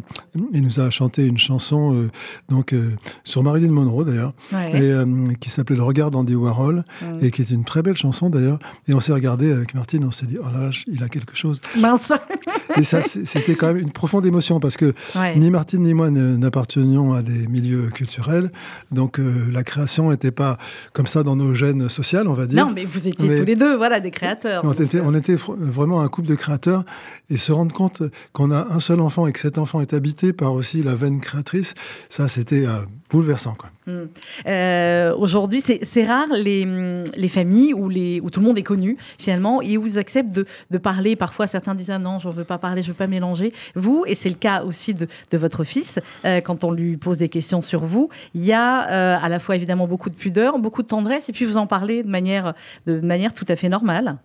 nous 0.63 0.79
a 0.79 0.89
chanté 0.89 1.25
une 1.25 1.37
chanson 1.37 1.93
euh, 1.93 2.09
donc 2.49 2.73
euh, 2.73 2.91
sur 3.23 3.43
Marilyn 3.43 3.71
Monroe 3.71 4.05
d'ailleurs, 4.05 4.33
Ouais. 4.53 4.69
et 4.71 4.91
euh, 4.91 5.05
qui 5.39 5.49
s'appelait 5.49 5.75
Le 5.75 5.83
regard 5.83 6.09
d'Andy 6.11 6.35
Warhol 6.35 6.83
Mm. 7.01 7.17
et 7.25 7.31
qui 7.31 7.41
est 7.41 7.49
une 7.49 7.65
très 7.65 7.81
belle 7.81 7.97
chanson 7.97 8.29
d'ailleurs. 8.29 8.59
Et 8.87 8.93
on 8.93 8.99
s'est 8.99 9.13
regardé 9.13 9.51
avec 9.51 9.73
Martine, 9.73 10.05
on 10.05 10.11
s'est 10.11 10.25
dit 10.25 10.37
oh 10.41 10.45
la 10.53 10.59
vache, 10.59 10.85
il 10.87 11.03
a 11.03 11.09
quelque 11.09 11.35
chose. 11.35 11.59
Mince. 11.79 12.11
Et 12.77 12.83
ça, 12.83 13.01
c'était 13.01 13.55
quand 13.55 13.67
même 13.67 13.77
une 13.77 13.91
profonde 13.91 14.25
émotion 14.25 14.59
parce 14.59 14.77
que 14.77 14.93
ni 15.35 15.49
Martine 15.51 15.83
ni 15.83 15.93
moi 15.93 16.09
n'appartenions 16.09 17.13
à 17.13 17.21
des 17.21 17.47
milieux 17.47 17.89
culturels, 17.89 18.51
donc 18.91 19.19
la 19.51 19.63
création 19.63 20.09
n'était 20.11 20.31
pas 20.31 20.57
comme 20.93 21.07
ça 21.07 21.23
dans 21.23 21.35
nos 21.35 21.55
gènes 21.55 21.89
sociales, 21.89 22.27
on 22.27 22.33
va 22.33 22.45
dire. 22.45 22.65
Non, 22.65 22.71
mais 22.73 22.85
vous 22.85 23.07
étiez 23.07 23.27
Mais- 23.27 23.39
tous 23.39 23.45
les 23.45 23.55
deux, 23.55 23.75
voilà, 23.75 23.99
des 23.99 24.11
créateurs. 24.11 24.63
On 24.65 24.71
était, 24.73 24.99
on 25.01 25.13
était 25.13 25.35
vraiment 25.37 26.01
un 26.01 26.07
couple 26.07 26.27
de 26.27 26.35
créateurs 26.35 26.83
et 27.29 27.37
se 27.37 27.51
rendre 27.51 27.73
compte 27.73 28.03
qu'on 28.33 28.51
a 28.51 28.67
un 28.71 28.79
seul 28.79 28.99
enfant 28.99 29.27
et 29.27 29.31
que 29.31 29.39
cet 29.39 29.57
enfant 29.57 29.81
est 29.81 29.93
habité 29.93 30.33
par 30.33 30.53
aussi 30.53 30.83
la 30.83 30.95
veine 30.95 31.19
créatrice, 31.21 31.73
ça 32.09 32.27
c'était 32.27 32.65
euh, 32.65 32.79
bouleversant. 33.09 33.55
Quoi. 33.57 33.69
Mm. 33.87 34.07
Euh, 34.47 35.15
Aujourd'hui, 35.17 35.61
c'est 35.61 35.79
c'est 35.83 36.05
rare 36.05 36.27
les, 36.33 36.63
hum, 36.65 37.03
les 37.15 37.27
familles 37.27 37.73
où, 37.73 37.89
les, 37.89 38.19
où 38.21 38.29
tout 38.29 38.39
le 38.39 38.45
monde 38.45 38.57
est 38.57 38.63
connu, 38.63 38.97
finalement, 39.17 39.61
et 39.61 39.77
où 39.77 39.85
ils 39.85 39.97
acceptent 39.99 40.31
de, 40.31 40.45
de 40.71 40.77
parler. 40.77 41.15
Parfois, 41.15 41.47
certains 41.47 41.75
disent 41.75 41.91
ah 41.91 41.99
non, 41.99 42.19
je 42.19 42.27
ne 42.27 42.33
veux 42.33 42.43
pas 42.43 42.57
parler, 42.57 42.81
je 42.81 42.87
ne 42.87 42.93
veux 42.93 42.97
pas 42.97 43.07
mélanger. 43.07 43.53
Vous, 43.75 44.03
et 44.07 44.15
c'est 44.15 44.29
le 44.29 44.35
cas 44.35 44.63
aussi 44.63 44.93
de, 44.93 45.07
de 45.31 45.37
votre 45.37 45.63
fils, 45.63 45.99
euh, 46.25 46.41
quand 46.41 46.63
on 46.63 46.71
lui 46.71 46.97
pose 46.97 47.19
des 47.19 47.29
questions 47.29 47.61
sur 47.61 47.85
vous, 47.85 48.09
il 48.33 48.43
y 48.43 48.53
a 48.53 48.89
euh, 48.89 49.17
à 49.21 49.29
la 49.29 49.39
fois 49.39 49.55
évidemment 49.55 49.87
beaucoup 49.87 50.09
de 50.09 50.15
pudeur, 50.15 50.57
beaucoup 50.63 50.81
de 50.81 50.87
tendresse, 50.87 51.29
et 51.29 51.33
puis 51.33 51.45
vous 51.45 51.57
en 51.57 51.67
parlez 51.67 52.01
de 52.01 52.09
manière, 52.09 52.55
de 52.87 52.99
manière 52.99 53.35
tout 53.35 53.45
à 53.47 53.55
fait 53.55 53.69
normale. 53.69 54.17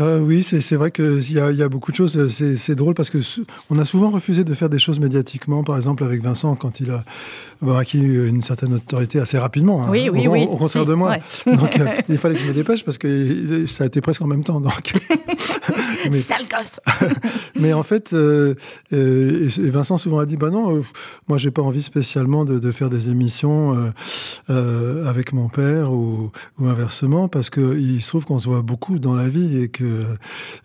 Euh, 0.00 0.18
oui, 0.18 0.42
c'est 0.42 0.74
vrai 0.74 0.90
qu'il 0.90 1.20
y 1.30 1.34
y 1.34 1.62
a 1.62 1.68
beaucoup 1.68 1.92
de 1.92 1.96
choses. 1.96 2.28
C'est 2.28 2.56
c'est 2.56 2.74
drôle 2.74 2.94
parce 2.94 3.10
que 3.10 3.18
on 3.70 3.78
a 3.78 3.84
souvent 3.84 4.10
refusé 4.10 4.42
de 4.42 4.52
faire 4.54 4.68
des 4.68 4.80
choses 4.80 4.98
médiatiquement. 4.98 5.62
Par 5.62 5.76
exemple, 5.76 6.02
avec 6.02 6.20
Vincent, 6.22 6.56
quand 6.56 6.80
il 6.80 6.90
a 6.90 7.04
bah, 7.62 7.78
acquis 7.78 7.98
une 8.00 8.42
certaine 8.42 8.74
autorité 8.74 9.20
assez 9.20 9.38
rapidement. 9.38 9.84
hein, 9.84 9.88
Oui, 9.90 10.08
oui, 10.12 10.26
au, 10.26 10.32
oui. 10.32 10.46
Au 10.50 10.56
contraire 10.56 10.82
Si, 10.82 10.88
de 10.88 10.94
moi. 10.94 11.16
ouais. 11.46 11.56
Donc, 11.56 11.78
euh, 11.78 11.86
il 12.08 12.18
fallait 12.18 12.34
que 12.34 12.40
je 12.40 12.46
me 12.46 12.52
dépêche 12.52 12.84
parce 12.84 12.98
que 12.98 13.66
ça 13.68 13.84
a 13.84 13.86
été 13.86 14.00
presque 14.00 14.20
en 14.22 14.26
même 14.26 14.42
temps. 14.42 14.60
Donc. 14.60 14.94
Mais- 16.10 16.18
Sale 16.18 16.46
gosse 16.50 16.80
Mais 17.60 17.72
en 17.72 17.82
fait, 17.84 18.12
euh, 18.12 18.54
euh, 18.92 19.48
et 19.58 19.70
Vincent 19.70 19.96
souvent 19.96 20.18
a 20.18 20.26
dit, 20.26 20.36
bah 20.36 20.50
non, 20.50 20.76
euh, 20.76 20.82
moi 21.28 21.38
j'ai 21.38 21.50
pas 21.50 21.62
envie 21.62 21.82
spécialement 21.82 22.44
de, 22.44 22.58
de 22.58 22.72
faire 22.72 22.90
des 22.90 23.08
émissions 23.10 23.74
euh, 23.74 23.90
euh, 24.50 25.06
avec 25.08 25.32
mon 25.32 25.48
père 25.48 25.92
ou, 25.92 26.30
ou 26.58 26.66
inversement, 26.66 27.28
parce 27.28 27.48
que 27.48 27.78
il 27.78 28.02
se 28.02 28.08
trouve 28.08 28.24
qu'on 28.24 28.38
se 28.38 28.48
voit 28.48 28.62
beaucoup 28.62 28.98
dans 28.98 29.14
la 29.14 29.28
vie 29.28 29.58
et 29.62 29.68
que 29.68 29.83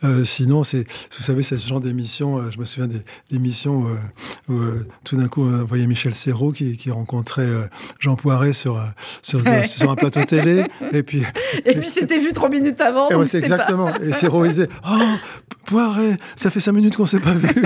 euh, 0.03 0.25
sinon, 0.25 0.63
c'est, 0.63 0.85
vous 1.17 1.23
savez, 1.23 1.43
c'est 1.43 1.57
ce 1.57 1.67
genre 1.67 1.81
d'émission. 1.81 2.37
euh, 2.39 2.51
je 2.51 2.57
me 2.59 2.65
souviens 2.65 2.87
des 2.87 2.99
d'émissions 3.29 3.85
euh, 3.87 4.51
où 4.53 4.57
euh, 4.57 4.85
tout 5.03 5.15
d'un 5.17 5.27
coup, 5.27 5.43
on 5.43 5.63
voyait 5.65 5.85
Michel 5.87 6.13
Serrault 6.13 6.51
qui, 6.51 6.77
qui 6.77 6.91
rencontrait 6.91 7.41
euh, 7.43 7.61
Jean 7.99 8.15
Poiret 8.15 8.53
sur 8.53 8.77
euh, 8.77 8.81
sur, 9.21 9.39
Ouais. 9.45 9.63
sur 9.65 9.89
un 9.89 9.95
plateau 9.95 10.23
télé, 10.23 10.65
et 10.91 11.03
puis 11.03 11.23
Et 11.65 11.75
puis 11.75 11.89
c'était 11.89 12.19
vu 12.19 12.33
trois 12.33 12.49
minutes 12.49 12.79
avant. 12.81 13.07
et 13.09 13.13
donc 13.13 13.21
ouais, 13.21 13.27
c'est 13.27 13.39
pas- 13.41 13.45
exactement. 13.47 13.93
Et 14.01 14.11
Serrault 14.13 14.45
disait, 14.47 14.69
oh, 14.89 14.97
Poiret, 15.65 16.17
ça 16.35 16.49
fait 16.49 16.59
cinq 16.59 16.73
minutes 16.73 16.95
qu'on 16.97 17.05
s'est 17.05 17.19
pas 17.19 17.33
vu. 17.33 17.47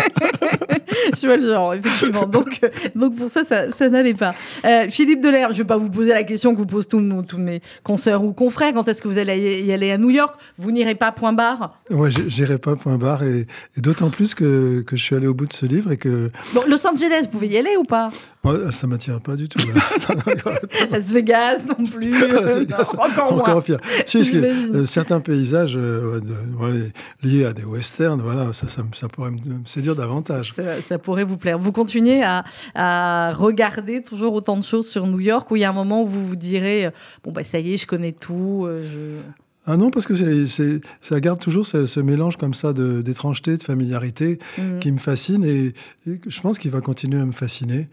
Je 1.19 1.27
vois 1.27 1.37
le 1.37 1.49
genre, 1.49 1.73
effectivement. 1.73 2.25
Donc, 2.25 2.59
euh, 2.63 2.69
donc 2.95 3.15
pour 3.15 3.29
ça, 3.29 3.43
ça, 3.43 3.71
ça 3.71 3.89
n'allait 3.89 4.13
pas. 4.13 4.33
Euh, 4.65 4.87
Philippe 4.89 5.21
Delair, 5.21 5.49
je 5.51 5.57
ne 5.57 5.57
vais 5.63 5.67
pas 5.67 5.77
vous 5.77 5.89
poser 5.89 6.09
la 6.13 6.23
question 6.23 6.53
que 6.53 6.57
vous 6.59 6.65
posent 6.65 6.87
tous, 6.87 6.99
mes 7.37 7.61
consoeurs 7.83 8.23
ou 8.23 8.31
confrères. 8.31 8.73
Quand 8.73 8.87
est-ce 8.87 9.01
que 9.01 9.07
vous 9.07 9.17
allez 9.17 9.61
y 9.63 9.71
aller 9.73 9.91
à 9.91 9.97
New 9.97 10.09
York? 10.09 10.35
Vous 10.57 10.71
n'irez 10.71 10.95
pas 10.95 11.11
point 11.11 11.33
barre 11.33 11.42
Ouais, 11.89 12.11
j'ai- 12.11 12.29
j'irai 12.29 12.57
pas 12.57 12.75
point 12.75 12.97
barre 12.97 13.23
et, 13.23 13.47
et 13.77 13.81
d'autant 13.81 14.09
plus 14.09 14.33
que, 14.35 14.81
que 14.81 14.95
je 14.97 15.03
suis 15.03 15.15
allé 15.15 15.27
au 15.27 15.33
bout 15.33 15.45
de 15.47 15.53
ce 15.53 15.65
livre 15.65 15.91
et 15.91 15.97
que 15.97 16.31
Bon, 16.53 16.61
Los 16.67 16.85
Angeles, 16.87 17.21
vous 17.23 17.27
pouvez 17.29 17.47
y 17.47 17.57
aller 17.57 17.75
ou 17.77 17.83
pas? 17.83 18.09
Oh, 18.45 18.53
ça 18.71 18.87
m'attire 18.87 19.21
pas 19.21 19.35
du 19.35 19.47
tout. 19.47 19.59
Las 20.91 21.11
Vegas 21.13 21.63
non 21.67 21.83
plus. 21.85 22.13
Euh, 22.23 22.59
Vegas, 22.59 22.93
non, 22.97 23.03
encore 23.05 23.31
moins. 23.33 23.41
Encore 23.41 23.63
pire. 23.63 23.79
Euh, 24.15 24.85
certains 24.85 25.19
paysages 25.19 25.75
euh, 25.77 26.19
de- 26.19 26.27
voilà, 26.57 26.75
liés 27.23 27.45
à 27.45 27.53
des 27.53 27.63
westerns, 27.63 28.21
voilà, 28.21 28.51
ça, 28.53 28.67
ça, 28.67 28.83
ça 28.93 29.07
pourrait 29.07 29.31
me 29.31 29.37
séduire 29.65 29.95
davantage. 29.95 30.53
Ça, 30.55 30.81
ça 30.81 30.97
pourrait 30.99 31.23
vous 31.23 31.37
plaire. 31.37 31.57
Vous 31.57 31.71
continuez 31.71 32.23
à, 32.23 32.43
à 32.75 33.31
regarder 33.33 34.01
toujours 34.01 34.33
autant 34.33 34.57
de 34.57 34.63
choses 34.63 34.87
sur 34.89 35.07
New 35.07 35.19
York 35.19 35.49
où 35.51 35.55
il 35.55 35.61
y 35.61 35.65
a 35.65 35.69
un 35.69 35.73
moment 35.73 36.03
où 36.03 36.07
vous 36.07 36.25
vous 36.25 36.35
direz 36.35 36.89
bon 37.23 37.31
bah 37.31 37.43
ça 37.43 37.59
y 37.59 37.73
est, 37.73 37.77
je 37.77 37.87
connais 37.87 38.11
tout. 38.11 38.65
euh, 38.65 38.81
je... 38.83 39.42
Ah 39.66 39.78
non, 39.78 39.91
parce 39.91 40.05
que 40.07 40.16
c'est, 40.16 40.45
c'est- 40.47 40.82
ça 41.01 41.20
garde 41.22 41.39
toujours 41.39 41.66
ce, 41.66 41.86
ce 41.86 41.99
mélange 42.01 42.36
comme 42.38 42.53
ça 42.53 42.74
de, 42.74 43.01
d'étrangeté, 43.01 43.55
de 43.57 43.64
familiarité 43.64 44.39
Mhm. 44.57 44.80
qui 44.80 44.91
me 44.91 44.99
fascine 44.99 45.43
et, 45.45 45.74
je 46.05 46.41
pense 46.41 46.59
qu'il 46.59 46.72
va 46.72 46.82
continuer 46.82 47.20
à 47.20 47.26
me 47.26 47.32
fasciner. 47.32 47.88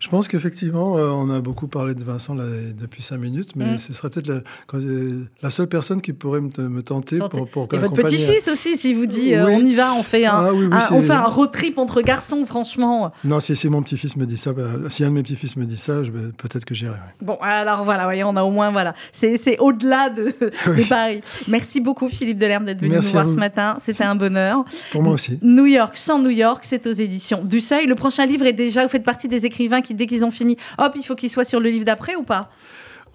Je 0.00 0.08
pense 0.08 0.28
qu'effectivement, 0.28 0.96
euh, 0.98 1.08
on 1.10 1.30
a 1.30 1.40
beaucoup 1.40 1.66
parlé 1.68 1.94
de 1.94 2.04
Vincent 2.04 2.34
là, 2.34 2.44
depuis 2.78 3.02
cinq 3.02 3.18
minutes, 3.18 3.50
mais 3.56 3.74
Mm. 3.74 3.78
ce 3.78 3.92
serait 3.94 4.10
peut-être 4.10 4.26
la, 4.28 4.40
euh, 4.74 5.24
la 5.42 5.50
seule 5.50 5.66
personne 5.68 6.00
qui 6.00 6.12
pourrait 6.12 6.40
me, 6.40 6.68
me 6.68 6.82
tenter 6.82 7.18
Tenter. 7.18 7.36
pour, 7.38 7.48
pour 7.48 7.74
Et 7.74 7.78
votre 7.78 7.94
petit-fils 7.94 8.48
aussi, 8.48 8.76
s'il 8.76 8.96
vous 8.96 9.06
dit 9.06 9.34
euh, 9.34 9.46
Oui. 9.46 9.52
on 9.56 9.64
y 9.64 9.74
va, 9.74 9.94
on 9.94 10.02
fait 10.02 10.26
un, 10.26 10.32
Ah 10.34 10.52
oui, 10.52 10.66
oui, 10.66 10.72
un- 10.72 10.94
on 10.94 11.02
fait 11.02 11.12
un 11.12 11.22
road 11.22 11.50
trip 11.52 11.78
entre 11.78 12.02
garçons, 12.02 12.44
franchement. 12.46 13.12
Non, 13.24 13.40
si, 13.40 13.56
si 13.56 13.68
mon 13.68 13.82
petit-fils 13.82 14.16
me 14.16 14.26
dit 14.26 14.36
ça, 14.36 14.52
bah, 14.52 14.62
si 14.88 15.04
un 15.04 15.08
de 15.08 15.14
mes 15.14 15.22
petits-fils 15.22 15.56
me 15.56 15.64
dit 15.64 15.76
ça, 15.76 15.94
peut-être 16.36 16.64
que 16.64 16.74
j'irai. 16.74 16.92
ouais. 16.92 16.96
Bon, 17.22 17.36
alors 17.40 17.84
voilà, 17.84 18.04
voyez, 18.04 18.24
on 18.24 18.36
a 18.36 18.42
au 18.42 18.50
moins, 18.50 18.70
voilà. 18.70 18.94
C'est 19.12 19.58
au-delà 19.58 20.10
de, 20.10 20.34
Paris. 20.88 21.20
Merci 21.48 21.80
beaucoup, 21.80 22.08
Philippe 22.08 22.38
Delerme, 22.38 22.64
d'être 22.66 22.80
venu 22.80 22.90
Merci 22.92 23.08
nous 23.08 23.12
voir 23.12 23.26
vous. 23.26 23.34
ce 23.34 23.38
matin. 23.38 23.76
C'était 23.80 24.04
un 24.04 24.14
bonheur. 24.16 24.64
Pour 24.92 25.02
moi 25.02 25.12
aussi. 25.14 25.38
New 25.42 25.66
York, 25.66 25.96
sans 25.96 26.18
New 26.18 26.30
York, 26.30 26.64
c'est 26.66 26.86
aux 26.86 26.92
éditions 26.92 27.42
du 27.44 27.60
Seuil. 27.60 27.86
Le 27.86 27.94
prochain 27.94 28.26
livre 28.26 28.46
est 28.46 28.52
déjà, 28.52 28.82
vous 28.82 28.88
faites 28.88 29.04
partie 29.04 29.28
des 29.28 29.46
écrivains 29.46 29.80
dès 29.92 30.06
qu'ils 30.06 30.24
ont 30.24 30.30
fini, 30.30 30.56
hop, 30.78 30.92
il 30.96 31.02
faut 31.02 31.14
qu'ils 31.14 31.30
soient 31.30 31.44
sur 31.44 31.60
le 31.60 31.70
livre 31.70 31.84
d'après 31.84 32.16
ou 32.16 32.22
pas? 32.22 32.50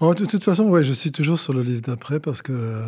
Oh, 0.02 0.14
de 0.16 0.24
toute 0.26 0.44
façon, 0.44 0.64
ouais, 0.66 0.84
je 0.86 0.94
suis 0.94 1.12
toujours 1.12 1.40
sur 1.40 1.52
le 1.54 1.62
livre 1.62 1.82
d'après 1.82 2.20
parce 2.22 2.42
que 2.42 2.54
euh, 2.54 2.82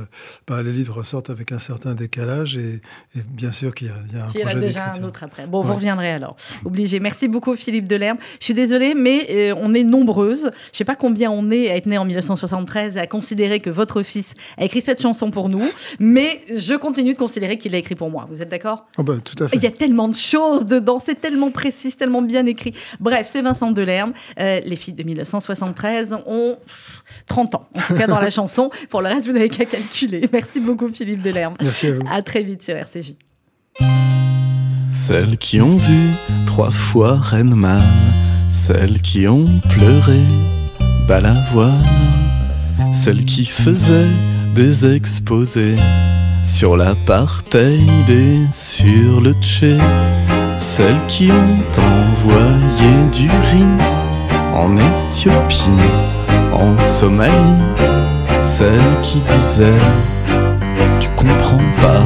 bah, 0.48 0.64
les 0.64 0.72
livres 0.72 0.96
ressortent 0.96 1.30
avec 1.30 1.52
un 1.52 1.60
certain 1.60 1.94
décalage 1.94 2.56
et, 2.56 2.82
et 3.16 3.22
bien 3.28 3.52
sûr 3.52 3.76
qu'il 3.76 3.88
y 3.88 3.90
a, 3.90 3.94
il 4.10 4.16
y 4.18 4.20
a 4.20 4.26
un 4.26 4.30
Il 4.34 4.40
y 4.40 4.44
en 4.46 4.48
a 4.48 4.54
déjà 4.56 4.94
un 4.94 5.04
autre 5.04 5.24
après. 5.24 5.46
Bon, 5.46 5.62
vous 5.62 5.70
Ouais. 5.70 5.76
reviendrez 5.76 6.10
alors. 6.12 6.38
Obligé. 6.64 7.00
Merci 7.02 7.28
beaucoup, 7.28 7.56
Philippe 7.56 7.88
Delerme. 7.88 8.18
Je 8.40 8.46
suis 8.46 8.54
désolée, 8.54 8.94
mais 8.94 9.28
euh, 9.30 9.56
on 9.58 9.74
est 9.74 9.84
nombreuses. 9.84 10.52
Je 10.72 10.78
sais 10.78 10.86
pas 10.86 10.96
combien 10.96 11.30
on 11.32 11.52
est 11.52 11.70
à 11.70 11.76
être 11.76 11.86
né 11.86 11.98
en 11.98 12.06
1973 12.06 12.96
et 12.96 13.00
à 13.02 13.08
considérer 13.08 13.60
que 13.60 13.70
votre 13.70 14.04
fils 14.04 14.34
a 14.58 14.64
écrit 14.64 14.82
cette 14.82 15.02
chanson 15.02 15.32
pour 15.32 15.50
nous, 15.50 15.64
mais 16.00 16.42
je 16.56 16.76
continue 16.76 17.14
de 17.14 17.18
considérer 17.20 17.58
qu'il 17.58 17.74
l'a 17.74 17.80
écrit 17.80 17.96
pour 17.96 18.10
moi. 18.10 18.26
Vous 18.30 18.42
êtes 18.42 18.50
d'accord? 18.50 18.86
Oh, 18.98 19.04
bah, 19.04 19.16
tout 19.24 19.44
à 19.44 19.50
fait. 19.50 19.58
Il 19.58 19.64
y 19.64 19.68
a 19.68 19.72
tellement 19.72 20.08
de 20.08 20.16
choses 20.16 20.66
dedans, 20.66 21.00
c'est 21.02 21.20
tellement 21.20 21.52
précis, 21.52 21.92
tellement 21.92 22.22
bien 22.22 22.46
écrit. 22.46 22.74
Bref, 23.02 23.28
c'est 23.30 23.42
Vincent 23.42 23.72
Delerme. 23.72 24.14
Euh, 24.40 24.62
les 24.64 24.76
filles 24.78 24.94
de 24.94 25.04
1973 25.04 26.16
ont 26.26 26.58
30 27.28 27.56
ans, 27.56 27.68
en 27.76 27.82
tout 27.82 27.96
cas 27.96 28.08
dans 28.08 28.20
la 28.20 28.30
chanson. 28.32 28.70
Pour 28.90 29.02
le 29.02 29.08
reste, 29.08 29.28
vous 29.28 29.34
n'avez 29.34 29.50
qu'à 29.50 29.66
calculer. 29.66 30.28
Merci 30.32 30.60
beaucoup, 30.60 30.90
Philippe 30.90 31.22
Delerme. 31.22 31.56
Merci 31.62 31.88
à 31.88 31.94
vous. 31.94 32.02
À 32.10 32.22
très 32.22 32.44
vite 32.44 32.64
sur 32.64 32.76
RCJ. 32.76 33.16
Celles 34.92 35.38
qui 35.38 35.62
ont 35.62 35.78
vu 35.78 36.10
trois 36.46 36.70
fois 36.72 37.16
Renman, 37.16 37.82
celles 38.50 39.02
qui 39.02 39.28
ont 39.28 39.46
pleuré 39.70 40.20
Balavoine, 41.08 41.72
celles 42.94 43.26
qui 43.26 43.46
faisaient 43.46 44.10
des 44.54 44.94
exposés 44.94 45.76
sur 46.44 46.76
l'apartheid 46.76 48.10
et 48.10 48.52
sur 48.52 49.22
le 49.22 49.34
Tché, 49.42 49.78
celles 50.60 51.00
qui 51.08 51.32
ont 51.32 51.82
envoyé 51.82 53.10
du 53.14 53.30
riz 53.30 53.64
en 54.54 54.76
Éthiopie, 54.76 55.70
en 56.54 56.78
Somalie, 56.80 57.32
celles 58.42 58.80
qui 59.02 59.20
disaient 59.38 59.82
Tu 61.00 61.10
comprends 61.16 61.58
pas. 61.82 62.04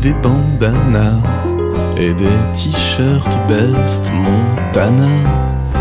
Des 0.07 0.13
bandanas 0.23 1.21
et 1.99 2.15
des 2.15 2.39
t-shirts 2.55 3.37
Best 3.49 4.09
Montana. 4.13 5.17